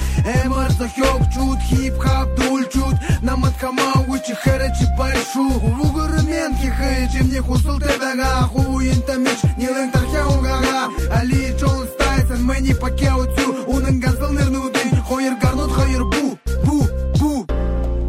Эмар 0.44 0.70
сахёк 0.72 1.22
чут 1.32 1.58
хип-хап 1.68 2.34
дул 2.36 2.62
чут 2.72 2.94
Намат 3.22 3.54
хамау 3.60 4.04
учи 4.08 4.34
хэрэчи 4.34 4.86
байшу. 4.96 5.46
Угуры 5.82 6.22
мен 6.22 6.54
кихэ 6.56 7.08
чимни 7.12 7.38
хусул 7.38 7.78
тэбэга 7.78 8.48
Хуин 8.52 9.02
тамич 9.02 9.38
нилэн 9.56 9.90
тархяунгага 9.90 10.88
Али 11.18 11.54
Джонс 11.58 11.90
Тайсон 11.98 12.44
мэни 12.44 12.72
пакеутю 12.72 13.66
Унын 13.66 14.00
газыл 14.00 14.34
дэй 14.34 15.00
Хойыр 15.08 15.34
гарнут 15.42 15.72
хойыр 15.72 16.04
бу 16.04 16.38
Бу 16.64 16.86
бу. 17.18 17.46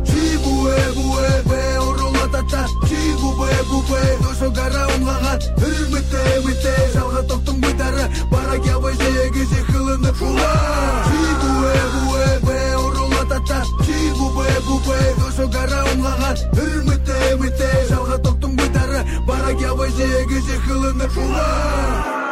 Чи 0.06 0.38
бу 0.44 0.68
э 0.68 0.94
бу 0.94 1.18
э 1.20 1.42
бэ 1.50 1.80
Урула 1.80 2.26
бэ 2.28 3.64
бу 3.70 3.84
бэ 3.90 4.02
дошо 4.22 4.50
гара 4.52 4.88
унлагат 4.96 5.44
Үрмітэ 5.58 6.24
мэтэ 6.46 6.76
Жалға 6.94 7.22
топтың 7.30 7.62
бэдара 7.62 8.06
Барак 8.32 8.66
явай 8.66 8.94
зэгэ 8.94 9.46
жегі 9.46 9.71
Үрмітте, 16.62 17.20
мүтте, 17.42 17.70
жалға 17.92 18.18
топтың 18.26 18.58
бұйтары 18.60 19.04
Бара 19.28 19.54
ябай 19.62 19.94
жегі 20.00 20.44
жекіліні 20.48 21.14
құлар 21.16 22.31